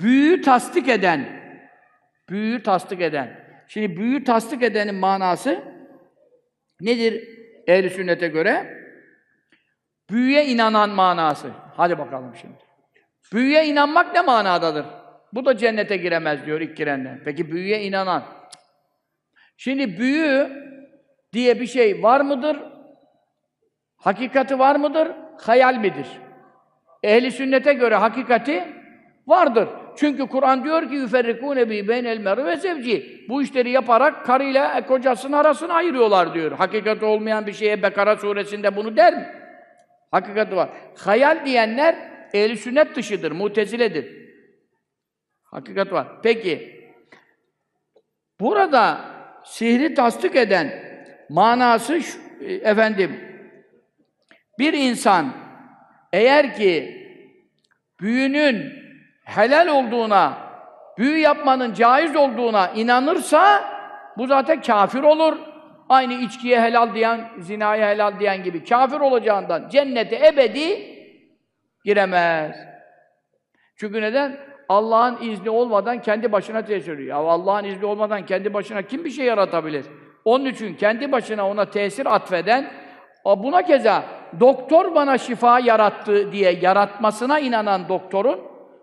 büyüyü 0.00 0.42
tasdik 0.42 0.88
eden 0.88 1.42
büyüyü 2.28 2.62
tasdik 2.62 3.00
eden. 3.00 3.42
Şimdi 3.68 3.96
büyüyü 3.96 4.24
tasdik 4.24 4.62
edenin 4.62 4.94
manası 4.94 5.64
nedir 6.80 7.28
ehl 7.66 7.88
sünnete 7.88 8.28
göre? 8.28 8.82
Büyüye 10.10 10.46
inanan 10.46 10.90
manası. 10.90 11.50
Hadi 11.76 11.98
bakalım 11.98 12.36
şimdi. 12.40 12.58
Büyüye 13.32 13.66
inanmak 13.66 14.14
ne 14.14 14.20
manadadır? 14.20 14.86
Bu 15.32 15.44
da 15.44 15.56
cennete 15.56 15.96
giremez 15.96 16.46
diyor 16.46 16.60
ilk 16.60 16.76
girenler. 16.76 17.24
Peki 17.24 17.52
büyüye 17.52 17.82
inanan. 17.82 18.24
Şimdi 19.56 19.98
büyü 19.98 20.50
diye 21.32 21.60
bir 21.60 21.66
şey 21.66 22.02
var 22.02 22.20
mıdır? 22.20 22.56
Hakikati 23.96 24.58
var 24.58 24.76
mıdır? 24.76 25.08
Hayal 25.40 25.76
midir? 25.76 26.06
Ehli 27.02 27.30
sünnete 27.30 27.72
göre 27.72 27.94
hakikati 27.94 28.64
vardır. 29.26 29.68
Çünkü 29.96 30.26
Kur'an 30.26 30.64
diyor 30.64 30.88
ki 30.88 30.94
yüferrikûne 30.94 31.70
bî 31.70 31.88
beynel 31.88 32.18
mer'i 32.18 32.44
ve 32.44 32.56
zevci. 32.56 33.26
Bu 33.28 33.42
işleri 33.42 33.70
yaparak 33.70 34.26
karıyla 34.26 34.86
kocasının 34.86 35.36
arasını 35.36 35.72
ayırıyorlar 35.72 36.34
diyor. 36.34 36.52
Hakikat 36.52 37.02
olmayan 37.02 37.46
bir 37.46 37.52
şeye 37.52 37.82
Bekara 37.82 38.16
suresinde 38.16 38.76
bunu 38.76 38.96
der 38.96 39.14
mi? 39.14 39.26
Hakikati 40.10 40.56
var. 40.56 40.68
Hayal 40.98 41.46
diyenler 41.46 41.96
ehl 42.32 42.56
sünnet 42.56 42.96
dışıdır, 42.96 43.32
muteziledir. 43.32 44.22
Hakikat 45.42 45.92
var. 45.92 46.06
Peki 46.22 46.82
burada 48.40 49.00
sihri 49.44 49.94
tasdik 49.94 50.36
eden 50.36 50.84
manası 51.28 52.00
şu, 52.00 52.18
e, 52.40 52.54
efendim 52.54 53.20
bir 54.58 54.72
insan 54.72 55.32
eğer 56.12 56.54
ki 56.54 57.02
büyünün 58.00 58.81
helal 59.24 59.66
olduğuna, 59.68 60.32
büyü 60.98 61.18
yapmanın 61.18 61.74
caiz 61.74 62.16
olduğuna 62.16 62.68
inanırsa 62.68 63.64
bu 64.18 64.26
zaten 64.26 64.62
kafir 64.62 65.02
olur. 65.02 65.36
Aynı 65.88 66.12
içkiye 66.12 66.60
helal 66.60 66.94
diyen, 66.94 67.28
zinaya 67.38 67.88
helal 67.88 68.20
diyen 68.20 68.42
gibi 68.42 68.64
kafir 68.64 69.00
olacağından 69.00 69.68
cennete 69.68 70.26
ebedi 70.26 70.96
giremez. 71.84 72.56
Çünkü 73.76 74.02
neden? 74.02 74.36
Allah'ın 74.68 75.18
izni 75.22 75.50
olmadan 75.50 76.02
kendi 76.02 76.32
başına 76.32 76.64
tesir 76.64 76.92
ediyor. 76.92 77.18
Allah'ın 77.24 77.64
izni 77.64 77.86
olmadan 77.86 78.26
kendi 78.26 78.54
başına 78.54 78.82
kim 78.82 79.04
bir 79.04 79.10
şey 79.10 79.26
yaratabilir? 79.26 79.86
Onun 80.24 80.44
için 80.44 80.74
kendi 80.74 81.12
başına 81.12 81.48
ona 81.48 81.64
tesir 81.64 82.14
atfeden, 82.14 82.70
buna 83.24 83.62
keza 83.62 84.04
doktor 84.40 84.94
bana 84.94 85.18
şifa 85.18 85.58
yarattı 85.58 86.32
diye 86.32 86.52
yaratmasına 86.52 87.38
inanan 87.38 87.88
doktorun, 87.88 88.40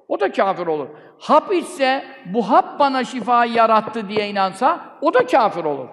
o 0.10 0.20
da 0.20 0.32
kafir 0.32 0.68
olur. 0.68 0.88
Hap 1.20 1.54
içse, 1.54 2.06
bu 2.26 2.52
hap 2.52 2.80
bana 2.80 3.04
şifa 3.04 3.46
yarattı 3.46 4.10
diye 4.10 4.30
inansa, 4.30 4.98
o 5.02 5.14
da 5.14 5.26
kafir 5.26 5.64
olur. 5.64 5.88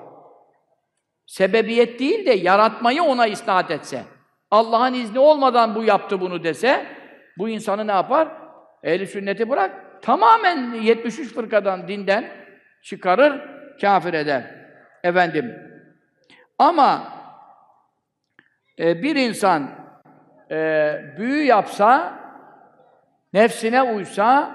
Sebebiyet 1.27 1.99
değil 1.99 2.27
de 2.27 2.33
yaratmayı 2.33 3.03
ona 3.03 3.27
isnat 3.27 3.71
etse. 3.71 4.03
Allah'ın 4.51 4.95
izni 4.95 5.19
olmadan 5.19 5.75
bu 5.75 5.85
yaptı 5.85 6.21
bunu 6.21 6.45
dese, 6.45 6.87
bu 7.39 7.49
insanı 7.49 7.87
ne 7.87 7.93
yapar? 7.93 8.29
Ehli 8.83 9.07
sünneti 9.07 9.51
bırak, 9.51 10.03
tamamen 10.03 10.73
73 10.73 11.35
fırkadan, 11.35 11.89
dinden 11.89 12.31
çıkarır, 12.83 13.41
kafir 13.81 14.14
eder. 14.14 14.55
Efendim. 15.05 15.55
Ama 16.59 17.12
e, 18.79 19.03
bir 19.03 19.17
insan 19.17 19.71
e, 20.51 20.93
büyü 21.19 21.45
yapsa, 21.45 22.16
nefsine 23.33 23.83
uysa, 23.83 24.51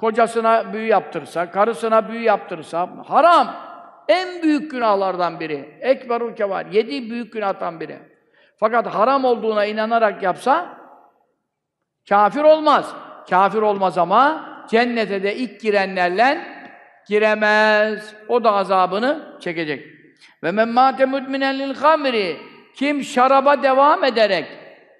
kocasına 0.00 0.72
büyü 0.72 0.86
yaptırsa, 0.86 1.50
karısına 1.50 2.08
büyü 2.08 2.22
yaptırsa, 2.22 2.88
haram. 3.08 3.54
En 4.08 4.42
büyük 4.42 4.70
günahlardan 4.70 5.40
biri. 5.40 5.78
Ekberul 5.80 6.34
kevar. 6.34 6.66
Yedi 6.66 7.10
büyük 7.10 7.32
günahtan 7.32 7.80
biri. 7.80 7.98
Fakat 8.60 8.86
haram 8.86 9.24
olduğuna 9.24 9.64
inanarak 9.64 10.22
yapsa 10.22 10.78
kafir 12.08 12.42
olmaz. 12.42 12.94
Kafir 13.30 13.62
olmaz 13.62 13.98
ama 13.98 14.48
cennete 14.70 15.22
de 15.22 15.36
ilk 15.36 15.60
girenlerle 15.60 16.38
giremez. 17.08 18.14
O 18.28 18.44
da 18.44 18.52
azabını 18.52 19.38
çekecek. 19.40 19.86
Ve 20.42 20.50
men 20.50 20.68
mâte 20.68 21.04
mudminen 21.04 21.58
lil 21.58 21.74
kim 22.76 23.02
şaraba 23.02 23.62
devam 23.62 24.04
ederek, 24.04 24.46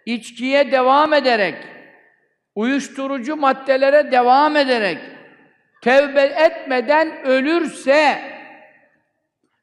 içkiye 0.07 0.73
devam 0.73 1.15
ederek, 1.15 1.55
uyuşturucu 2.57 3.37
maddelere 3.37 4.13
devam 4.13 4.57
ederek, 4.57 4.99
tevbe 5.83 6.21
etmeden 6.21 7.27
ölürse 7.27 8.19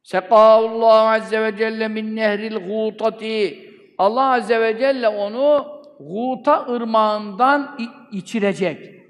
Sekâhullâhu 0.04 1.08
azze 1.08 1.42
ve 1.44 1.58
celle 1.58 1.88
min 1.88 2.16
nehril 2.16 2.56
gûtati 2.56 3.58
Allah 3.98 4.34
azze 4.34 4.62
ve 4.62 4.78
celle 4.78 5.08
onu 5.08 5.74
Gûta 6.00 6.76
ırmağından 6.76 7.78
içirecek. 8.12 9.04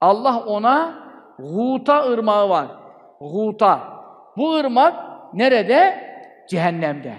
Allah 0.00 0.44
ona 0.46 1.08
Gûta 1.38 2.12
ırmağı 2.12 2.48
var. 2.48 2.66
Gûta. 3.20 3.80
Bu 4.36 4.54
ırmak 4.54 4.94
nerede? 5.34 6.08
Cehennemde. 6.48 7.14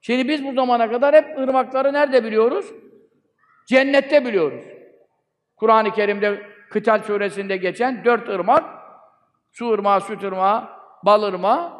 Şimdi 0.00 0.28
biz 0.28 0.44
bu 0.44 0.52
zamana 0.52 0.90
kadar 0.90 1.14
hep 1.14 1.38
ırmakları 1.38 1.92
nerede 1.92 2.24
biliyoruz? 2.24 2.66
Cennette 3.68 4.24
biliyoruz. 4.24 4.64
Kur'an-ı 5.56 5.90
Kerim'de 5.90 6.42
Kıtal 6.70 7.02
suresinde 7.02 7.56
geçen 7.56 8.04
dört 8.04 8.28
ırmak, 8.28 8.64
su 9.52 9.70
ırmağı, 9.70 10.00
süt 10.00 10.22
ırmağı, 10.22 10.68
bal 11.02 11.22
ırmağı, 11.22 11.72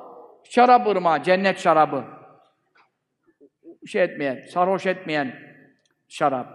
şarap 0.44 0.86
ırmağı, 0.86 1.22
cennet 1.22 1.58
şarabı. 1.58 2.04
Şey 3.86 4.02
etmeyen, 4.02 4.46
sarhoş 4.50 4.86
etmeyen 4.86 5.34
şarap. 6.08 6.46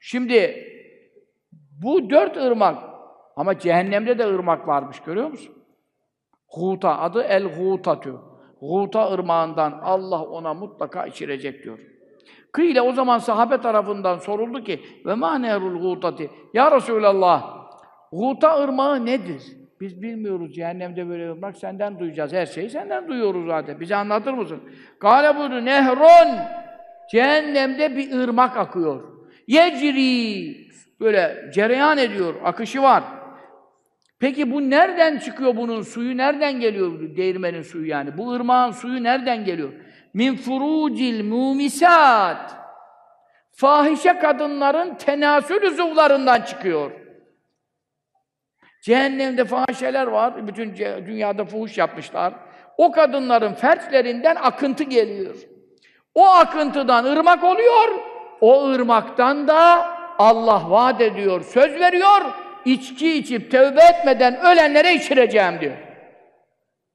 Şimdi 0.00 0.66
bu 1.82 2.10
dört 2.10 2.36
ırmak 2.36 2.84
ama 3.36 3.58
cehennemde 3.58 4.18
de 4.18 4.26
ırmak 4.26 4.68
varmış 4.68 5.00
görüyor 5.00 5.28
musun? 5.30 5.54
Huta 6.48 6.98
adı 6.98 7.22
El 7.22 7.44
Hutatü. 7.44 8.14
Huta 8.58 9.12
ırmağından 9.12 9.80
Allah 9.82 10.22
ona 10.22 10.54
mutlaka 10.54 11.06
içirecek 11.06 11.64
diyor. 11.64 11.91
Kıyle 12.52 12.80
o 12.82 12.92
zaman 12.92 13.18
sahabe 13.18 13.60
tarafından 13.60 14.18
soruldu 14.18 14.64
ki 14.64 14.80
ve 15.06 15.14
ma 15.14 15.38
nehrul 15.38 15.82
hutati 15.84 16.30
ya 16.54 16.76
Resulallah 16.76 17.66
huta 18.10 18.62
ırmağı 18.62 19.06
nedir? 19.06 19.42
Biz 19.80 20.02
bilmiyoruz 20.02 20.54
cehennemde 20.54 21.08
böyle 21.08 21.30
ırmak 21.30 21.56
senden 21.56 21.98
duyacağız. 21.98 22.32
Her 22.32 22.46
şeyi 22.46 22.70
senden 22.70 23.08
duyuyoruz 23.08 23.46
zaten. 23.46 23.80
Bize 23.80 23.96
anlatır 23.96 24.32
mısın? 24.32 24.60
Kale 24.98 25.38
buyurdu 25.38 25.64
nehrun 25.64 26.38
cehennemde 27.10 27.96
bir 27.96 28.18
ırmak 28.18 28.56
akıyor. 28.56 29.02
Yecri 29.46 30.56
böyle 31.00 31.50
cereyan 31.54 31.98
ediyor, 31.98 32.34
akışı 32.44 32.82
var. 32.82 33.02
Peki 34.20 34.52
bu 34.52 34.70
nereden 34.70 35.18
çıkıyor 35.18 35.56
bunun 35.56 35.82
suyu? 35.82 36.16
Nereden 36.16 36.60
geliyor 36.60 37.16
değirmenin 37.16 37.62
suyu 37.62 37.86
yani? 37.86 38.18
Bu 38.18 38.32
ırmağın 38.32 38.70
suyu 38.70 39.02
nereden 39.02 39.44
geliyor? 39.44 39.72
Min 40.14 40.36
furucil 40.36 41.24
mumisat. 41.24 42.56
Fahişe 43.52 44.18
kadınların 44.18 44.94
tenasül 44.94 45.62
uzuvlarından 45.62 46.40
çıkıyor. 46.40 46.90
Cehennemde 48.82 49.44
fahişeler 49.44 50.06
var. 50.06 50.46
Bütün 50.46 50.76
dünyada 50.76 51.44
fuhuş 51.44 51.78
yapmışlar. 51.78 52.34
O 52.76 52.92
kadınların 52.92 53.54
fertlerinden 53.54 54.36
akıntı 54.36 54.84
geliyor. 54.84 55.36
O 56.14 56.26
akıntıdan 56.26 57.04
ırmak 57.04 57.44
oluyor. 57.44 57.88
O 58.40 58.68
ırmaktan 58.70 59.48
da 59.48 59.88
Allah 60.18 60.70
vaat 60.70 61.00
ediyor, 61.00 61.40
söz 61.40 61.80
veriyor 61.80 62.22
içki 62.64 63.18
içip 63.18 63.50
tövbe 63.50 63.80
etmeden 63.82 64.40
ölenlere 64.40 64.94
içireceğim 64.94 65.60
diyor. 65.60 65.76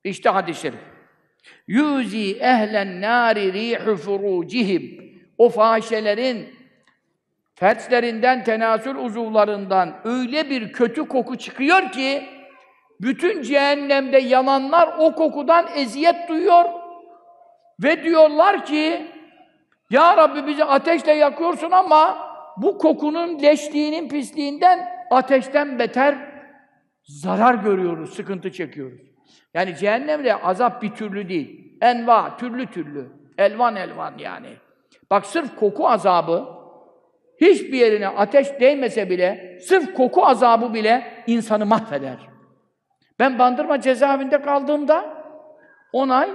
İşte 0.03 0.29
hadis-i 0.29 0.61
şerif. 0.61 0.79
Yuzi 1.67 2.37
ehlen 2.37 3.01
nari 3.01 3.53
rihu 3.53 3.95
furucihim. 3.95 5.13
O 5.37 5.49
fahişelerin 5.49 6.49
fertlerinden, 7.55 8.43
tenasül 8.43 8.95
uzuvlarından 8.95 9.93
öyle 10.03 10.49
bir 10.49 10.71
kötü 10.73 11.07
koku 11.07 11.37
çıkıyor 11.37 11.91
ki 11.91 12.23
bütün 13.01 13.41
cehennemde 13.41 14.17
yananlar 14.17 14.89
o 14.99 15.15
kokudan 15.15 15.67
eziyet 15.75 16.29
duyuyor 16.29 16.65
ve 17.83 18.03
diyorlar 18.03 18.65
ki 18.65 19.07
Ya 19.89 20.17
Rabbi 20.17 20.47
bizi 20.47 20.63
ateşle 20.63 21.11
yakıyorsun 21.11 21.71
ama 21.71 22.27
bu 22.57 22.77
kokunun 22.77 23.39
leşliğinin, 23.39 24.09
pisliğinden 24.09 24.89
ateşten 25.11 25.79
beter 25.79 26.17
zarar 27.03 27.55
görüyoruz, 27.55 28.13
sıkıntı 28.13 28.51
çekiyoruz. 28.51 29.06
Yani 29.57 29.75
cehennemde 29.75 30.35
azap 30.35 30.81
bir 30.81 30.89
türlü 30.89 31.29
değil. 31.29 31.77
Enva, 31.81 32.37
türlü 32.37 32.67
türlü. 32.67 33.07
Elvan 33.37 33.75
elvan 33.75 34.13
yani. 34.17 34.49
Bak 35.11 35.25
sırf 35.25 35.55
koku 35.55 35.89
azabı, 35.89 36.45
hiçbir 37.41 37.77
yerine 37.77 38.07
ateş 38.07 38.59
değmese 38.59 39.09
bile, 39.09 39.57
sırf 39.61 39.93
koku 39.93 40.25
azabı 40.25 40.73
bile 40.73 41.23
insanı 41.27 41.65
mahveder. 41.65 42.17
Ben 43.19 43.39
Bandırma 43.39 43.81
cezaevinde 43.81 44.41
kaldığımda 44.41 45.23
10 45.93 46.09
ay 46.09 46.29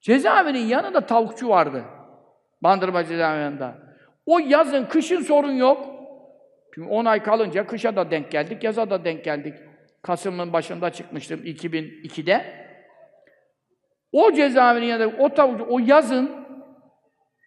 cezaevinin 0.00 0.66
yanında 0.66 1.00
tavukçu 1.00 1.48
vardı. 1.48 1.84
Bandırma 2.62 3.04
cezaevinde. 3.04 3.70
O 4.26 4.38
yazın, 4.38 4.84
kışın 4.84 5.20
sorun 5.20 5.52
yok. 5.52 5.86
Çünkü 6.74 6.88
10 6.88 7.04
ay 7.04 7.22
kalınca 7.22 7.66
kışa 7.66 7.96
da 7.96 8.10
denk 8.10 8.30
geldik, 8.30 8.64
yaza 8.64 8.90
da 8.90 9.04
denk 9.04 9.24
geldik. 9.24 9.54
Kasım'ın 10.04 10.52
başında 10.52 10.90
çıkmıştım 10.92 11.40
2002'de. 11.44 12.64
O 14.12 14.32
cezaevinin 14.32 14.86
yanında, 14.86 15.16
o 15.22 15.34
tavukçu, 15.34 15.66
o 15.68 15.78
yazın 15.78 16.46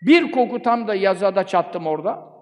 bir 0.02 0.32
koku 0.32 0.62
tam 0.62 0.88
da 0.88 0.96
yazada 0.96 1.48
çattım 1.48 1.88
orada. 1.88 2.38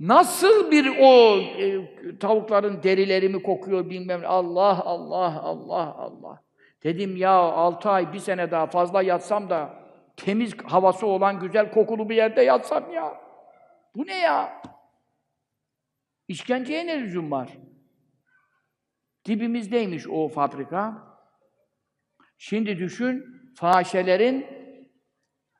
Nasıl 0.00 0.70
bir 0.70 0.92
o 1.00 1.36
e, 1.38 2.18
tavukların 2.18 2.82
derilerimi 2.82 3.42
kokuyor 3.42 3.90
bilmem 3.90 4.22
Allah 4.26 4.84
Allah 4.84 5.42
Allah 5.42 5.94
Allah. 5.94 6.42
Dedim 6.82 7.16
ya 7.16 7.32
altı 7.32 7.90
ay 7.90 8.12
bir 8.12 8.18
sene 8.18 8.50
daha 8.50 8.66
fazla 8.66 9.02
yatsam 9.02 9.50
da 9.50 9.74
temiz 10.16 10.52
havası 10.64 11.06
olan 11.06 11.40
güzel 11.40 11.70
kokulu 11.70 12.08
bir 12.08 12.16
yerde 12.16 12.42
yatsam 12.42 12.90
ya. 12.92 13.20
Bu 13.96 14.06
ne 14.06 14.18
ya? 14.18 14.62
İşkenceye 16.28 16.86
ne 16.86 17.00
lüzum 17.00 17.30
var? 17.30 17.48
Dibimizdeymiş 19.26 20.08
o 20.08 20.28
fabrika. 20.28 20.94
Şimdi 22.38 22.78
düşün, 22.78 23.24
fahişelerin 23.56 24.46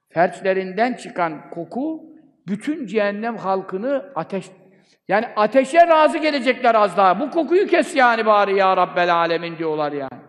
ferçlerinden 0.08 0.92
çıkan 0.94 1.50
koku 1.50 2.02
bütün 2.48 2.86
cehennem 2.86 3.36
halkını 3.36 4.12
ateş 4.14 4.50
yani 5.08 5.26
ateşe 5.36 5.86
razı 5.86 6.18
gelecekler 6.18 6.74
az 6.74 6.96
daha. 6.96 7.20
Bu 7.20 7.30
kokuyu 7.30 7.66
kes 7.66 7.96
yani 7.96 8.26
bari 8.26 8.56
ya 8.56 8.76
Rabbel 8.76 9.14
alemin 9.14 9.58
diyorlar 9.58 9.92
yani. 9.92 10.22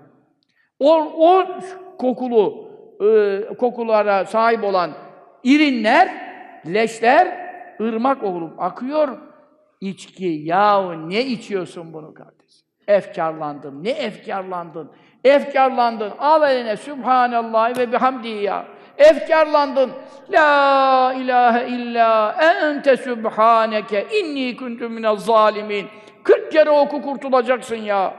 O, 0.79 0.95
o 1.29 1.59
kokulu 1.97 2.71
e, 3.01 3.39
kokulara 3.55 4.25
sahip 4.25 4.63
olan 4.63 4.91
irinler, 5.43 6.09
leşler 6.67 7.45
ırmak 7.81 8.23
olup 8.23 8.61
akıyor. 8.61 9.17
İçki, 9.81 10.25
yahu 10.25 11.09
ne 11.09 11.25
içiyorsun 11.25 11.93
bunu? 11.93 12.13
Efkarlandım. 12.87 13.83
Ne 13.83 13.89
efkarlandın? 13.89 14.91
Efkarlandın. 15.23 16.11
Al 16.19 16.51
eline 16.51 16.77
Sübhanallah 16.77 17.77
ve 17.77 17.91
bihamdihi 17.91 18.43
ya. 18.43 18.65
Efkarlandın. 18.97 19.91
La 20.29 21.13
ilahe 21.13 21.67
illa 21.67 22.35
ente 22.41 22.97
sübhaneke 22.97 24.05
inni 24.21 24.57
kuntum 24.57 24.93
minez 24.93 25.25
zalimin. 25.25 25.87
40 26.23 26.51
kere 26.51 26.69
oku 26.69 27.01
kurtulacaksın 27.01 27.75
ya. 27.75 28.13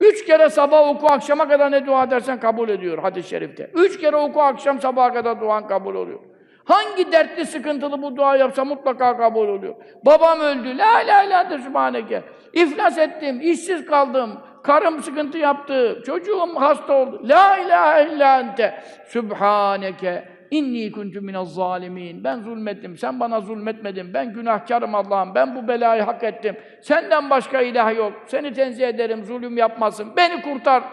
Üç 0.00 0.24
kere 0.24 0.50
sabah 0.50 0.88
oku, 0.88 1.06
akşama 1.06 1.48
kadar 1.48 1.70
ne 1.70 1.86
dua 1.86 2.04
edersen 2.04 2.40
kabul 2.40 2.68
ediyor 2.68 2.98
hadis-i 2.98 3.28
şerifte. 3.28 3.70
Üç 3.74 4.00
kere 4.00 4.16
oku, 4.16 4.42
akşam 4.42 4.80
sabaha 4.80 5.12
kadar 5.12 5.40
duan 5.40 5.66
kabul 5.66 5.94
oluyor. 5.94 6.20
Hangi 6.64 7.12
dertli, 7.12 7.46
sıkıntılı 7.46 8.02
bu 8.02 8.16
dua 8.16 8.36
yapsa 8.36 8.64
mutlaka 8.64 9.16
kabul 9.16 9.48
oluyor. 9.48 9.74
Babam 10.06 10.40
öldü, 10.40 10.78
la 10.78 11.06
la 11.06 11.30
la 11.30 11.50
de 11.50 11.58
sübhaneke. 11.58 12.22
İflas 12.53 12.97
ettim, 12.97 13.41
işsiz 13.41 13.85
kaldım, 13.85 14.39
karım 14.63 15.03
sıkıntı 15.03 15.37
yaptı, 15.37 16.03
çocuğum 16.05 16.55
hasta 16.55 16.93
oldu. 16.93 17.21
La 17.23 17.57
ilahe 17.57 18.13
illa 18.13 18.39
ente 18.39 18.83
sübhaneke 19.05 20.29
inni 20.51 20.91
kuntu 20.91 21.21
minez 21.21 21.53
zalimin. 21.53 22.23
Ben 22.23 22.39
zulmettim, 22.39 22.97
sen 22.97 23.19
bana 23.19 23.41
zulmetmedin. 23.41 24.13
Ben 24.13 24.33
günahkarım 24.33 24.95
Allah'ım, 24.95 25.35
ben 25.35 25.55
bu 25.55 25.67
belayı 25.67 26.01
hak 26.01 26.23
ettim. 26.23 26.57
Senden 26.81 27.29
başka 27.29 27.61
ilah 27.61 27.95
yok. 27.95 28.13
Seni 28.25 28.53
tenzih 28.53 28.87
ederim, 28.87 29.25
zulüm 29.25 29.57
yapmasın. 29.57 30.13
Beni 30.17 30.41
kurtar. 30.41 30.83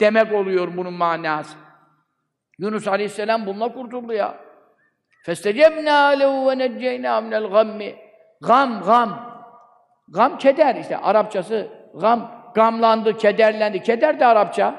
demek 0.00 0.32
oluyor 0.32 0.76
bunun 0.76 0.92
manası. 0.92 1.56
Yunus 2.58 2.88
Aleyhisselam 2.88 3.46
bununla 3.46 3.72
kurtuldu 3.72 4.12
ya. 4.12 4.34
فَاسْتَجَبْنَا 5.26 5.98
لَهُ 6.20 6.32
وَنَجَّيْنَا 6.48 7.12
مِنَ 7.20 7.34
الْغَمِّ 7.42 7.94
Gam, 8.40 8.82
gam. 8.82 9.31
Gam, 10.07 10.37
keder 10.37 10.75
işte. 10.75 10.97
Arapçası 10.97 11.67
gam, 11.93 12.51
gamlandı, 12.55 13.17
kederlendi. 13.17 13.83
Keder 13.83 14.19
de 14.19 14.25
Arapça. 14.25 14.75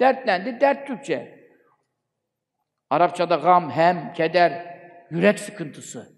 Dertlendi, 0.00 0.60
dert 0.60 0.86
Türkçe. 0.86 1.38
Arapçada 2.90 3.34
gam, 3.36 3.70
hem, 3.70 4.12
keder, 4.12 4.78
yürek 5.10 5.38
sıkıntısı, 5.38 6.12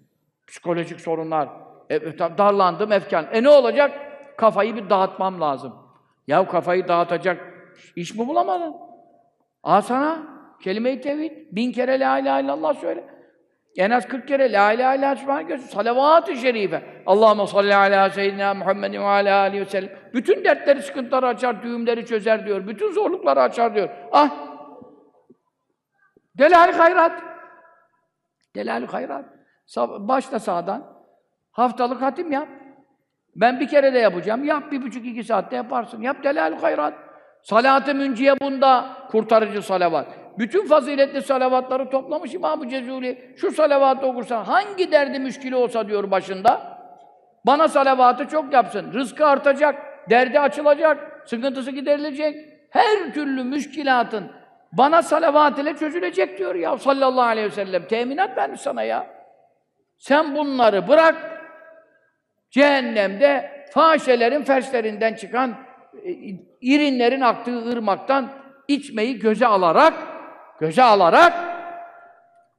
psikolojik 0.47 1.01
sorunlar. 1.01 1.49
E, 1.89 2.19
darlandım, 2.19 2.91
efkan. 2.91 3.27
E 3.31 3.43
ne 3.43 3.49
olacak? 3.49 3.91
Kafayı 4.37 4.75
bir 4.75 4.89
dağıtmam 4.89 5.41
lazım. 5.41 5.73
Ya 6.27 6.47
kafayı 6.47 6.87
dağıtacak 6.87 7.53
iş 7.95 8.15
mi 8.15 8.27
bulamadın? 8.27 8.75
Al 9.63 9.81
sana 9.81 10.23
kelime-i 10.63 11.01
tevhid. 11.01 11.31
Bin 11.51 11.71
kere 11.71 11.99
la 11.99 12.19
ilahe 12.19 12.43
illallah 12.43 12.73
söyle. 12.73 13.20
En 13.77 13.91
az 13.91 14.07
40 14.07 14.27
kere 14.27 14.51
la 14.51 14.73
ilahe 14.73 14.97
illallah 14.97 15.15
subhanahu 15.15 15.47
göster. 15.47 15.69
Salavat-ı 15.69 16.35
şerife. 16.35 17.03
Allahümme 17.05 17.47
salli 17.47 17.75
ala 17.75 18.09
seyyidina 18.09 18.53
Muhammedin 18.53 19.01
ve 19.01 19.05
ala 19.05 19.39
aleyhi 19.39 19.65
ve 19.65 19.69
sellem. 19.69 19.89
Bütün 20.13 20.43
dertleri, 20.43 20.81
sıkıntıları 20.81 21.27
açar, 21.27 21.63
düğümleri 21.63 22.05
çözer 22.05 22.45
diyor. 22.45 22.67
Bütün 22.67 22.91
zorlukları 22.91 23.41
açar 23.41 23.75
diyor. 23.75 23.89
Ah! 24.11 24.29
Delal 26.37 26.73
hayrat. 26.73 27.21
Delal 28.55 28.87
hayrat. 28.87 29.25
Başla 29.77 30.39
sağdan. 30.39 30.83
Haftalık 31.51 32.01
hatim 32.01 32.31
yap. 32.31 32.47
Ben 33.35 33.59
bir 33.59 33.67
kere 33.67 33.93
de 33.93 33.99
yapacağım. 33.99 34.43
Yap 34.43 34.71
bir 34.71 34.81
buçuk 34.81 35.05
iki 35.05 35.23
saatte 35.23 35.55
yaparsın. 35.55 36.01
Yap 36.01 36.23
delal 36.23 36.59
hayrat. 36.59 36.93
Salat-ı 37.43 37.95
münciye 37.95 38.39
bunda 38.41 38.97
kurtarıcı 39.11 39.61
salavat. 39.61 40.20
Bütün 40.41 40.67
faziletli 40.67 41.21
salavatları 41.21 41.89
toplamış 41.89 42.33
İmam-ı 42.33 42.69
Cezuli. 42.69 43.33
Şu 43.37 43.51
salavatı 43.51 44.05
okursan 44.05 44.43
hangi 44.43 44.91
derdi 44.91 45.19
müşkili 45.19 45.55
olsa 45.55 45.87
diyor 45.87 46.11
başında. 46.11 46.77
Bana 47.45 47.67
salavatı 47.67 48.27
çok 48.27 48.53
yapsın. 48.53 48.93
Rızkı 48.93 49.25
artacak, 49.25 49.75
derdi 50.09 50.39
açılacak, 50.39 51.21
sıkıntısı 51.25 51.71
giderilecek. 51.71 52.35
Her 52.69 53.13
türlü 53.13 53.43
müşkilatın 53.43 54.31
bana 54.71 55.01
salavat 55.01 55.59
ile 55.59 55.75
çözülecek 55.75 56.37
diyor 56.37 56.55
ya 56.55 56.77
sallallahu 56.77 57.25
aleyhi 57.25 57.47
ve 57.47 57.51
sellem. 57.51 57.87
Teminat 57.87 58.37
vermiş 58.37 58.61
sana 58.61 58.83
ya. 58.83 59.07
Sen 59.97 60.35
bunları 60.35 60.87
bırak. 60.87 61.41
Cehennemde 62.51 63.51
fahişelerin 63.73 64.43
ferslerinden 64.43 65.13
çıkan 65.13 65.55
e, 66.05 66.11
irinlerin 66.61 67.21
aktığı 67.21 67.71
ırmaktan 67.71 68.29
içmeyi 68.67 69.19
göze 69.19 69.47
alarak 69.47 70.10
göze 70.61 70.83
alarak 70.83 71.33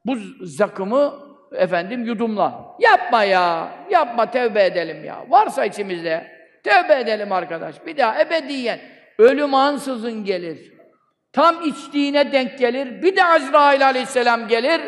bu 0.06 0.16
zakımı 0.40 1.14
efendim 1.52 2.04
yudumla. 2.04 2.76
Yapma 2.80 3.24
ya. 3.24 3.68
Yapma 3.90 4.30
tevbe 4.30 4.64
edelim 4.64 5.04
ya. 5.04 5.24
Varsa 5.28 5.64
içimizde 5.64 6.26
tevbe 6.64 7.00
edelim 7.00 7.32
arkadaş. 7.32 7.86
Bir 7.86 7.96
daha 7.96 8.20
ebediyen 8.20 8.80
ölüm 9.18 9.54
ansızın 9.54 10.24
gelir. 10.24 10.72
Tam 11.32 11.62
içtiğine 11.64 12.32
denk 12.32 12.58
gelir. 12.58 13.02
Bir 13.02 13.16
de 13.16 13.24
Azrail 13.24 13.86
aleyhisselam 13.86 14.48
gelir. 14.48 14.80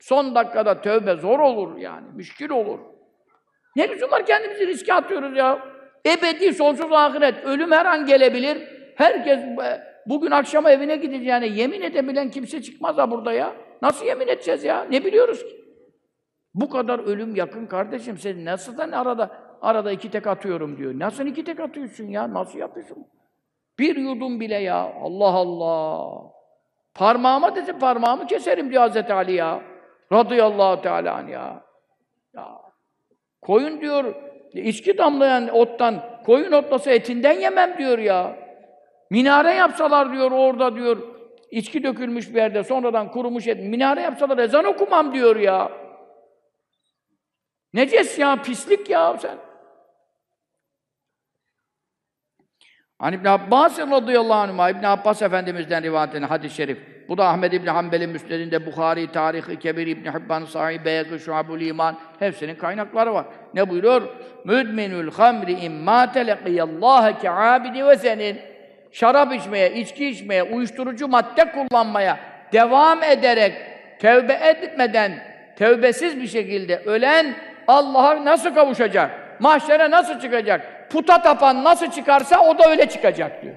Son 0.00 0.34
dakikada 0.34 0.80
tövbe 0.80 1.14
zor 1.14 1.38
olur 1.38 1.76
yani. 1.76 2.06
Müşkil 2.14 2.50
olur. 2.50 2.78
Ne 3.76 3.88
lüzum 3.88 4.10
var 4.10 4.26
kendimizi 4.26 4.66
riske 4.66 4.94
atıyoruz 4.94 5.36
ya. 5.36 5.58
Ebedi, 6.06 6.54
sonsuz 6.54 6.92
ahiret. 6.92 7.44
Ölüm 7.44 7.72
her 7.72 7.86
an 7.86 8.06
gelebilir. 8.06 8.68
Herkes 8.96 9.40
bugün 10.06 10.30
akşama 10.30 10.70
evine 10.70 10.96
gideceğine 10.96 11.46
yemin 11.46 11.82
edebilen 11.82 12.30
kimse 12.30 12.62
çıkmaz 12.62 12.98
ha 12.98 13.10
burada 13.10 13.32
ya. 13.32 13.54
Nasıl 13.82 14.06
yemin 14.06 14.28
edeceğiz 14.28 14.64
ya? 14.64 14.84
Ne 14.84 15.04
biliyoruz 15.04 15.42
ki? 15.42 15.64
Bu 16.54 16.70
kadar 16.70 16.98
ölüm 16.98 17.36
yakın 17.36 17.66
kardeşim. 17.66 18.18
Sen 18.18 18.44
nasıl 18.44 18.78
da 18.78 18.82
arada 18.82 19.30
arada 19.62 19.92
iki 19.92 20.10
tek 20.10 20.26
atıyorum 20.26 20.78
diyor. 20.78 20.92
Nasıl 20.96 21.26
iki 21.26 21.44
tek 21.44 21.60
atıyorsun 21.60 22.04
ya? 22.04 22.34
Nasıl 22.34 22.58
yapıyorsun? 22.58 23.06
Bir 23.78 23.96
yudum 23.96 24.40
bile 24.40 24.56
ya. 24.56 24.92
Allah 25.02 25.32
Allah. 25.32 26.32
Parmağıma 26.94 27.56
dedi 27.56 27.78
parmağımı 27.78 28.26
keserim 28.26 28.70
diyor 28.70 28.82
Hazreti 28.82 29.12
Ali 29.12 29.32
ya. 29.32 29.62
Radıyallahu 30.12 30.82
teala 30.82 31.24
ya. 31.30 31.62
Ya. 32.34 32.48
Koyun 33.42 33.80
diyor, 33.80 34.14
içki 34.52 34.98
damlayan 34.98 35.48
ottan, 35.48 36.02
koyun 36.26 36.52
otlasa 36.52 36.90
etinden 36.90 37.40
yemem 37.40 37.78
diyor 37.78 37.98
ya. 37.98 38.36
Minare 39.10 39.54
yapsalar 39.54 40.12
diyor 40.12 40.30
orada 40.30 40.76
diyor, 40.76 40.98
içki 41.50 41.82
dökülmüş 41.82 42.28
bir 42.28 42.34
yerde, 42.34 42.64
sonradan 42.64 43.10
kurumuş 43.10 43.46
et, 43.46 43.60
minare 43.62 44.00
yapsalar 44.00 44.38
ezan 44.38 44.64
okumam 44.64 45.14
diyor 45.14 45.36
ya. 45.36 45.72
Neces 47.74 48.18
ya, 48.18 48.42
pislik 48.42 48.90
ya 48.90 49.16
sen. 49.18 49.38
Hani 52.98 53.16
İbn 53.16 53.26
Abbas 53.26 53.78
radıyallahu 53.78 54.62
anh, 54.62 54.70
İbn 54.70 54.84
Abbas 54.84 55.22
Efendimiz'den 55.22 55.82
rivayet 55.82 56.14
eden 56.14 56.22
hadis-i 56.22 56.54
şerif. 56.54 56.78
Bu 57.08 57.18
da 57.18 57.28
Ahmed 57.28 57.52
İbn 57.52 57.66
Hanbel'in 57.66 58.10
müsnedinde 58.10 58.66
Bukhari, 58.66 59.12
Tarih-i 59.12 59.58
Kebir, 59.58 59.86
İbn 59.86 60.10
Hibban, 60.10 60.44
Sahih, 60.44 60.84
Beyakı, 60.84 61.18
Şuabul 61.18 61.60
İman 61.60 61.98
hepsinin 62.18 62.54
kaynakları 62.54 63.14
var. 63.14 63.26
Ne 63.54 63.70
buyuruyor? 63.70 64.02
Müdminül 64.44 65.10
hamri 65.10 65.52
imma 65.52 66.12
telekiyallâhe 66.12 67.18
ke'abidi 67.18 67.86
ve 67.86 67.96
senin. 67.96 68.49
Şarap 68.92 69.34
içmeye, 69.34 69.72
içki 69.72 70.08
içmeye, 70.08 70.42
uyuşturucu 70.42 71.08
madde 71.08 71.52
kullanmaya 71.52 72.18
devam 72.52 73.02
ederek 73.02 73.54
tevbe 73.98 74.32
etmeden, 74.32 75.12
tevbesiz 75.56 76.16
bir 76.20 76.26
şekilde 76.26 76.76
ölen 76.78 77.36
Allah'a 77.68 78.24
nasıl 78.24 78.54
kavuşacak? 78.54 79.10
Mahşere 79.40 79.90
nasıl 79.90 80.20
çıkacak? 80.20 80.90
Puta 80.90 81.22
tapan 81.22 81.64
nasıl 81.64 81.90
çıkarsa 81.90 82.40
o 82.40 82.58
da 82.58 82.70
öyle 82.70 82.88
çıkacak 82.88 83.42
diyor. 83.42 83.54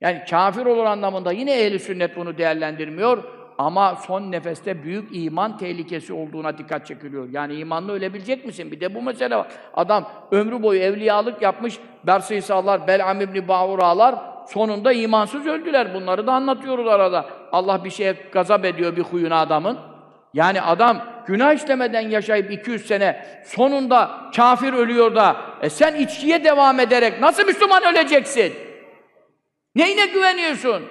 Yani 0.00 0.22
kafir 0.30 0.66
olur 0.66 0.84
anlamında 0.84 1.32
yine 1.32 1.52
ehli 1.52 1.78
sünnet 1.78 2.16
bunu 2.16 2.38
değerlendirmiyor 2.38 3.35
ama 3.58 3.96
son 4.06 4.32
nefeste 4.32 4.82
büyük 4.82 5.08
iman 5.12 5.58
tehlikesi 5.58 6.12
olduğuna 6.12 6.58
dikkat 6.58 6.86
çekiliyor. 6.86 7.28
Yani 7.30 7.54
imanlı 7.54 7.92
ölebilecek 7.92 8.46
misin? 8.46 8.72
Bir 8.72 8.80
de 8.80 8.94
bu 8.94 9.02
mesele 9.02 9.36
var. 9.36 9.46
Adam 9.74 10.08
ömrü 10.30 10.62
boyu 10.62 10.80
evliyalık 10.80 11.42
yapmış, 11.42 11.78
Bers 12.06 12.30
İsa'lar, 12.30 12.86
Bel'am 12.86 13.20
İbni 13.20 13.48
Bağura'lar 13.48 14.14
sonunda 14.48 14.92
imansız 14.92 15.46
öldüler. 15.46 15.94
Bunları 15.94 16.26
da 16.26 16.32
anlatıyoruz 16.32 16.86
arada. 16.86 17.26
Allah 17.52 17.84
bir 17.84 17.90
şeye 17.90 18.16
gazap 18.32 18.64
ediyor 18.64 18.96
bir 18.96 19.02
huyuna 19.02 19.40
adamın. 19.40 19.78
Yani 20.34 20.62
adam 20.62 21.04
günah 21.26 21.54
işlemeden 21.54 22.00
yaşayıp 22.00 22.50
200 22.50 22.86
sene 22.86 23.26
sonunda 23.44 24.30
kafir 24.36 24.72
ölüyor 24.72 25.14
da 25.14 25.36
e 25.62 25.70
sen 25.70 25.94
içkiye 25.94 26.44
devam 26.44 26.80
ederek 26.80 27.20
nasıl 27.20 27.46
Müslüman 27.46 27.82
öleceksin? 27.84 28.54
Neyine 29.74 30.06
güveniyorsun? 30.06 30.82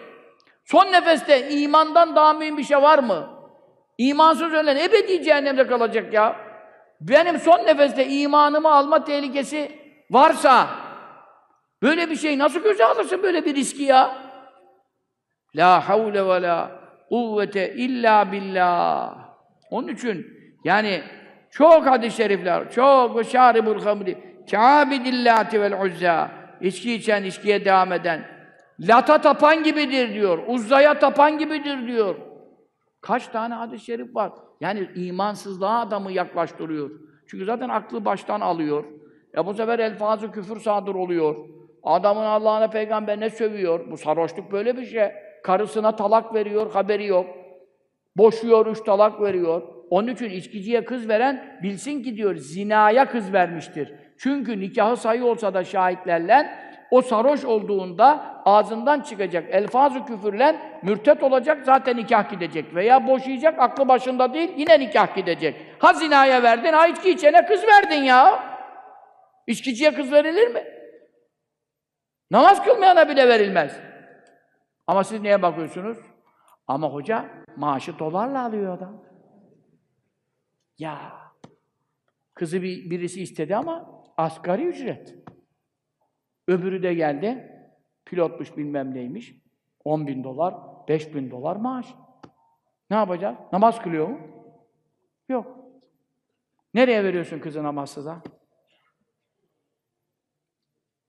Son 0.66 0.92
nefeste 0.92 1.50
imandan 1.50 2.16
daha 2.16 2.34
mühim 2.34 2.58
bir 2.58 2.64
şey 2.64 2.78
var 2.78 3.00
mı? 3.00 3.30
İmansız 3.98 4.54
ölen 4.54 4.76
ebedi 4.76 5.24
cehennemde 5.24 5.68
kalacak 5.68 6.14
ya. 6.14 6.36
Benim 7.02 7.40
son 7.40 7.58
nefeste 7.66 8.08
imanımı 8.08 8.72
alma 8.72 9.04
tehlikesi 9.04 9.72
varsa 10.12 10.68
böyle 11.82 12.10
bir 12.10 12.16
şey 12.16 12.38
nasıl 12.38 12.60
göze 12.60 12.86
alırsın 12.86 13.24
böyle 13.24 13.46
bir 13.46 13.56
riski 13.56 13.84
ya? 13.84 14.18
La 15.56 15.90
havle 15.90 16.28
ve 16.28 16.42
la 16.42 16.72
kuvvete 17.10 17.74
illa 17.74 18.32
billah. 18.32 19.16
Onun 19.72 19.88
için 19.88 20.28
yani 20.64 21.04
çok 21.52 21.88
hadis-i 21.88 22.18
şerifler, 22.18 22.72
çok 22.72 23.18
ve 23.18 23.24
şaribul 23.24 23.82
hamri, 23.82 24.18
kâbidillâti 24.52 25.62
vel 25.62 25.82
uzzâ, 25.82 26.32
içki 26.62 26.94
içen, 26.94 27.24
içkiye 27.24 27.66
devam 27.66 27.92
eden, 27.94 28.35
Lata 28.80 29.22
tapan 29.22 29.64
gibidir 29.64 30.14
diyor. 30.14 30.40
Uzzaya 30.48 31.00
tapan 31.00 31.38
gibidir 31.38 31.88
diyor. 31.88 32.16
Kaç 33.02 33.28
tane 33.28 33.54
hadis-i 33.54 33.86
şerif 33.86 34.16
var. 34.16 34.32
Yani 34.62 34.90
imansızlığa 34.96 35.80
adamı 35.80 36.12
yaklaştırıyor. 36.12 36.90
Çünkü 37.28 37.46
zaten 37.46 37.70
aklı 37.70 38.06
baştan 38.06 38.42
alıyor. 38.42 38.84
Ya 39.34 39.46
bu 39.46 39.54
sefer 39.54 39.80
elfazı 39.80 40.32
küfür 40.32 40.60
sadır 40.60 40.96
oluyor. 40.96 41.36
Adamın 41.84 42.24
Allah'ına 42.24 42.70
peygamberine 42.70 43.30
sövüyor. 43.30 43.92
Bu 43.92 43.98
sarhoşluk 43.98 44.52
böyle 44.52 44.78
bir 44.78 44.86
şey. 44.86 45.12
Karısına 45.44 45.96
talak 45.96 46.34
veriyor, 46.34 46.72
haberi 46.72 47.06
yok. 47.06 47.26
Boşuyor, 48.18 48.66
üç 48.66 48.84
talak 48.84 49.22
veriyor. 49.22 49.62
Onun 49.90 50.08
için 50.08 50.30
içkiciye 50.30 50.86
kız 50.86 51.10
veren 51.10 51.60
bilsin 51.64 52.04
ki 52.04 52.16
diyor 52.18 52.36
zinaya 52.36 53.10
kız 53.10 53.34
vermiştir. 53.34 53.94
Çünkü 54.18 54.60
nikahı 54.60 54.98
sayı 54.98 55.26
olsa 55.26 55.54
da 55.54 55.64
şahitlerle 55.64 56.48
o 56.96 57.02
sarhoş 57.02 57.46
olduğunda 57.46 58.42
ağzından 58.46 59.02
çıkacak 59.02 59.50
elfaz-ı 59.50 60.06
küfürlen 60.06 60.80
mürtet 60.84 61.24
olacak 61.24 61.66
zaten 61.66 61.98
nikah 61.98 62.30
gidecek 62.30 62.76
veya 62.76 63.08
boşayacak 63.08 63.60
aklı 63.60 63.88
başında 63.88 64.34
değil 64.34 64.54
yine 64.58 64.80
nikah 64.80 65.16
gidecek. 65.16 65.56
Ha 65.80 65.94
zinaya 65.94 66.44
verdin 66.44 66.74
ha 66.74 66.88
içki 66.88 67.10
içene 67.10 67.46
kız 67.46 67.64
verdin 67.68 68.04
ya. 68.04 68.44
İçkiciye 69.48 69.94
kız 69.94 70.12
verilir 70.12 70.48
mi? 70.48 70.64
Namaz 72.32 72.66
kılmayana 72.66 73.10
bile 73.10 73.28
verilmez. 73.28 73.80
Ama 74.88 75.04
siz 75.04 75.22
neye 75.22 75.42
bakıyorsunuz? 75.42 75.98
Ama 76.68 76.88
hoca 76.88 77.26
maaşı 77.58 78.00
dolarla 78.00 78.46
alıyor 78.46 78.78
adam. 78.78 79.04
Ya 80.78 80.98
kızı 82.34 82.62
bir, 82.62 82.90
birisi 82.90 83.22
istedi 83.22 83.56
ama 83.56 84.04
asgari 84.18 84.64
ücret. 84.64 85.25
Öbürü 86.48 86.84
de 86.84 86.94
geldi. 86.94 87.52
Pilotmuş 88.06 88.58
bilmem 88.58 88.94
neymiş. 88.94 89.36
10 89.84 90.08
bin 90.08 90.24
dolar, 90.24 90.56
5 90.88 91.16
bin 91.16 91.32
dolar 91.32 91.56
maaş. 91.56 91.96
Ne 92.90 92.96
yapacağız? 92.98 93.36
Namaz 93.54 93.82
kılıyor 93.82 94.08
mu? 94.08 94.20
Yok. 95.30 95.58
Nereye 96.74 97.04
veriyorsun 97.04 97.40
kızı 97.40 97.64
namazsıza? 97.64 98.24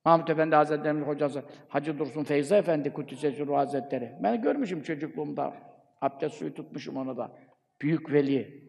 Mahmut 0.05 0.31
Efendi 0.31 0.57
Hazretleri'nin 0.57 1.03
hocası 1.03 1.45
Hacı 1.69 1.99
Dursun 1.99 2.25
Feyza 2.25 2.57
Efendi 2.57 2.93
Kudüs'e 2.93 3.45
Hazretleri. 3.45 4.13
Ben 4.23 4.43
görmüşüm 4.43 4.83
çocukluğumda. 4.83 5.55
Abdest 6.01 6.35
suyu 6.35 6.55
tutmuşum 6.55 6.97
onu 6.97 7.17
da. 7.17 7.33
Büyük 7.83 8.13
veli. 8.13 8.67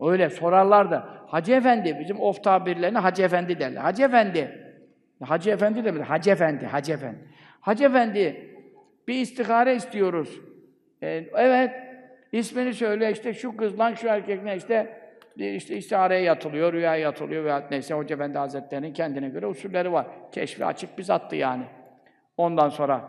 Öyle 0.00 0.30
sorarlar 0.30 0.90
da. 0.90 1.24
Hacı 1.26 1.52
Efendi, 1.52 1.96
bizim 2.00 2.20
of 2.20 2.44
tabirlerine 2.44 2.98
Hacı 2.98 3.22
Efendi 3.22 3.60
derler. 3.60 3.80
Hacı 3.80 4.02
Efendi. 4.02 4.65
Hacı 5.24 5.50
Efendi 5.50 5.84
de 5.84 5.92
mi? 5.92 6.02
Hacı 6.02 6.30
Efendi, 6.30 6.66
Hacı 6.66 6.92
Efendi. 6.92 7.18
Hacı 7.60 7.84
Efendi, 7.84 8.54
bir 9.08 9.14
istihare 9.14 9.74
istiyoruz. 9.74 10.40
Ee, 11.02 11.24
evet, 11.34 11.70
ismini 12.32 12.74
söyle 12.74 13.12
işte 13.12 13.34
şu 13.34 13.56
kızla 13.56 13.96
şu 13.96 14.08
erkekle 14.08 14.56
işte 14.56 15.02
işte 15.36 15.76
istihareye 15.76 16.22
yatılıyor, 16.22 16.72
rüya 16.72 16.96
yatılıyor 16.96 17.44
veya 17.44 17.66
neyse 17.70 17.94
Hoca 17.94 18.14
Efendi 18.14 18.38
Hazretleri'nin 18.38 18.92
kendine 18.92 19.28
göre 19.28 19.46
usulleri 19.46 19.92
var. 19.92 20.06
Keşfi 20.32 20.64
açık 20.64 20.98
bir 20.98 21.10
attı 21.10 21.36
yani. 21.36 21.64
Ondan 22.36 22.68
sonra 22.68 23.08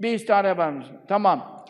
bir 0.00 0.14
istihare 0.14 0.48
yaparmış. 0.48 0.86
Tamam. 1.08 1.64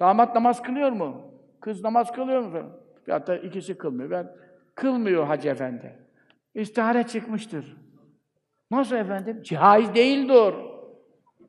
Damat 0.00 0.34
namaz 0.34 0.62
kılıyor 0.62 0.90
mu? 0.90 1.34
Kız 1.60 1.84
namaz 1.84 2.12
kılıyor 2.12 2.42
mu? 2.42 2.70
Hatta 3.10 3.36
ikisi 3.36 3.78
kılmıyor. 3.78 4.10
Ben 4.10 4.32
kılmıyor 4.74 5.26
Hacı 5.26 5.48
Efendi. 5.48 6.05
İstihare 6.56 7.02
çıkmıştır. 7.02 7.76
Nasıl 8.70 8.96
efendim? 8.96 9.42
Caiz 9.42 9.94
değildir. 9.94 10.54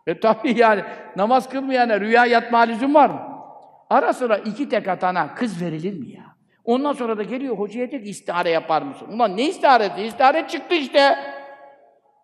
E 0.07 0.19
tabii 0.19 0.59
yani 0.59 0.83
namaz 1.15 1.49
kılmayana 1.49 1.99
rüya 1.99 2.25
yatma 2.25 2.59
lüzum 2.59 2.95
var 2.95 3.09
mı? 3.09 3.21
Ara 3.89 4.13
sıra 4.13 4.37
iki 4.37 4.69
tek 4.69 4.87
atana 4.87 5.35
kız 5.35 5.61
verilir 5.61 5.99
mi 5.99 6.09
ya? 6.09 6.23
Ondan 6.63 6.93
sonra 6.93 7.17
da 7.17 7.23
geliyor 7.23 7.57
hocaya 7.57 7.91
diyor 7.91 8.03
ki 8.03 8.09
istihare 8.09 8.49
yapar 8.49 8.81
mısın? 8.81 9.07
Ulan 9.07 9.37
ne 9.37 9.43
istiharesi? 9.43 10.01
İstihare 10.01 10.47
çıktı 10.47 10.75
işte. 10.75 11.15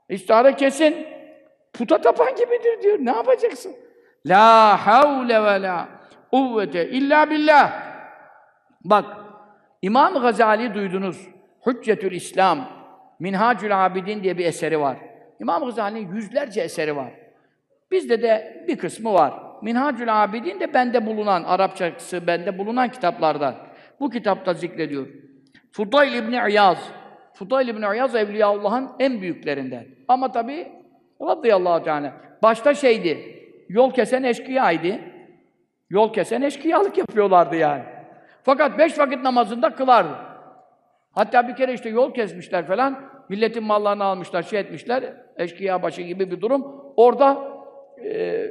İstihare 0.09 0.55
kesin. 0.55 1.07
Puta 1.73 1.97
tapan 1.97 2.35
gibidir 2.35 2.81
diyor. 2.83 2.97
Ne 2.99 3.11
yapacaksın? 3.11 3.75
La 4.25 4.77
havle 4.87 5.43
ve 5.43 5.61
la 5.61 5.89
kuvvete 6.31 6.89
illa 6.89 7.29
billah. 7.29 7.71
Bak, 8.83 9.05
İmam 9.81 10.13
Gazali 10.13 10.73
duydunuz. 10.73 11.32
Hüccetül 11.65 12.11
İslam, 12.11 12.69
Minhacül 13.19 13.85
Abidin 13.85 14.23
diye 14.23 14.37
bir 14.37 14.45
eseri 14.45 14.79
var. 14.79 14.97
İmam 15.39 15.65
Gazali'nin 15.65 16.15
yüzlerce 16.15 16.61
eseri 16.61 16.95
var. 16.95 17.11
Bizde 17.91 18.21
de 18.21 18.63
bir 18.67 18.77
kısmı 18.77 19.13
var. 19.13 19.33
Minhacül 19.61 20.23
Abidin 20.23 20.59
de 20.59 20.73
bende 20.73 21.05
bulunan, 21.05 21.43
Arapçası 21.43 22.27
bende 22.27 22.57
bulunan 22.57 22.89
kitaplardan. 22.89 23.55
Bu 23.99 24.09
kitapta 24.09 24.53
zikrediyor. 24.53 25.07
Fudayl 25.71 26.13
İbni 26.13 26.49
İyaz. 26.49 26.77
Fudayl 27.33 27.67
İbni 27.67 27.85
İyaz 27.95 28.15
Evliyaullah'ın 28.15 28.89
en 28.99 29.21
büyüklerinden. 29.21 29.85
Ama 30.07 30.31
tabi 30.31 30.71
radıyallahu 31.21 31.83
teala. 31.83 32.13
Başta 32.43 32.73
şeydi, 32.73 33.39
yol 33.69 33.93
kesen 33.93 34.23
eşkıyaydı. 34.23 34.99
Yol 35.89 36.13
kesen 36.13 36.41
eşkıyalık 36.41 36.97
yapıyorlardı 36.97 37.55
yani. 37.55 37.83
Fakat 38.43 38.79
beş 38.79 38.99
vakit 38.99 39.23
namazında 39.23 39.69
kılardı. 39.69 40.32
Hatta 41.13 41.47
bir 41.47 41.55
kere 41.55 41.73
işte 41.73 41.89
yol 41.89 42.13
kesmişler 42.13 42.67
falan, 42.67 43.09
milletin 43.29 43.63
mallarını 43.63 44.03
almışlar, 44.03 44.43
şey 44.43 44.59
etmişler, 44.59 45.13
eşkıya 45.37 45.83
başı 45.83 46.01
gibi 46.01 46.31
bir 46.31 46.41
durum. 46.41 46.93
Orada 46.97 47.47
e, 48.05 48.45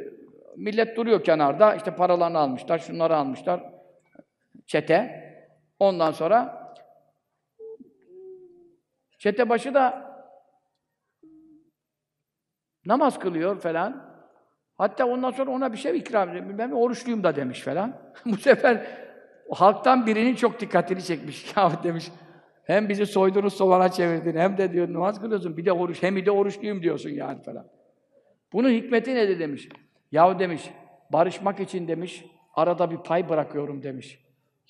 millet 0.56 0.96
duruyor 0.96 1.24
kenarda, 1.24 1.74
işte 1.74 1.94
paralarını 1.94 2.38
almışlar, 2.38 2.78
şunları 2.78 3.16
almışlar, 3.16 3.60
çete. 4.66 5.22
Ondan 5.78 6.10
sonra 6.10 6.62
çete 9.18 9.48
başı 9.48 9.74
da 9.74 10.12
namaz 12.86 13.18
kılıyor 13.18 13.60
falan. 13.60 14.12
Hatta 14.74 15.06
ondan 15.06 15.30
sonra 15.30 15.50
ona 15.50 15.72
bir 15.72 15.78
şey 15.78 15.98
ikram 15.98 16.28
ediyor. 16.28 16.58
Ben 16.58 16.70
oruçluyum 16.70 17.24
da 17.24 17.36
demiş 17.36 17.60
falan. 17.60 17.96
Bu 18.24 18.36
sefer 18.36 18.86
halktan 19.50 20.06
birinin 20.06 20.34
çok 20.34 20.60
dikkatini 20.60 21.02
çekmiş. 21.02 21.52
Ya 21.56 21.72
demiş, 21.82 22.10
hem 22.64 22.88
bizi 22.88 23.06
soydunuz, 23.06 23.54
sovana 23.54 23.88
çevirdin, 23.88 24.36
hem 24.36 24.58
de 24.58 24.72
diyor 24.72 24.92
namaz 24.92 25.20
kılıyorsun, 25.20 25.56
bir 25.56 25.64
de 25.64 25.72
oruç, 25.72 26.02
hem 26.02 26.26
de 26.26 26.30
oruçluyum 26.30 26.82
diyorsun 26.82 27.10
yani 27.10 27.42
falan. 27.42 27.66
Bunun 28.52 28.70
hikmeti 28.70 29.14
nedir 29.14 29.38
demiş. 29.38 29.68
Yahu 30.12 30.38
demiş, 30.38 30.70
barışmak 31.12 31.60
için 31.60 31.88
demiş, 31.88 32.24
arada 32.54 32.90
bir 32.90 32.96
pay 32.96 33.28
bırakıyorum 33.28 33.82
demiş. 33.82 34.18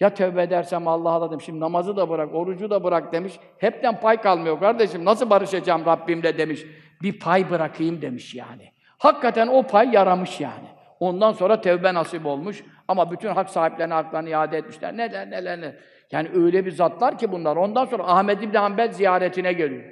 Ya 0.00 0.14
tövbe 0.14 0.42
edersem 0.42 0.88
Allah'a 0.88 1.20
da 1.20 1.30
demiş, 1.30 1.44
şimdi 1.44 1.60
namazı 1.60 1.96
da 1.96 2.10
bırak, 2.10 2.34
orucu 2.34 2.70
da 2.70 2.84
bırak 2.84 3.12
demiş. 3.12 3.40
Hepten 3.58 4.00
pay 4.00 4.20
kalmıyor 4.20 4.60
kardeşim, 4.60 5.04
nasıl 5.04 5.30
barışacağım 5.30 5.86
Rabbimle 5.86 6.38
demiş. 6.38 6.66
Bir 7.02 7.18
pay 7.18 7.50
bırakayım 7.50 8.02
demiş 8.02 8.34
yani. 8.34 8.72
Hakikaten 8.98 9.46
o 9.46 9.62
pay 9.62 9.90
yaramış 9.92 10.40
yani. 10.40 10.68
Ondan 11.00 11.32
sonra 11.32 11.60
tevbe 11.60 11.94
nasip 11.94 12.26
olmuş. 12.26 12.64
Ama 12.88 13.10
bütün 13.10 13.28
hak 13.28 13.50
sahiplerine 13.50 13.94
haklarını 13.94 14.28
iade 14.28 14.58
etmişler. 14.58 14.96
Neler 14.96 15.30
neler 15.30 15.58
neler. 15.58 15.74
Yani 16.12 16.28
öyle 16.34 16.66
bir 16.66 16.70
zatlar 16.70 17.18
ki 17.18 17.32
bunlar. 17.32 17.56
Ondan 17.56 17.84
sonra 17.84 18.02
Ahmed 18.06 18.42
İbni 18.42 18.58
Hanbel 18.58 18.92
ziyaretine 18.92 19.52
geliyor. 19.52 19.82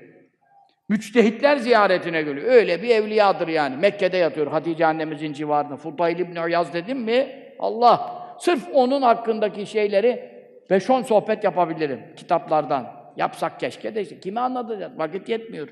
Müçtehitler 0.89 1.57
ziyaretine 1.57 2.23
geliyor. 2.23 2.47
Öyle 2.53 2.83
bir 2.83 2.89
evliyadır 2.89 3.49
yani. 3.49 3.77
Mekke'de 3.77 4.17
yatıyor 4.17 4.47
Hatice 4.47 4.87
annemizin 4.87 5.33
civarında. 5.33 5.77
Fudayl 5.77 6.19
İbni 6.19 6.41
Uyaz 6.41 6.75
dedim 6.75 6.99
mi? 6.99 7.27
Allah! 7.59 8.21
Sırf 8.39 8.69
onun 8.73 9.03
hakkındaki 9.03 9.67
şeyleri 9.67 10.31
5-10 10.71 11.05
sohbet 11.05 11.45
yapabilirim 11.45 12.01
kitaplardan. 12.17 12.87
Yapsak 13.17 13.61
keşke 13.61 13.95
de 13.95 14.03
işte. 14.03 14.21
Kime 14.21 14.41
anlatacağız? 14.41 14.99
Vakit 14.99 15.29
yetmiyor. 15.29 15.69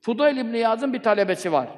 Fudayl 0.00 0.36
İbni 0.36 0.58
Yaz'ın 0.58 0.92
bir 0.92 1.02
talebesi 1.02 1.52
var. 1.52 1.68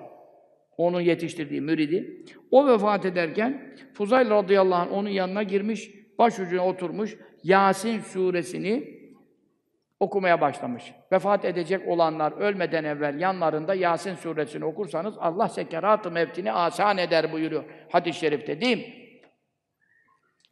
Onun 0.77 1.01
yetiştirdiği 1.01 1.61
müridi. 1.61 2.25
O 2.51 2.67
vefat 2.67 3.05
ederken 3.05 3.75
Fuzayl 3.95 4.31
radıyallahu 4.31 4.83
anh 4.83 4.93
onun 4.93 5.09
yanına 5.09 5.43
girmiş, 5.43 5.91
başucuna 6.19 6.67
oturmuş, 6.67 7.17
Yasin 7.45 8.01
suresini 8.01 9.05
okumaya 10.01 10.41
başlamış. 10.41 10.93
Vefat 11.13 11.45
edecek 11.45 11.89
olanlar 11.89 12.33
ölmeden 12.33 12.85
evvel 12.85 13.21
yanlarında 13.21 13.75
Yasin 13.75 14.15
suresini 14.15 14.65
okursanız 14.65 15.15
Allah 15.19 15.49
sekerat-ı 15.49 16.11
mevtini 16.11 16.53
asan 16.53 16.99
eder 16.99 17.33
buyuruyor 17.33 17.65
hadis-i 17.93 18.19
şerifte 18.19 18.61
değil 18.61 18.77
mi? 18.77 18.95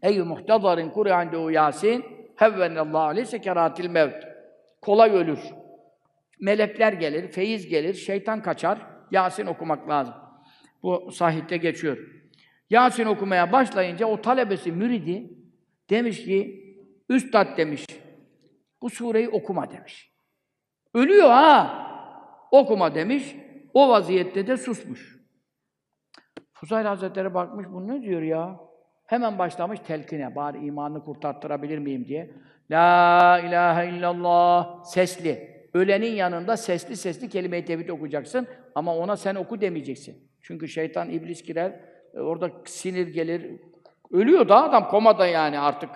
Ey 0.03 0.19
muhtadarin 0.19 0.91
Kur'an'da 0.91 1.53
Yasin 1.53 2.05
hevvenallahu 2.37 3.03
aleyhi 3.03 3.27
sekeratil 3.27 3.91
mevt. 3.91 4.25
Kolay 4.81 5.11
ölür. 5.11 5.41
Melekler 6.41 6.93
gelir, 6.93 7.29
feyiz 7.29 7.69
gelir, 7.69 7.95
şeytan 7.95 8.43
kaçar. 8.43 8.79
Yasin 9.11 9.47
okumak 9.47 9.89
lazım. 9.89 10.15
Bu 10.83 11.11
sahihte 11.13 11.57
geçiyor. 11.57 11.99
Yasin 12.71 13.07
okumaya 13.07 13.53
başlayınca 13.53 14.07
o 14.07 14.23
talebesi, 14.23 14.73
müridi 14.73 15.31
demiş 15.91 16.25
ki, 16.25 16.62
Üstad 17.13 17.57
demiş, 17.57 17.87
bu 18.83 18.91
sureyi 18.91 19.29
okuma 19.29 19.71
demiş. 19.71 20.13
Ölüyor 20.95 21.29
ha! 21.29 21.89
Okuma 22.51 22.95
demiş. 22.95 23.37
O 23.75 23.89
vaziyette 23.89 24.47
de 24.47 24.57
susmuş. 24.57 25.23
Fuzayl 26.53 26.87
Hazretleri 26.87 27.35
bakmış, 27.35 27.67
bu 27.73 27.89
ne 27.89 28.03
diyor 28.03 28.23
ya? 28.23 28.61
Hemen 29.07 29.39
başlamış 29.39 29.81
telkine, 29.81 30.37
bari 30.37 30.67
imanını 30.67 31.05
kurtarttırabilir 31.05 31.79
miyim 31.79 32.05
diye. 32.05 32.31
La 32.71 33.41
ilahe 33.45 33.89
illallah, 33.89 34.85
sesli. 34.85 35.53
Ölenin 35.75 36.13
yanında 36.13 36.57
sesli 36.57 36.97
sesli 36.97 37.29
kelime-i 37.29 37.65
tevhid 37.65 37.89
okuyacaksın 37.89 38.47
ama 38.75 38.97
ona 38.97 39.17
sen 39.17 39.35
oku 39.35 39.61
demeyeceksin. 39.61 40.31
Çünkü 40.43 40.69
şeytan, 40.69 41.11
iblis 41.11 41.43
girer, 41.43 41.81
e, 42.15 42.21
orada 42.21 42.51
sinir 42.65 43.09
gelir. 43.09 43.61
Ölüyor 44.11 44.49
da 44.49 44.63
adam 44.63 44.89
komada 44.89 45.27
yani 45.27 45.59
artık. 45.59 45.91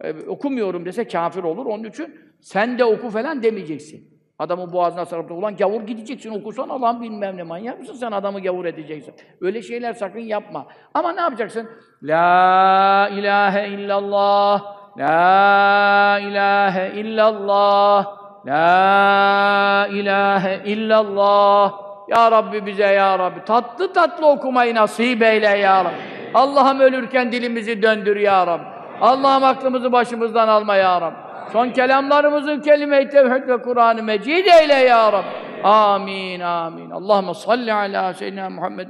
E, 0.00 0.14
okumuyorum 0.26 0.84
dese 0.84 1.08
kafir 1.08 1.42
olur. 1.42 1.66
Onun 1.66 1.84
için 1.84 2.14
sen 2.40 2.78
de 2.78 2.84
oku 2.84 3.10
falan 3.10 3.42
demeyeceksin. 3.42 4.18
Adamın 4.38 4.72
boğazına 4.72 5.04
sarıp 5.04 5.28
da 5.30 5.34
ulan 5.34 5.56
gavur 5.56 5.82
gideceksin 5.82 6.30
okusan 6.30 6.68
Allah'ım 6.68 7.02
bilmem 7.02 7.36
ne 7.36 7.42
manyak 7.42 7.80
mısın 7.80 7.94
sen 7.94 8.12
adamı 8.12 8.40
gavur 8.40 8.64
edeceksin. 8.64 9.14
Öyle 9.40 9.62
şeyler 9.62 9.92
sakın 9.92 10.20
yapma. 10.20 10.66
Ama 10.94 11.12
ne 11.12 11.20
yapacaksın? 11.20 11.68
La 12.02 13.10
ilahe 13.12 13.68
illallah 13.68 14.62
La 14.98 16.18
ilahe 16.18 17.00
illallah 17.00 18.06
La 18.46 19.88
ilahe 19.92 20.62
illallah 20.64 21.72
Ya 22.08 22.30
Rabbi 22.30 22.66
bize 22.66 22.86
ya 22.86 23.18
Rabbi 23.18 23.44
tatlı 23.44 23.92
tatlı 23.92 24.26
okumayı 24.26 24.74
nasip 24.74 25.22
eyle 25.22 25.46
ya 25.46 25.84
Rabbi. 25.84 25.94
Allah'ım 26.34 26.80
ölürken 26.80 27.32
dilimizi 27.32 27.82
döndür 27.82 28.16
ya 28.16 28.46
Rabbi. 28.46 28.77
Allah'ım 29.00 29.44
aklımızı 29.44 29.92
başımızdan 29.92 30.48
alma 30.48 30.76
ya 30.76 31.00
Rabbi. 31.00 31.28
Son 31.52 31.70
kelamlarımızı 31.70 32.60
kelime-i 32.60 33.08
tevhid 33.08 33.48
ve 33.48 33.62
Kur'an-ı 33.62 34.02
Mecid 34.02 34.46
eyle 34.60 34.74
ya 34.74 35.12
Rabbi. 35.12 35.62
Amin, 35.64 36.40
amin. 36.40 36.90
Allahümme 36.90 37.34
salli 37.34 37.72
ala 37.72 38.14
seyyidina 38.14 38.50
Muhammed. 38.50 38.88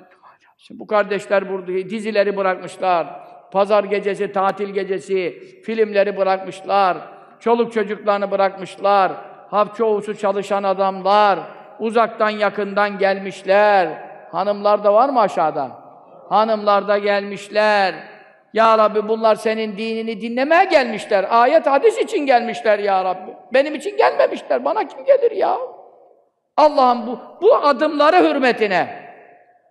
Şimdi 0.59 0.81
bu 0.81 0.87
kardeşler 0.87 1.49
burada 1.49 1.67
dizileri 1.67 2.37
bırakmışlar. 2.37 3.07
Pazar 3.53 3.85
gecesi, 3.85 4.33
tatil 4.33 4.69
gecesi, 4.69 5.43
filmleri 5.65 6.17
bırakmışlar. 6.17 6.97
Çoluk 7.41 7.73
çocuklarını 7.73 8.31
bırakmışlar. 8.31 9.13
Hap 9.51 9.77
çoğusu 9.77 10.19
çalışan 10.19 10.63
adamlar. 10.63 11.39
Uzaktan 11.79 12.31
yakından 12.31 12.99
gelmişler. 12.99 13.89
Hanımlar 14.33 14.85
da 14.85 14.95
var 14.95 15.09
mı 15.09 15.21
aşağıda? 15.21 15.71
Hanımlar 16.29 16.89
da 16.89 16.99
gelmişler. 16.99 17.95
Ya 18.53 18.79
Rabbi 18.79 19.09
bunlar 19.09 19.35
senin 19.35 19.77
dinini 19.77 20.21
dinlemeye 20.21 20.65
gelmişler. 20.65 21.27
Ayet 21.31 21.67
hadis 21.67 21.99
için 21.99 22.27
gelmişler 22.27 22.79
ya 22.79 23.05
Rabbi. 23.05 23.31
Benim 23.53 23.75
için 23.75 23.97
gelmemişler. 23.97 24.65
Bana 24.65 24.89
kim 24.89 25.05
gelir 25.05 25.31
ya? 25.31 25.59
Allah'ım 26.57 27.07
bu, 27.07 27.19
bu 27.43 27.55
adımları 27.55 28.17
hürmetine, 28.17 28.89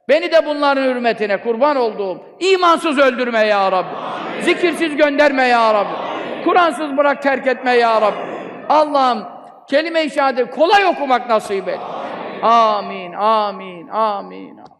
beni 0.10 0.32
de 0.32 0.46
bunların 0.46 0.84
hürmetine 0.84 1.42
kurban 1.42 1.76
olduğum, 1.76 2.22
imansız 2.40 3.00
öldürme 3.00 3.40
ya 3.40 3.72
Rabbi. 3.72 3.96
Zikirsiz 4.42 4.96
gönderme 4.96 5.44
ya 5.44 5.74
Rabbi. 5.74 5.94
Kur'ansız 6.44 6.98
bırak 6.98 7.22
terk 7.22 7.48
etme 7.48 7.72
ya 7.72 8.02
Rabbi. 8.02 8.18
Allah'ım 8.70 9.24
kelime-i 9.70 10.50
kolay 10.52 10.86
okumak 10.86 11.30
nasip 11.30 11.68
et. 11.68 11.80
Amin, 12.42 13.14
amin, 13.14 13.88
amin. 13.88 14.58
Ya. 14.58 14.77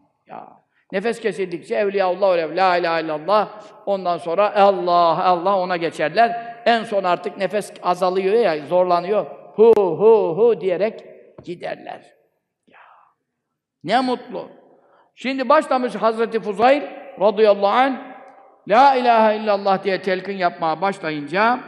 Nefes 0.92 1.20
kesildikçe 1.20 1.74
Evliyaullah 1.74 2.32
öyle 2.32 2.56
la 2.56 2.76
ilahe 2.76 3.02
illallah 3.04 3.62
ondan 3.86 4.18
sonra 4.18 4.54
Allah 4.54 5.24
Allah 5.24 5.58
ona 5.58 5.76
geçerler. 5.76 6.56
En 6.66 6.84
son 6.84 7.04
artık 7.04 7.38
nefes 7.38 7.72
azalıyor 7.82 8.34
ya 8.34 8.66
zorlanıyor. 8.66 9.26
Hu 9.54 9.72
hu 9.76 10.34
hu 10.38 10.60
diyerek 10.60 11.04
giderler. 11.44 12.02
Ya. 12.68 12.78
Ne 13.84 14.00
mutlu. 14.00 14.48
Şimdi 15.14 15.48
başlamış 15.48 15.94
Hazreti 15.94 16.40
Fuzayl 16.40 16.82
radıyallahu 17.20 17.66
anh 17.66 18.08
La 18.68 18.94
ilahe 18.94 19.36
illallah 19.36 19.84
diye 19.84 20.02
telkin 20.02 20.36
yapmaya 20.36 20.80
başlayınca 20.80 21.60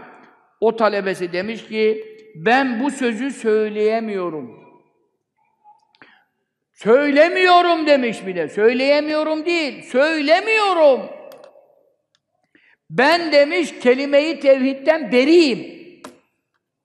o 0.60 0.76
talebesi 0.76 1.32
demiş 1.32 1.68
ki 1.68 2.04
ben 2.34 2.80
bu 2.84 2.90
sözü 2.90 3.30
söyleyemiyorum. 3.30 4.69
Söylemiyorum 6.82 7.86
demiş 7.86 8.26
bir 8.26 8.36
de. 8.36 8.48
Söyleyemiyorum 8.48 9.46
değil, 9.46 9.82
söylemiyorum. 9.82 11.00
Ben 12.90 13.32
demiş 13.32 13.78
kelimeyi 13.78 14.40
tevhidden 14.40 15.12
beriyim. 15.12 15.80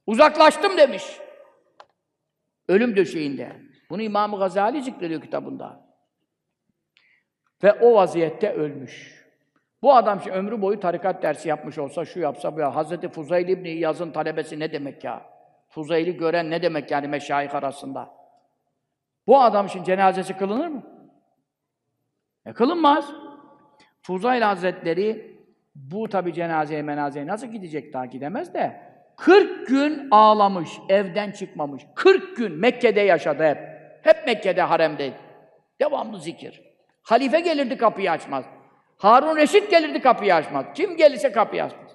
Uzaklaştım 0.06 0.78
demiş. 0.78 1.04
Ölüm 2.68 2.96
döşeğinde. 2.96 3.56
Bunu 3.90 4.02
İmam-ı 4.02 4.40
Gazali 4.40 4.82
zikrediyor 4.82 5.22
kitabında. 5.22 5.86
Ve 7.64 7.74
o 7.74 7.94
vaziyette 7.94 8.52
ölmüş. 8.52 9.26
Bu 9.82 9.96
adam 9.96 10.22
şimdi 10.22 10.36
ömrü 10.36 10.62
boyu 10.62 10.80
tarikat 10.80 11.24
dersi 11.24 11.50
yapmış 11.50 11.78
olsa, 11.78 12.06
şu 12.06 12.20
yapsa 12.20 12.56
bu 12.56 12.60
ya. 12.60 12.76
Hazreti 12.76 13.10
Fuzayl 13.10 13.48
İbni 13.48 13.70
İyaz'ın 13.70 14.12
talebesi 14.12 14.60
ne 14.60 14.72
demek 14.72 15.04
ya? 15.04 15.26
Fuzayl'i 15.70 16.18
gören 16.18 16.52
ne 16.52 16.62
demek 16.62 16.92
yani 16.92 17.08
meşayih 17.08 17.56
arasında? 17.56 18.25
Bu 19.28 19.42
adam 19.42 19.66
için 19.66 19.84
cenazesi 19.84 20.38
kılınır 20.38 20.68
mı? 20.68 20.84
E 22.46 22.54
kılınmaz. 22.54 23.12
Fuzayl 24.02 24.42
Hazretleri 24.42 25.40
bu 25.76 26.10
tabi 26.10 26.34
cenazeye 26.34 26.82
menazeye 26.82 27.28
nasıl 27.28 27.48
gidecek 27.48 27.94
daha 27.94 28.06
gidemez 28.06 28.54
de 28.54 28.82
40 29.18 29.68
gün 29.68 30.08
ağlamış, 30.12 30.70
evden 30.90 31.32
çıkmamış. 31.32 31.84
40 31.96 32.38
gün 32.38 32.52
Mekke'de 32.52 33.02
yaşadı 33.02 33.44
hep. 33.44 33.58
Hep 34.02 34.26
Mekke'de 34.26 34.62
haremde. 34.62 35.14
Devamlı 35.82 36.20
zikir. 36.20 36.62
Halife 37.04 37.40
gelirdi 37.40 37.78
kapıyı 37.78 38.12
açmaz. 38.12 38.46
Harun 38.98 39.36
Reşit 39.36 39.72
gelirdi 39.72 40.02
kapıyı 40.02 40.36
açmaz. 40.36 40.66
Kim 40.76 40.98
gelirse 40.98 41.32
kapıyı 41.32 41.64
açmaz. 41.64 41.92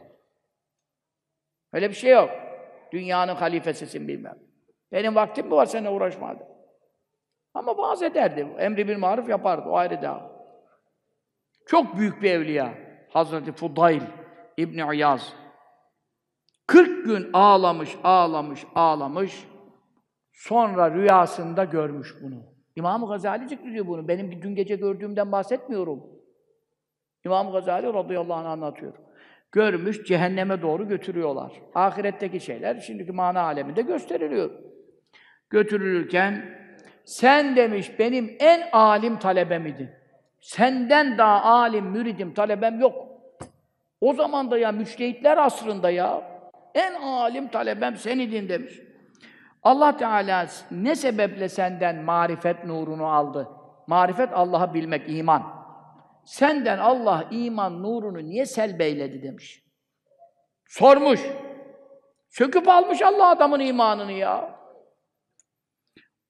Öyle 1.72 1.89
bir 1.89 1.95
şey 1.95 2.11
yok. 2.12 2.31
Dünyanın 2.93 3.35
halifesisin 3.35 4.09
bilmem. 4.09 4.39
Benim 4.93 5.14
vaktim 5.14 5.47
mi 5.47 5.53
var 5.53 5.66
seninle 5.66 5.91
uğraşmadı. 5.91 6.47
Ama 7.55 7.78
vaaz 7.78 8.03
ederdi. 8.03 8.46
Emri 8.59 8.88
bil 8.88 8.98
maruf 8.98 9.28
yapardı. 9.28 9.68
O 9.68 9.76
ayrı 9.76 10.03
daha. 10.03 10.30
Çok 11.66 11.96
büyük 11.96 12.22
bir 12.22 12.30
evliya. 12.30 12.74
Hazreti 13.09 13.53
Fudayl 13.53 14.03
İbni 14.57 14.96
İyaz. 14.96 15.32
40 16.66 17.05
gün 17.05 17.30
ağlamış, 17.32 17.96
ağlamış, 18.05 18.66
ağlamış. 18.74 19.48
Sonra 20.32 20.94
rüyasında 20.94 21.64
görmüş 21.64 22.14
bunu. 22.22 22.42
İmam-ı 22.76 23.09
Gazali 23.09 23.48
zikrediyor 23.48 23.86
bunu. 23.86 24.09
Benim 24.09 24.42
dün 24.42 24.55
gece 24.55 24.76
gördüğümden 24.76 25.32
bahsetmiyorum. 25.32 26.03
İmam 27.24 27.53
Gazali 27.53 27.86
radıyallahu 27.86 28.38
anh 28.38 28.46
anlatıyor. 28.46 28.92
Görmüş, 29.53 30.05
cehenneme 30.05 30.62
doğru 30.62 30.88
götürüyorlar. 30.88 31.53
Ahiretteki 31.74 32.40
şeyler 32.40 32.80
şimdiki 32.80 33.12
mana 33.12 33.40
aleminde 33.40 33.82
gösteriliyor. 33.82 34.51
Götürülürken 35.51 36.60
sen 37.11 37.57
demiş 37.57 37.99
benim 37.99 38.37
en 38.41 38.69
alim 38.73 39.19
talebem 39.19 39.67
idin. 39.67 39.91
Senden 40.41 41.19
daha 41.19 41.43
alim, 41.43 41.85
müridim, 41.85 42.35
talebem 42.35 42.81
yok. 42.81 42.95
O 44.01 44.13
zaman 44.13 44.51
da 44.51 44.59
ya 44.59 44.73
müçtehitler 44.73 45.39
asrında 45.39 45.91
ya 45.91 46.23
en 46.75 46.95
alim 46.95 47.49
talebem 47.49 47.97
sen 47.97 48.19
idin 48.19 48.49
demiş. 48.49 48.81
Allah 49.63 49.97
Teala 49.97 50.47
ne 50.71 50.95
sebeple 50.95 51.49
senden 51.49 51.97
marifet 51.97 52.65
nurunu 52.65 53.07
aldı? 53.07 53.49
Marifet 53.87 54.29
Allah'ı 54.33 54.75
bilmek, 54.75 55.03
iman. 55.07 55.43
Senden 56.25 56.79
Allah 56.79 57.25
iman 57.31 57.83
nurunu 57.83 58.19
niye 58.19 58.47
selbeyledi 58.47 59.23
demiş. 59.23 59.65
Sormuş. 60.67 61.21
Söküp 62.29 62.69
almış 62.69 63.03
Allah 63.03 63.29
adamın 63.29 63.61
imanını 63.61 64.12
ya. 64.12 64.60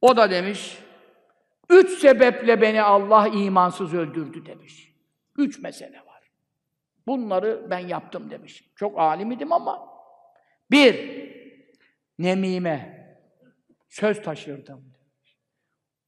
O 0.01 0.17
da 0.17 0.31
demiş, 0.31 0.79
üç 1.71 1.91
sebeple 1.91 2.61
beni 2.61 2.83
Allah 2.83 3.29
imansız 3.29 3.95
öldürdü 3.95 4.47
demiş. 4.47 4.95
Üç 5.39 5.63
mesele 5.63 5.97
var. 5.97 6.33
Bunları 7.07 7.67
ben 7.71 7.79
yaptım 7.79 8.31
demiş. 8.31 8.71
Çok 8.77 8.99
alim 8.99 9.33
idim 9.33 9.53
ama. 9.53 9.89
Bir, 10.71 11.21
nemime. 12.19 13.01
Söz 13.89 14.23
taşırdım. 14.23 14.91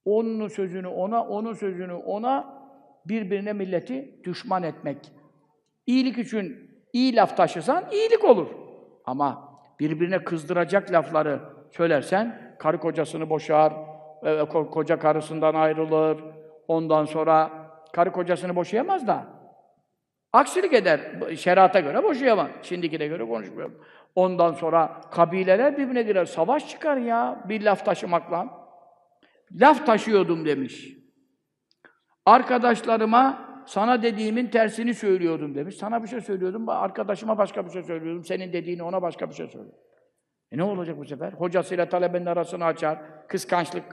Onun 0.05 0.48
sözünü 0.48 0.86
ona, 0.86 1.27
onun 1.27 1.55
sözünü 1.55 1.93
ona, 1.93 2.62
birbirine 3.06 3.52
milleti 3.52 4.20
düşman 4.24 4.62
etmek. 4.62 5.12
İyilik 5.86 6.19
için 6.19 6.70
iyi 6.93 7.16
laf 7.16 7.36
taşısan 7.36 7.85
iyilik 7.93 8.24
olur. 8.24 8.48
Ama 9.05 9.59
birbirine 9.81 10.24
kızdıracak 10.24 10.93
lafları 10.93 11.40
söylersen 11.70 12.52
karı 12.62 12.78
kocasını 12.78 13.30
boşar, 13.30 13.72
e, 14.24 14.44
koca 14.48 14.98
karısından 14.98 15.55
ayrılır. 15.55 16.18
Ondan 16.68 17.05
sonra 17.05 17.51
karı 17.93 18.12
kocasını 18.12 18.56
boşayamaz 18.56 19.06
da. 19.06 19.26
Aksilik 20.32 20.72
eder. 20.72 21.01
Şerata 21.36 21.80
göre 21.80 22.02
boşayamaz. 22.02 22.48
Şimdikine 22.62 23.06
göre 23.06 23.28
konuşmuyorum. 23.28 23.80
Ondan 24.14 24.52
sonra 24.52 25.01
kabileler 25.10 25.78
birbirine 25.78 26.02
girer. 26.02 26.24
Savaş 26.24 26.68
çıkar 26.68 26.97
ya 26.97 27.44
bir 27.48 27.62
laf 27.62 27.84
taşımakla. 27.84 28.48
Laf 29.52 29.86
taşıyordum 29.86 30.44
demiş. 30.44 30.89
Arkadaşlarıma 32.26 33.48
sana 33.66 34.02
dediğimin 34.02 34.47
tersini 34.47 34.94
söylüyordum 34.94 35.55
demiş. 35.55 35.76
Sana 35.76 36.02
bir 36.02 36.09
şey 36.09 36.20
söylüyordum, 36.20 36.68
arkadaşıma 36.68 37.39
başka 37.39 37.66
bir 37.66 37.70
şey 37.70 37.82
söylüyordum. 37.82 38.24
Senin 38.24 38.52
dediğini 38.52 38.82
ona 38.82 39.02
başka 39.02 39.30
bir 39.30 39.34
şey 39.34 39.47
söylüyordum. 39.47 39.81
E 40.53 40.59
ne 40.59 40.62
olacak 40.62 40.99
bu 40.99 41.05
sefer? 41.05 41.33
Hocasıyla 41.33 41.89
talebenin 41.89 42.27
arasını 42.27 42.65
açar. 42.65 42.99
Kıskançlık 43.29 43.85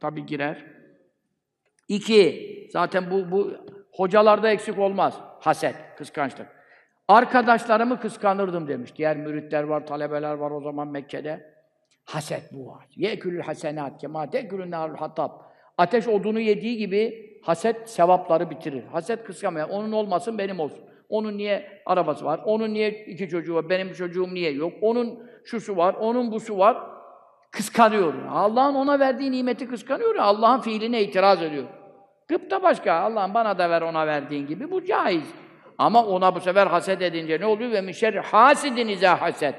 tabii 0.00 0.26
girer. 0.26 0.64
İki, 1.88 2.68
zaten 2.72 3.10
bu, 3.10 3.30
bu 3.30 3.52
hocalarda 3.92 4.50
eksik 4.50 4.78
olmaz. 4.78 5.20
Haset, 5.40 5.74
kıskançlık. 5.96 6.46
Arkadaşlarımı 7.08 8.00
kıskanırdım 8.00 8.68
demiş. 8.68 8.96
Diğer 8.96 9.16
müritler 9.16 9.62
var, 9.62 9.86
talebeler 9.86 10.34
var 10.34 10.50
o 10.50 10.60
zaman 10.60 10.88
Mekke'de. 10.88 11.54
Haset 12.04 12.52
bu 12.52 12.66
var. 12.66 12.86
Yekülül 12.96 13.40
hasenat 13.40 14.00
kema 14.00 14.30
tekülün 14.30 14.70
narul 14.70 14.96
hatab. 14.96 15.30
Ateş 15.78 16.08
odunu 16.08 16.40
yediği 16.40 16.76
gibi 16.76 17.28
haset 17.42 17.90
sevapları 17.90 18.50
bitirir. 18.50 18.84
Haset 18.84 19.24
kıskanmaya. 19.24 19.68
Onun 19.68 19.92
olmasın 19.92 20.38
benim 20.38 20.60
olsun. 20.60 20.84
Onun 21.08 21.38
niye 21.38 21.82
arabası 21.86 22.24
var? 22.24 22.40
Onun 22.44 22.74
niye 22.74 23.04
iki 23.04 23.28
çocuğu 23.28 23.54
var? 23.54 23.68
Benim 23.68 23.92
çocuğum 23.92 24.34
niye 24.34 24.52
yok? 24.52 24.72
Onun 24.80 25.27
şusu 25.50 25.76
var, 25.76 25.94
onun 25.94 26.32
busu 26.32 26.58
var. 26.58 26.76
Kıskanıyor. 27.50 28.14
Allah'ın 28.32 28.74
ona 28.74 28.98
verdiği 28.98 29.32
nimeti 29.32 29.68
kıskanıyor. 29.68 30.16
Allah'ın 30.16 30.60
fiiline 30.60 31.02
itiraz 31.02 31.42
ediyor. 31.42 31.64
Gıpta 32.28 32.62
başka. 32.62 32.92
Allah'ım 32.94 33.34
bana 33.34 33.58
da 33.58 33.70
ver 33.70 33.82
ona 33.82 34.06
verdiğin 34.06 34.46
gibi. 34.46 34.70
Bu 34.70 34.84
caiz. 34.84 35.34
Ama 35.78 36.04
ona 36.04 36.34
bu 36.34 36.40
sefer 36.40 36.66
haset 36.66 37.02
edince 37.02 37.40
ne 37.40 37.46
oluyor? 37.46 37.70
Ve 37.72 37.80
mişer 37.80 38.14
hasidin 38.14 38.88
izâ 38.88 39.20
haset. 39.20 39.54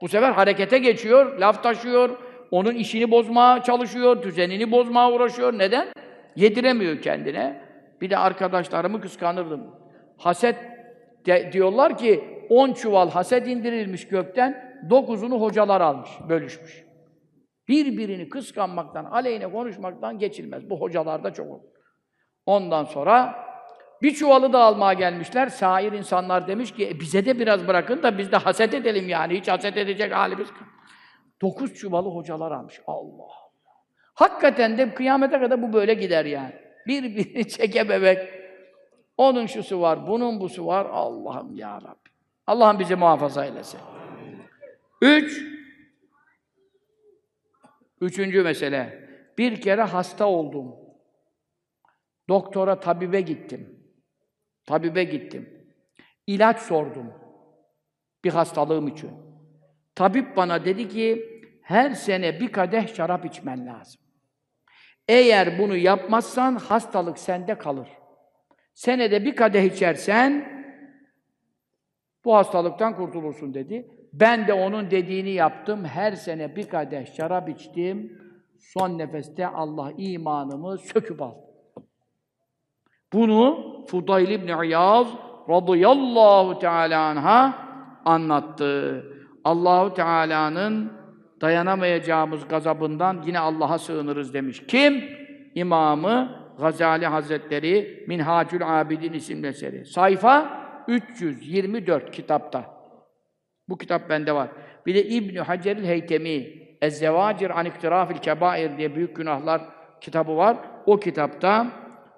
Bu 0.00 0.08
sefer 0.08 0.30
harekete 0.30 0.78
geçiyor, 0.78 1.38
laf 1.38 1.62
taşıyor, 1.62 2.10
onun 2.50 2.74
işini 2.74 3.10
bozmaya 3.10 3.62
çalışıyor, 3.62 4.22
düzenini 4.22 4.70
bozmaya 4.72 5.10
uğraşıyor. 5.10 5.52
Neden? 5.58 5.88
Yediremiyor 6.36 7.02
kendine. 7.02 7.60
Bir 8.00 8.10
de 8.10 8.18
arkadaşlarımı 8.18 9.00
kıskanırdım. 9.00 9.60
Haset 10.18 10.56
de- 11.26 11.52
diyorlar 11.52 11.98
ki 11.98 12.33
10 12.50 12.72
çuval 12.72 13.10
haset 13.10 13.48
indirilmiş 13.48 14.08
gökten, 14.08 14.80
9'unu 14.90 15.40
hocalar 15.40 15.80
almış, 15.80 16.10
bölüşmüş. 16.28 16.84
Birbirini 17.68 18.28
kıskanmaktan, 18.28 19.04
aleyhine 19.04 19.52
konuşmaktan 19.52 20.18
geçilmez. 20.18 20.70
Bu 20.70 20.80
hocalarda 20.80 21.32
çok 21.32 21.46
olur. 21.50 21.64
Ondan 22.46 22.84
sonra 22.84 23.44
bir 24.02 24.14
çuvalı 24.14 24.52
da 24.52 24.58
almaya 24.58 24.92
gelmişler. 24.92 25.46
Sair 25.48 25.92
insanlar 25.92 26.48
demiş 26.48 26.72
ki 26.72 26.88
"E, 26.88 27.00
bize 27.00 27.26
de 27.26 27.38
biraz 27.38 27.66
bırakın 27.68 28.02
da 28.02 28.18
biz 28.18 28.32
de 28.32 28.36
haset 28.36 28.74
edelim 28.74 29.08
yani. 29.08 29.38
Hiç 29.38 29.48
haset 29.48 29.76
edecek 29.76 30.12
halimiz 30.12 30.48
yok. 30.48 30.68
Dokuz 31.42 31.74
çuvalı 31.74 32.08
hocalar 32.08 32.52
almış. 32.52 32.80
Allah 32.86 33.22
Allah. 33.22 33.44
Hakikaten 34.14 34.78
de 34.78 34.94
kıyamete 34.94 35.38
kadar 35.38 35.62
bu 35.62 35.72
böyle 35.72 35.94
gider 35.94 36.24
yani. 36.24 36.52
Birbirini 36.86 37.48
çeke 37.48 37.88
bebek. 37.88 38.28
Onun 39.16 39.46
şusu 39.46 39.80
var, 39.80 40.06
bunun 40.06 40.40
busu 40.40 40.66
var. 40.66 40.86
Allah'ım 40.90 41.56
ya 41.56 41.74
Rabbi. 41.76 42.13
Allah'ım 42.46 42.78
bizi 42.78 42.96
muhafaza 42.96 43.44
eylesin. 43.44 43.80
Üç. 45.02 45.42
Üçüncü 48.00 48.42
mesele. 48.42 49.08
Bir 49.38 49.60
kere 49.60 49.82
hasta 49.82 50.26
oldum. 50.26 50.74
Doktora, 52.28 52.80
tabibe 52.80 53.20
gittim. 53.20 53.84
Tabibe 54.66 55.04
gittim. 55.04 55.68
İlaç 56.26 56.58
sordum. 56.58 57.12
Bir 58.24 58.30
hastalığım 58.30 58.88
için. 58.88 59.10
Tabip 59.94 60.36
bana 60.36 60.64
dedi 60.64 60.88
ki, 60.88 61.30
her 61.62 61.90
sene 61.90 62.40
bir 62.40 62.52
kadeh 62.52 62.94
şarap 62.94 63.24
içmen 63.24 63.66
lazım. 63.66 64.00
Eğer 65.08 65.58
bunu 65.58 65.76
yapmazsan 65.76 66.56
hastalık 66.56 67.18
sende 67.18 67.58
kalır. 67.58 67.88
Senede 68.74 69.24
bir 69.24 69.36
kadeh 69.36 69.64
içersen 69.64 70.53
bu 72.24 72.34
hastalıktan 72.34 72.96
kurtulursun 72.96 73.54
dedi. 73.54 73.88
Ben 74.12 74.46
de 74.46 74.52
onun 74.52 74.90
dediğini 74.90 75.30
yaptım. 75.30 75.84
Her 75.84 76.12
sene 76.12 76.56
bir 76.56 76.68
kadeh 76.68 77.16
şarap 77.16 77.48
içtim. 77.48 78.18
Son 78.58 78.98
nefeste 78.98 79.46
Allah 79.46 79.92
imanımı 79.96 80.78
söküp 80.78 81.22
aldı. 81.22 81.44
Bunu 83.12 83.58
Fudayl 83.88 84.30
İbn 84.30 84.62
İyaz 84.62 85.06
radıyallahu 85.48 86.58
teala 86.58 87.00
anha 87.00 87.54
anlattı. 88.04 89.04
Allahu 89.44 89.94
Teala'nın 89.94 90.92
dayanamayacağımız 91.40 92.48
gazabından 92.48 93.22
yine 93.26 93.38
Allah'a 93.38 93.78
sığınırız 93.78 94.34
demiş. 94.34 94.62
Kim? 94.68 95.04
İmamı 95.54 96.44
Gazali 96.58 97.06
Hazretleri 97.06 98.04
Minhacül 98.08 98.80
Abidin 98.80 99.12
isimli 99.12 99.46
eseri. 99.46 99.86
Sayfa 99.86 100.63
324 100.88 102.10
kitapta. 102.10 102.74
Bu 103.68 103.78
kitap 103.78 104.10
bende 104.10 104.34
var. 104.34 104.48
Bir 104.86 104.94
de 104.94 105.04
İbn 105.04 105.36
Hacer'il 105.36 105.84
Heytemi 105.84 106.64
Ez-Zevacir 106.82 107.50
an 107.50 107.66
İktirafil 107.66 108.16
Kebair 108.16 108.78
diye 108.78 108.94
büyük 108.94 109.16
günahlar 109.16 109.62
kitabı 110.00 110.36
var. 110.36 110.56
O 110.86 111.00
kitapta 111.00 111.66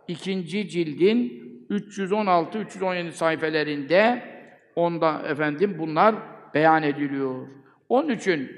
ikinci 0.08 0.68
cildin 0.68 1.46
316-317 1.70 3.10
sayfelerinde 3.10 4.22
onda 4.76 5.22
efendim 5.28 5.76
bunlar 5.78 6.14
beyan 6.54 6.82
ediliyor. 6.82 7.48
Onun 7.88 8.08
için 8.08 8.50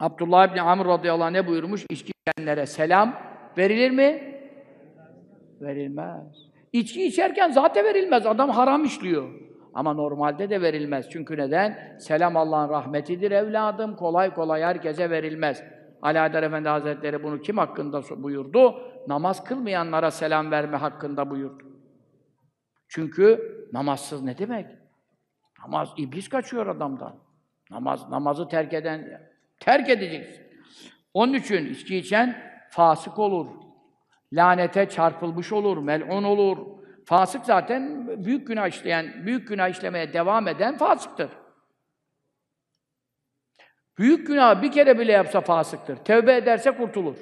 Abdullah 0.00 0.50
İbni 0.50 0.62
Amr 0.62 0.86
radıyallahu 0.86 1.24
anh 1.24 1.32
ne 1.32 1.46
buyurmuş? 1.46 1.86
İçki 1.90 2.12
selam 2.66 3.20
verilir 3.58 3.90
mi? 3.90 4.38
Verilmez. 5.60 6.47
İçki 6.72 7.06
içerken 7.06 7.50
zaten 7.50 7.84
verilmez. 7.84 8.26
Adam 8.26 8.50
haram 8.50 8.84
işliyor. 8.84 9.28
Ama 9.74 9.92
normalde 9.92 10.50
de 10.50 10.62
verilmez. 10.62 11.10
Çünkü 11.10 11.36
neden? 11.38 11.96
Selam 12.00 12.36
Allah'ın 12.36 12.68
rahmetidir 12.68 13.30
evladım. 13.30 13.96
Kolay 13.96 14.34
kolay 14.34 14.62
herkese 14.62 15.10
verilmez. 15.10 15.62
Ali 16.02 16.18
Haydar 16.18 16.42
Efendi 16.42 16.68
Hazretleri 16.68 17.22
bunu 17.22 17.40
kim 17.40 17.58
hakkında 17.58 18.02
buyurdu? 18.22 18.74
Namaz 19.08 19.44
kılmayanlara 19.44 20.10
selam 20.10 20.50
verme 20.50 20.76
hakkında 20.76 21.30
buyurdu. 21.30 21.64
Çünkü 22.88 23.40
namazsız 23.72 24.22
ne 24.22 24.38
demek? 24.38 24.66
Namaz, 25.62 25.94
iblis 25.96 26.28
kaçıyor 26.28 26.66
adamdan. 26.66 27.16
Namaz, 27.70 28.10
namazı 28.10 28.48
terk 28.48 28.72
eden, 28.72 29.20
terk 29.60 29.88
edeceksin. 29.88 30.46
Onun 31.14 31.34
için 31.34 31.66
içki 31.66 31.96
içen 31.96 32.36
fasık 32.70 33.18
olur. 33.18 33.46
Lanete 34.32 34.88
çarpılmış 34.88 35.52
olur, 35.52 35.78
mel'un 35.78 36.24
olur. 36.24 36.58
Fasık 37.04 37.44
zaten 37.44 38.08
büyük 38.24 38.46
günah 38.46 38.68
işleyen, 38.68 39.26
büyük 39.26 39.48
günah 39.48 39.68
işlemeye 39.68 40.12
devam 40.12 40.48
eden 40.48 40.76
fasıktır. 40.76 41.30
Büyük 43.98 44.26
günah 44.26 44.62
bir 44.62 44.72
kere 44.72 44.98
bile 44.98 45.12
yapsa 45.12 45.40
fasıktır. 45.40 45.96
Tevbe 45.96 46.36
ederse 46.36 46.70
kurtulur. 46.70 47.16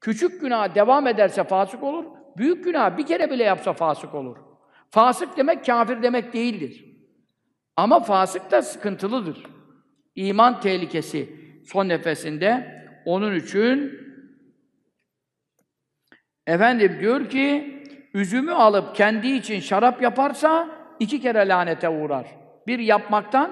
Küçük 0.00 0.40
günah 0.40 0.74
devam 0.74 1.06
ederse 1.06 1.44
fasık 1.44 1.82
olur. 1.82 2.04
Büyük 2.36 2.64
günah 2.64 2.98
bir 2.98 3.06
kere 3.06 3.30
bile 3.30 3.44
yapsa 3.44 3.72
fasık 3.72 4.14
olur. 4.14 4.36
Fasık 4.90 5.36
demek 5.36 5.66
kafir 5.66 6.02
demek 6.02 6.32
değildir. 6.32 6.84
Ama 7.76 8.00
fasık 8.00 8.50
da 8.50 8.62
sıkıntılıdır. 8.62 9.46
İman 10.14 10.60
tehlikesi 10.60 11.36
son 11.66 11.88
nefesinde. 11.88 12.76
Onun 13.04 13.34
için 13.34 14.05
efendim 16.46 16.96
diyor 17.00 17.28
ki 17.28 17.76
üzümü 18.14 18.52
alıp 18.52 18.94
kendi 18.94 19.28
için 19.28 19.60
şarap 19.60 20.02
yaparsa 20.02 20.68
iki 21.00 21.20
kere 21.20 21.48
lanete 21.48 21.88
uğrar. 21.88 22.26
Bir 22.66 22.78
yapmaktan, 22.78 23.50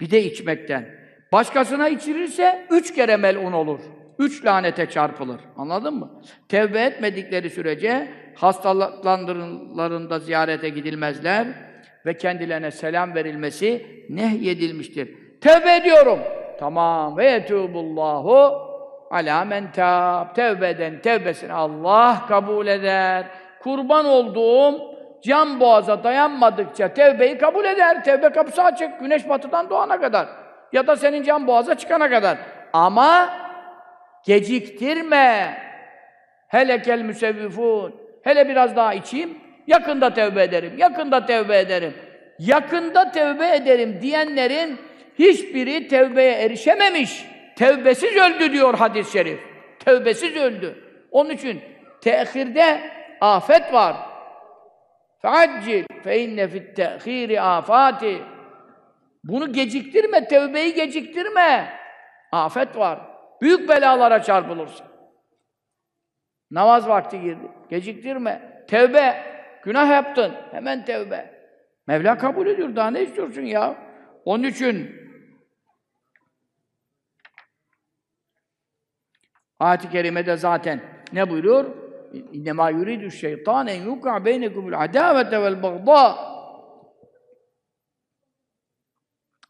bir 0.00 0.10
de 0.10 0.22
içmekten. 0.24 0.88
Başkasına 1.32 1.88
içirirse 1.88 2.66
üç 2.70 2.94
kere 2.94 3.16
melun 3.16 3.52
olur. 3.52 3.80
Üç 4.18 4.44
lanete 4.44 4.90
çarpılır. 4.90 5.40
Anladın 5.56 5.94
mı? 5.94 6.22
Tevbe 6.48 6.80
etmedikleri 6.80 7.50
sürece 7.50 8.08
hastalıklarında 8.34 10.18
ziyarete 10.18 10.68
gidilmezler 10.68 11.46
ve 12.06 12.16
kendilerine 12.16 12.70
selam 12.70 13.14
verilmesi 13.14 13.86
nehyedilmiştir. 14.08 15.08
Tevbe 15.40 15.76
ediyorum. 15.76 16.18
Tamam. 16.60 17.16
Ve 17.16 17.24
yetûbullahu 17.30 18.73
alâ 19.10 19.44
men 19.44 19.72
tâb. 19.72 20.34
Tevbe 20.34 20.68
eden 20.68 20.98
tevbesini 21.00 21.52
Allah 21.52 22.24
kabul 22.28 22.66
eder. 22.66 23.24
Kurban 23.60 24.06
olduğum 24.06 24.94
can 25.22 25.60
boğaza 25.60 26.04
dayanmadıkça 26.04 26.94
tevbeyi 26.94 27.38
kabul 27.38 27.64
eder. 27.64 28.04
Tevbe 28.04 28.28
kapısı 28.28 28.62
açık. 28.62 29.00
Güneş 29.00 29.28
batıdan 29.28 29.70
doğana 29.70 30.00
kadar. 30.00 30.26
Ya 30.72 30.86
da 30.86 30.96
senin 30.96 31.22
can 31.22 31.46
boğaza 31.46 31.74
çıkana 31.74 32.10
kadar. 32.10 32.38
Ama 32.72 33.28
geciktirme. 34.26 35.58
Helekel 36.48 37.00
müsevvifun. 37.00 37.94
Hele 38.22 38.48
biraz 38.48 38.76
daha 38.76 38.94
içeyim. 38.94 39.38
Yakında 39.66 40.14
tevbe 40.14 40.42
ederim. 40.42 40.72
Yakında 40.78 41.26
tevbe 41.26 41.58
ederim. 41.58 41.94
Yakında 42.38 43.10
tevbe 43.10 43.54
ederim 43.54 43.98
diyenlerin 44.02 44.78
hiçbiri 45.18 45.88
tevbeye 45.88 46.32
erişememiş. 46.32 47.33
Tevbesiz 47.56 48.16
öldü 48.16 48.52
diyor 48.52 48.74
hadis-i 48.74 49.12
şerif. 49.12 49.40
Tevbesiz 49.78 50.36
öldü. 50.36 50.84
Onun 51.10 51.30
için 51.30 51.60
tehirde 52.00 52.90
afet 53.20 53.72
var. 53.72 53.96
Feaccil 55.22 55.84
fe 56.04 56.20
inne 56.20 56.48
fit 56.48 56.76
tehiri 56.76 57.40
afati. 57.40 58.22
Bunu 59.24 59.52
geciktirme, 59.52 60.28
tevbeyi 60.28 60.74
geciktirme. 60.74 61.68
Afet 62.32 62.76
var. 62.76 63.00
Büyük 63.42 63.68
belalara 63.68 64.22
çarpılırsın. 64.22 64.86
Namaz 66.50 66.88
vakti 66.88 67.20
girdi. 67.20 67.48
Geciktirme. 67.70 68.64
Tevbe. 68.68 69.14
Günah 69.62 69.90
yaptın. 69.90 70.32
Hemen 70.50 70.84
tevbe. 70.84 71.30
Mevla 71.86 72.18
kabul 72.18 72.46
ediyor. 72.46 72.76
Daha 72.76 72.90
ne 72.90 73.02
istiyorsun 73.02 73.42
ya? 73.42 73.76
Onun 74.24 74.42
için 74.42 75.03
ayet-i 79.64 79.90
kerimede 79.90 80.36
zaten 80.36 80.80
ne 81.12 81.30
buyuruyor? 81.30 81.64
İnnemâ 82.32 82.70
yuridü 82.70 83.10
şeytân 83.10 83.66
en 83.66 83.82
yuk'a 83.82 84.24
beynekumul 84.24 84.72
adâvete 84.72 85.42
vel 85.42 85.62
bagdâ 85.62 86.34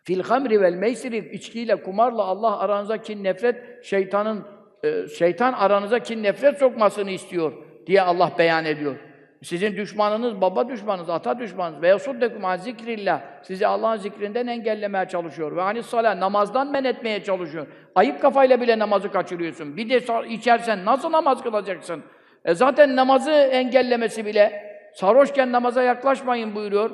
Fil 0.04 0.22
hamri 0.22 0.60
vel 0.60 0.74
meysiri 0.74 1.34
içkiyle, 1.34 1.82
kumarla 1.82 2.22
Allah 2.22 2.58
aranıza 2.58 3.02
kin 3.02 3.24
nefret, 3.24 3.84
şeytanın 3.84 4.46
e, 4.84 5.08
şeytan 5.08 5.52
aranıza 5.52 5.98
kin 5.98 6.22
nefret 6.22 6.58
sokmasını 6.58 7.10
istiyor 7.10 7.52
diye 7.86 8.02
Allah 8.02 8.32
beyan 8.38 8.64
ediyor. 8.64 8.96
Sizin 9.42 9.76
düşmanınız, 9.76 10.40
baba 10.40 10.68
düşmanınız, 10.68 11.10
ata 11.10 11.38
düşmanınız 11.38 11.82
ve 11.82 11.88
yasuddekum 11.88 12.44
an 12.44 12.56
zikrillah. 12.56 13.20
Sizi 13.42 13.66
Allah'ın 13.66 13.96
zikrinden 13.96 14.46
engellemeye 14.46 15.08
çalışıyor. 15.08 15.56
Ve 15.56 15.62
anis 15.62 15.86
salah, 15.86 16.16
namazdan 16.16 16.70
men 16.70 16.84
etmeye 16.84 17.22
çalışıyor. 17.24 17.66
Ayıp 17.94 18.22
kafayla 18.22 18.60
bile 18.60 18.78
namazı 18.78 19.12
kaçırıyorsun. 19.12 19.76
Bir 19.76 19.90
de 19.90 20.24
içersen 20.28 20.84
nasıl 20.84 21.12
namaz 21.12 21.42
kılacaksın? 21.42 22.02
E 22.44 22.54
zaten 22.54 22.96
namazı 22.96 23.30
engellemesi 23.30 24.26
bile, 24.26 24.74
sarhoşken 24.94 25.52
namaza 25.52 25.82
yaklaşmayın 25.82 26.54
buyuruyor. 26.54 26.90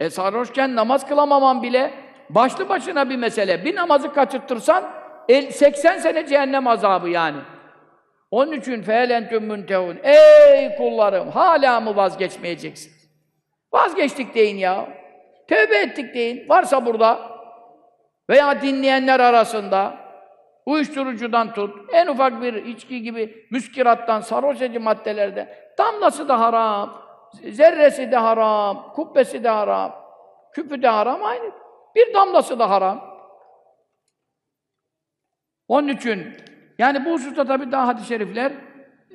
E 0.00 0.10
sarhoşken 0.10 0.76
namaz 0.76 1.08
kılamaman 1.08 1.62
bile 1.62 1.90
başlı 2.30 2.68
başına 2.68 3.10
bir 3.10 3.16
mesele. 3.16 3.64
Bir 3.64 3.76
namazı 3.76 4.12
kaçırtırsan 4.12 4.84
el- 5.28 5.50
80 5.50 5.98
sene 5.98 6.26
cehennem 6.26 6.66
azabı 6.66 7.08
yani. 7.08 7.36
Onun 8.34 8.52
için 8.52 8.82
fe'lentüm 8.82 9.44
müntehun. 9.44 9.98
Ey 10.02 10.76
kullarım, 10.76 11.30
hala 11.30 11.80
mı 11.80 11.96
vazgeçmeyeceksiniz? 11.96 13.10
Vazgeçtik 13.72 14.34
deyin 14.34 14.56
ya. 14.56 14.88
Tövbe 15.48 15.76
ettik 15.76 16.14
deyin. 16.14 16.48
Varsa 16.48 16.86
burada 16.86 17.18
veya 18.30 18.62
dinleyenler 18.62 19.20
arasında 19.20 19.96
uyuşturucudan 20.66 21.54
tut, 21.54 21.94
en 21.94 22.06
ufak 22.06 22.42
bir 22.42 22.54
içki 22.54 23.02
gibi 23.02 23.46
müskirattan, 23.50 24.20
sarhoş 24.20 24.62
edici 24.62 24.78
maddelerde 24.78 25.72
damlası 25.78 26.28
da 26.28 26.40
haram, 26.40 27.02
zerresi 27.50 28.12
de 28.12 28.16
haram, 28.16 28.92
kubbesi 28.94 29.44
de 29.44 29.48
haram, 29.48 29.94
küpü 30.52 30.82
de 30.82 30.88
haram 30.88 31.22
aynı. 31.22 31.52
Bir 31.94 32.14
damlası 32.14 32.58
da 32.58 32.70
haram. 32.70 33.20
Onun 35.68 35.88
için 35.88 36.36
yani 36.78 37.04
bu 37.04 37.12
hususta 37.12 37.44
tabii 37.44 37.72
daha 37.72 37.88
hadis-i 37.88 38.08
şerifler 38.08 38.52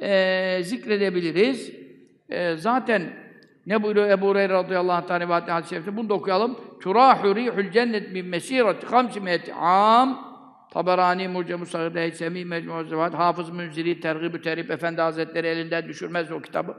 eee, 0.02 0.64
zikredebiliriz. 0.64 1.72
Eee, 2.30 2.56
zaten 2.57 3.02
ne 3.65 3.84
buyuruyor 3.84 4.10
Ebu 4.10 4.27
Hureyre 4.27 4.53
radıyallahu 4.53 5.14
anh 5.14 5.19
rivayetli 5.19 5.52
hadis-i 5.52 5.69
şerifte 5.69 5.98
bunu 5.98 6.10
da 6.10 6.14
okuyalım. 6.14 6.60
Turahu 6.81 7.36
rihul 7.36 7.72
cennet 7.72 8.11
min 8.11 8.26
mesirati 8.26 8.88
hamsimiyeti 8.88 9.53
am 9.53 10.30
Taberani 10.73 11.27
Mucem-i 11.27 11.65
Sahir'de 11.65 12.02
Heysemi 12.02 12.45
Mecmu 12.45 12.84
Zevat 12.84 13.14
Hafız 13.14 13.49
Münziri 13.49 13.99
Tergib-ü 13.99 14.41
Terib 14.41 14.69
Efendi 14.69 15.02
Hazretleri 15.02 15.48
elinden 15.48 15.88
düşürmez 15.88 16.31
o 16.31 16.41
kitabı. 16.41 16.77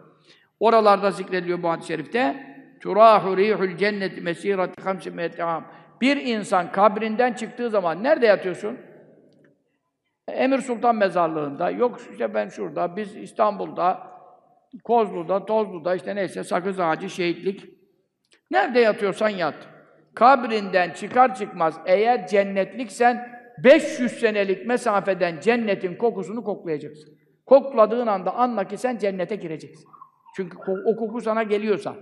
Oralarda 0.60 1.10
zikrediliyor 1.10 1.62
bu 1.62 1.70
hadis-i 1.70 1.88
şerifte. 1.88 2.46
Turahu 2.80 3.36
rihul 3.36 3.76
cennet 3.76 4.22
mesirati 4.22 4.82
hamsimiyeti 4.82 5.44
am 5.44 5.64
Bir 6.00 6.16
insan 6.16 6.72
kabrinden 6.72 7.32
çıktığı 7.32 7.70
zaman 7.70 8.02
nerede 8.02 8.26
yatıyorsun? 8.26 8.78
Emir 10.30 10.58
Sultan 10.58 10.96
Mezarlığı'nda, 10.96 11.70
yok 11.70 12.00
işte 12.12 12.34
ben 12.34 12.48
şurada, 12.48 12.96
biz 12.96 13.16
İstanbul'da, 13.16 14.10
Kozlu'da, 14.84 15.46
Tozlu'da, 15.46 15.94
işte 15.94 16.16
neyse 16.16 16.44
sakız 16.44 16.80
ağacı, 16.80 17.10
şehitlik. 17.10 17.64
Nerede 18.50 18.80
yatıyorsan 18.80 19.28
yat. 19.28 19.54
Kabrinden 20.14 20.90
çıkar 20.90 21.34
çıkmaz 21.34 21.80
eğer 21.86 22.26
cennetliksen 22.26 23.40
500 23.64 24.12
senelik 24.12 24.66
mesafeden 24.66 25.40
cennetin 25.40 25.94
kokusunu 25.94 26.44
koklayacaksın. 26.44 27.18
Kokladığın 27.46 28.06
anda 28.06 28.34
anla 28.34 28.64
ki 28.64 28.76
sen 28.76 28.98
cennete 28.98 29.36
gireceksin. 29.36 29.88
Çünkü 30.36 30.56
o 30.86 30.96
koku 30.96 31.20
sana 31.20 31.42
geliyorsa. 31.42 31.94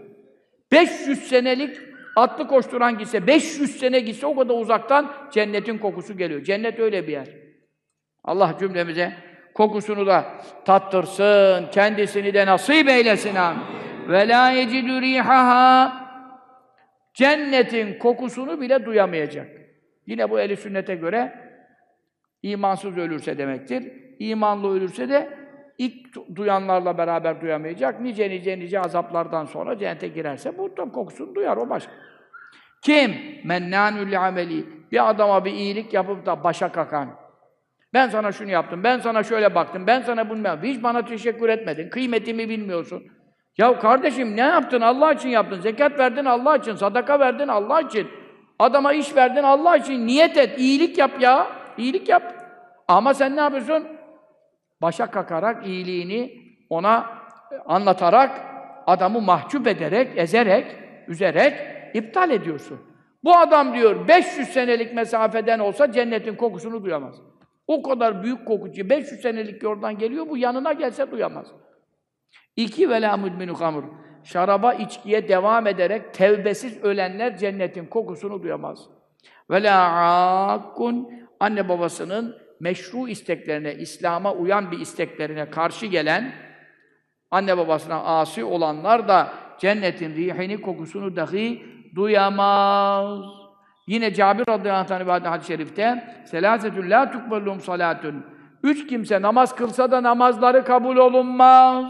500 0.73 1.29
senelik 1.29 1.77
atlı 2.17 2.49
koşturan 2.49 2.99
gitse, 2.99 3.27
500 3.27 3.79
sene 3.79 4.01
gitse 4.01 4.27
o 4.27 4.37
kadar 4.37 4.55
uzaktan 4.55 5.13
cennetin 5.33 5.79
kokusu 5.79 6.17
geliyor. 6.17 6.43
Cennet 6.43 6.79
öyle 6.79 7.07
bir 7.07 7.13
yer. 7.13 7.48
Allah 8.29 8.57
cümlemize 8.61 9.13
kokusunu 9.55 10.07
da 10.07 10.25
tattırsın, 10.65 11.67
kendisini 11.71 12.35
de 12.35 12.47
nasip 12.47 12.89
eylesin 12.89 13.35
amin. 13.35 13.63
Ve 14.09 14.29
la 14.29 14.51
yecidü 14.51 15.01
Cennetin 17.15 17.99
kokusunu 17.99 18.61
bile 18.61 18.85
duyamayacak. 18.85 19.49
Yine 20.07 20.31
bu 20.31 20.41
eli 20.41 20.57
sünnete 20.57 20.95
göre 20.95 21.33
imansız 22.43 22.97
ölürse 22.97 23.39
demektir. 23.39 23.93
İmanlı 24.19 24.77
ölürse 24.77 25.09
de 25.09 25.39
ilk 25.79 26.17
duyanlarla 26.37 26.99
beraber 26.99 27.41
duyamayacak. 27.41 28.01
Nice 28.01 28.31
nice 28.31 28.59
nice 28.59 28.81
azaplardan 28.81 29.45
sonra 29.45 29.79
cennete 29.79 30.09
girerse 30.09 30.59
bu 30.59 30.77
da 30.77 30.85
kokusunu 30.85 31.35
duyar 31.35 31.57
o 31.57 31.71
başka. 31.71 31.93
Kim? 32.83 33.15
Mennânül 33.45 34.27
ameli. 34.27 34.65
Bir 34.93 35.11
adama 35.11 35.45
bir 35.45 35.53
iyilik 35.53 35.95
yapıp 35.95 36.27
da 36.27 36.45
başa 36.45 36.73
kakan. 36.73 37.18
Ben 37.95 38.09
sana 38.09 38.33
şunu 38.33 38.51
yaptım, 38.51 38.85
ben 38.85 38.99
sana 38.99 39.23
şöyle 39.23 39.55
baktım, 39.55 39.87
ben 39.87 40.01
sana 40.01 40.31
bunu 40.31 40.47
yaptım. 40.47 40.71
Hiç 40.71 40.83
bana 40.83 41.05
teşekkür 41.05 41.49
etmedin, 41.49 41.91
kıymetimi 41.91 42.49
bilmiyorsun. 42.49 43.03
Ya 43.59 43.79
kardeşim 43.79 44.37
ne 44.37 44.41
yaptın? 44.41 44.81
Allah 44.81 45.13
için 45.13 45.29
yaptın. 45.29 45.61
Zekat 45.61 45.99
verdin 45.99 46.25
Allah 46.25 46.57
için, 46.57 46.75
sadaka 46.75 47.21
verdin 47.21 47.49
Allah 47.49 47.81
için. 47.81 48.09
Adama 48.59 48.93
iş 48.93 49.17
verdin 49.17 49.43
Allah 49.43 49.77
için. 49.77 50.07
Niyet 50.07 50.37
et, 50.37 50.59
iyilik 50.59 50.99
yap 50.99 51.21
ya. 51.21 51.47
İyilik 51.79 52.09
yap. 52.09 52.35
Ama 52.89 53.15
sen 53.15 53.37
ne 53.37 53.41
yapıyorsun? 53.41 53.89
Başa 54.83 55.11
kakarak, 55.11 55.67
iyiliğini 55.67 56.43
ona 56.71 57.07
anlatarak, 57.67 58.41
adamı 58.87 59.21
mahcup 59.21 59.67
ederek, 59.67 60.19
ezerek, 60.19 60.77
üzerek 61.09 61.55
iptal 61.95 62.31
ediyorsun. 62.31 62.81
Bu 63.25 63.37
adam 63.37 63.75
diyor 63.75 64.09
500 64.09 64.49
senelik 64.49 64.95
mesafeden 64.95 65.59
olsa 65.59 65.93
cennetin 65.93 66.37
kokusunu 66.37 66.85
duyamaz. 66.85 67.15
O 67.69 67.83
kadar 67.83 68.23
büyük 68.23 68.47
kokucu, 68.47 68.91
500 68.91 69.21
senelik 69.21 69.63
yoldan 69.63 69.99
geliyor, 69.99 70.29
bu 70.29 70.37
yanına 70.37 70.73
gelse 70.73 71.11
duyamaz. 71.11 71.47
İki 72.57 72.91
velâ 72.91 73.17
müdminu 73.17 73.61
hamur. 73.61 73.85
Şaraba, 74.25 74.75
içkiye 74.75 75.29
devam 75.29 75.67
ederek 75.67 76.15
tevbesiz 76.15 76.85
ölenler 76.85 77.37
cennetin 77.37 77.87
kokusunu 77.87 78.43
duyamaz. 78.43 78.89
Ve 79.51 79.63
lâ 79.63 80.49
akkun 80.49 81.11
anne 81.41 81.69
babasının 81.69 82.37
meşru 82.61 83.09
isteklerine, 83.09 83.75
İslam'a 83.75 84.33
uyan 84.33 84.71
bir 84.71 84.79
isteklerine 84.79 85.51
karşı 85.51 85.87
gelen, 85.87 86.33
anne 87.31 87.59
babasına 87.59 88.03
asi 88.03 88.45
olanlar 88.45 89.09
da 89.09 89.33
cennetin 89.59 90.15
rihini, 90.15 90.61
kokusunu 90.61 91.17
dahi 91.17 91.63
duyamaz. 91.95 93.38
Yine 93.89 94.15
Cabir 94.15 94.45
radıyallahu 94.49 94.95
anh 94.95 95.01
rivayet 95.01 95.27
hadis-i 95.27 95.47
şerifte 95.47 96.05
selâsetün 96.25 96.91
lâ 96.91 97.11
tukbellûm 97.11 97.61
salâtun 97.61 98.25
Üç 98.63 98.87
kimse 98.87 99.23
namaz 99.23 99.55
kılsa 99.55 99.91
da 99.91 100.03
namazları 100.03 100.65
kabul 100.65 100.97
olunmaz. 100.97 101.85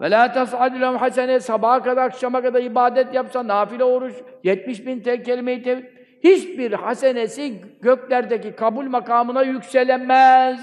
Ve 0.00 0.10
lâ 0.10 0.32
tes'adilehum 0.32 0.96
hasene 0.96 1.40
sabaha 1.40 1.82
kadar 1.82 2.04
akşama 2.04 2.42
kadar 2.42 2.62
ibadet 2.62 3.14
yapsa, 3.14 3.46
nafile 3.46 3.84
oruç, 3.84 4.14
70 4.44 4.86
bin 4.86 5.00
tek 5.00 5.24
kelime-i 5.24 5.62
tevhid, 5.62 5.84
hiçbir 6.24 6.72
hasenesi 6.72 7.62
göklerdeki 7.82 8.56
kabul 8.56 8.84
makamına 8.84 9.42
yükselemez. 9.42 10.60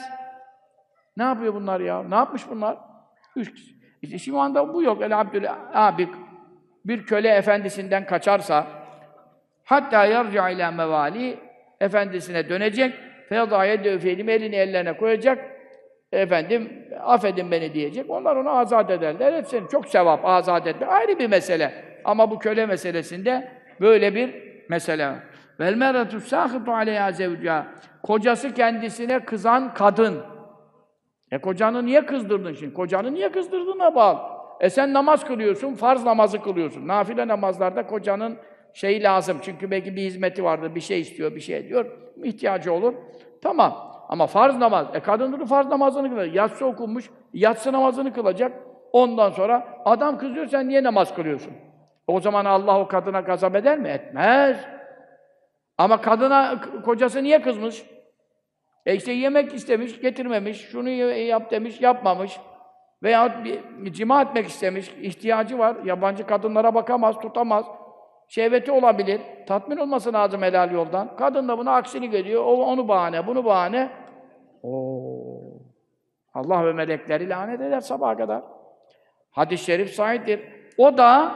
Ne 1.17 1.23
yapıyor 1.23 1.53
bunlar 1.53 1.79
ya? 1.79 2.03
Ne 2.03 2.15
yapmış 2.15 2.49
bunlar? 2.49 2.77
Üç 3.35 3.53
kişi. 3.53 3.75
İşte 4.01 4.17
şu 4.17 4.39
anda 4.39 4.73
bu 4.73 4.83
yok. 4.83 5.01
El 5.01 5.19
Abdülhamid 5.19 5.69
abi 5.73 6.09
bir 6.85 7.05
köle 7.05 7.29
efendisinden 7.29 8.05
kaçarsa 8.05 8.67
hatta 9.65 10.05
yarca 10.05 10.49
ila 10.49 10.71
mevali 10.71 11.39
efendisine 11.81 12.49
dönecek. 12.49 12.93
Feyadâye 13.29 13.83
dövfeydim 13.83 14.29
elini 14.29 14.55
ellerine 14.55 14.97
koyacak. 14.97 15.45
Efendim 16.11 16.87
affedin 17.03 17.51
beni 17.51 17.73
diyecek. 17.73 18.09
Onlar 18.09 18.35
onu 18.35 18.49
azat 18.49 18.91
ederler. 18.91 19.33
Etsin. 19.33 19.67
Çok 19.67 19.87
sevap 19.87 20.25
azat 20.25 20.67
etmek. 20.67 20.89
Ayrı 20.89 21.19
bir 21.19 21.27
mesele. 21.27 21.85
Ama 22.05 22.31
bu 22.31 22.39
köle 22.39 22.65
meselesinde 22.65 23.51
böyle 23.81 24.15
bir 24.15 24.35
mesele. 24.69 25.11
Vel 25.59 25.75
meratu 25.75 26.21
sâhıtu 26.21 26.71
aleyhâ 26.71 27.11
zevcâ. 27.11 27.67
Kocası 28.03 28.53
kendisine 28.53 29.19
kızan 29.19 29.73
kadın. 29.73 30.23
E 31.31 31.37
kocanı 31.37 31.85
niye 31.85 32.05
kızdırdın 32.05 32.53
şimdi? 32.53 32.73
Kocanı 32.73 33.13
niye 33.13 33.31
kızdırdığına 33.31 33.95
bağlı. 33.95 34.19
E 34.59 34.69
sen 34.69 34.93
namaz 34.93 35.25
kılıyorsun, 35.25 35.73
farz 35.73 36.03
namazı 36.03 36.41
kılıyorsun. 36.41 36.87
Nafile 36.87 37.27
namazlarda 37.27 37.87
kocanın 37.87 38.37
şeyi 38.75 39.03
lazım. 39.03 39.37
Çünkü 39.41 39.71
belki 39.71 39.95
bir 39.95 40.01
hizmeti 40.01 40.43
vardır, 40.43 40.75
bir 40.75 40.81
şey 40.81 40.99
istiyor, 41.01 41.35
bir 41.35 41.39
şey 41.39 41.69
diyor. 41.69 41.85
ihtiyacı 42.23 42.73
olur. 42.73 42.93
Tamam. 43.41 43.91
Ama 44.09 44.27
farz 44.27 44.57
namaz. 44.57 44.87
E 44.93 44.99
kadın 44.99 45.39
da 45.39 45.45
farz 45.45 45.67
namazını 45.67 46.09
kılacak. 46.09 46.35
Yatsı 46.35 46.65
okunmuş, 46.65 47.09
yatsı 47.33 47.73
namazını 47.73 48.13
kılacak. 48.13 48.51
Ondan 48.91 49.29
sonra 49.29 49.67
adam 49.85 50.17
kızıyor, 50.17 50.47
sen 50.47 50.67
niye 50.67 50.83
namaz 50.83 51.15
kılıyorsun? 51.15 51.53
O 52.07 52.19
zaman 52.19 52.45
Allah 52.45 52.79
o 52.79 52.87
kadına 52.87 53.19
gazap 53.19 53.55
eder 53.55 53.79
mi? 53.79 53.87
Etmez. 53.89 54.57
Ama 55.77 56.01
kadına, 56.01 56.61
kocası 56.85 57.23
niye 57.23 57.41
kızmış? 57.41 57.85
E 58.85 58.95
işte 58.95 59.11
yemek 59.11 59.53
istemiş, 59.53 60.01
getirmemiş, 60.01 60.61
şunu 60.61 60.89
yap 60.89 61.51
demiş, 61.51 61.81
yapmamış. 61.81 62.39
Veya 63.03 63.43
bir 63.77 63.93
cima 63.93 64.21
etmek 64.21 64.47
istemiş, 64.47 64.89
ihtiyacı 65.01 65.59
var. 65.59 65.75
Yabancı 65.85 66.27
kadınlara 66.27 66.75
bakamaz, 66.75 67.19
tutamaz. 67.19 67.65
Şehveti 68.27 68.71
olabilir. 68.71 69.21
Tatmin 69.47 69.77
olması 69.77 70.13
lazım 70.13 70.41
helal 70.41 70.71
yoldan. 70.71 71.15
Kadın 71.15 71.47
da 71.47 71.57
buna 71.57 71.75
aksini 71.75 72.09
geliyor. 72.09 72.43
O 72.45 72.53
onu 72.53 72.87
bahane, 72.87 73.27
bunu 73.27 73.45
bahane. 73.45 73.89
Oo. 74.63 75.35
Allah 76.33 76.65
ve 76.65 76.73
melekleri 76.73 77.29
lanet 77.29 77.61
eder 77.61 77.79
sabaha 77.79 78.17
kadar. 78.17 78.41
Hadis-i 79.31 79.63
şerif 79.63 79.89
sahiptir. 79.89 80.39
O 80.77 80.97
da 80.97 81.35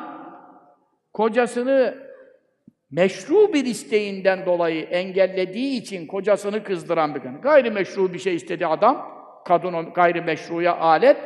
kocasını 1.14 2.10
meşru 2.92 3.54
bir 3.54 3.66
isteğinden 3.66 4.46
dolayı 4.46 4.84
engellediği 4.84 5.82
için 5.82 6.08
kocasını 6.08 6.64
kızdıran 6.64 7.16
bir 7.16 7.20
kadın. 7.20 7.42
Gayri 7.42 7.72
meşru 7.72 8.14
bir 8.14 8.20
şey 8.20 8.36
istedi 8.36 8.68
adam, 8.68 9.26
kadın 9.46 9.74
o 9.74 9.94
gayri 9.94 10.22
meşruya 10.22 10.78
alet 10.78 11.18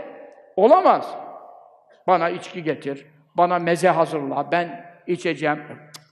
olamaz. 0.56 1.15
Bana 2.07 2.30
içki 2.30 2.64
getir, 2.64 3.06
bana 3.38 3.60
meze 3.60 3.90
hazırla, 3.90 4.52
ben 4.52 4.93
içeceğim. 5.08 5.60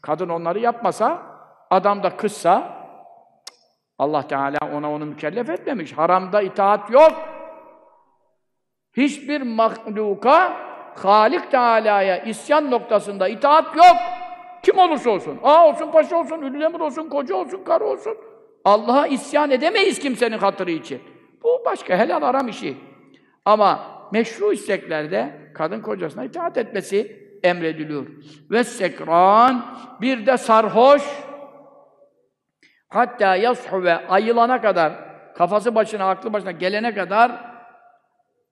Kadın 0.01 0.29
onları 0.29 0.59
yapmasa, 0.59 1.21
adam 1.69 2.03
da 2.03 2.17
kızsa, 2.17 2.81
Allah 3.97 4.27
Teala 4.27 4.57
ona 4.75 4.91
onu 4.91 5.05
mükellef 5.05 5.49
etmemiş. 5.49 5.97
Haramda 5.97 6.41
itaat 6.41 6.91
yok. 6.91 7.11
Hiçbir 8.97 9.41
mahluka 9.41 10.53
Halik 10.95 11.51
Teala'ya 11.51 12.23
isyan 12.23 12.71
noktasında 12.71 13.27
itaat 13.27 13.75
yok. 13.75 13.97
Kim 14.63 14.77
olursa 14.77 15.09
olsun. 15.09 15.39
A 15.43 15.67
olsun, 15.67 15.91
paşa 15.91 16.15
olsun, 16.15 16.41
ünlü 16.41 16.63
emir 16.63 16.79
olsun, 16.79 17.09
koca 17.09 17.35
olsun, 17.35 17.63
karı 17.63 17.85
olsun. 17.85 18.17
Allah'a 18.65 19.07
isyan 19.07 19.51
edemeyiz 19.51 19.99
kimsenin 19.99 20.37
hatırı 20.37 20.71
için. 20.71 21.01
Bu 21.43 21.61
başka 21.65 21.97
helal 21.97 22.21
aram 22.21 22.47
işi. 22.47 22.77
Ama 23.45 23.79
meşru 24.11 24.53
isteklerde 24.53 25.51
kadın 25.53 25.81
kocasına 25.81 26.23
itaat 26.23 26.57
etmesi 26.57 27.20
emrediliyor. 27.43 28.07
Ve 28.51 28.63
sekran 28.63 29.65
bir 30.01 30.25
de 30.25 30.37
sarhoş 30.37 31.03
hatta 32.89 33.35
yashu 33.35 33.83
ve 33.83 34.07
ayılana 34.07 34.61
kadar 34.61 34.93
kafası 35.35 35.75
başına, 35.75 36.09
aklı 36.09 36.33
başına 36.33 36.51
gelene 36.51 36.93
kadar 36.93 37.31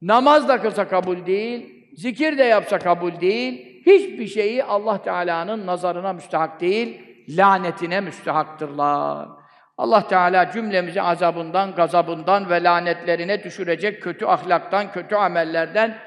namaz 0.01 0.47
da 0.47 0.61
kılsa 0.61 0.87
kabul 0.87 1.25
değil, 1.25 1.85
zikir 1.95 2.37
de 2.37 2.43
yapsa 2.43 2.79
kabul 2.79 3.19
değil, 3.19 3.83
hiçbir 3.85 4.27
şeyi 4.27 4.63
Allah 4.63 5.01
Teala'nın 5.01 5.67
nazarına 5.67 6.13
müstahak 6.13 6.61
değil, 6.61 7.01
lanetine 7.29 8.01
müstahaktırlar. 8.01 9.27
Allah 9.77 10.07
Teala 10.07 10.51
cümlemizi 10.51 11.01
azabından, 11.01 11.75
gazabından 11.75 12.49
ve 12.49 12.63
lanetlerine 12.63 13.43
düşürecek 13.43 14.03
kötü 14.03 14.25
ahlaktan, 14.25 14.91
kötü 14.91 15.15
amellerden 15.15 15.97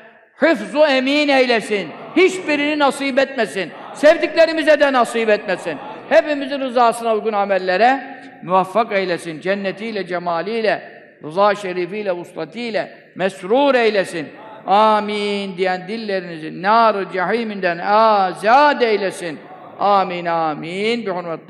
hıfzu 0.42 0.78
emin 0.78 1.28
eylesin. 1.28 1.88
Hiçbirini 2.16 2.78
nasip 2.78 3.18
etmesin. 3.18 3.70
Sevdiklerimize 3.94 4.80
de 4.80 4.92
nasip 4.92 5.28
etmesin. 5.28 5.78
Hepimizin 6.08 6.60
rızasına 6.60 7.14
uygun 7.14 7.32
amellere 7.32 8.20
muvaffak 8.42 8.92
eylesin. 8.92 9.40
Cennetiyle, 9.40 10.06
cemaliyle, 10.06 11.02
rıza 11.24 11.54
şerifiyle, 11.54 12.12
uslatiyle 12.12 12.98
mesrur 13.14 13.74
eylesin. 13.74 14.28
Amin 14.66 15.56
diyen 15.56 15.88
dillerinizi 15.88 16.62
nar-ı 16.62 17.06
cehiminden 17.12 17.78
azad 17.78 18.80
eylesin. 18.80 19.38
Amin 19.80 20.26
amin. 20.26 21.06
Bi 21.06 21.10
hurmet 21.10 21.48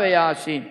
ve 0.00 0.08
Yasin. 0.08 0.64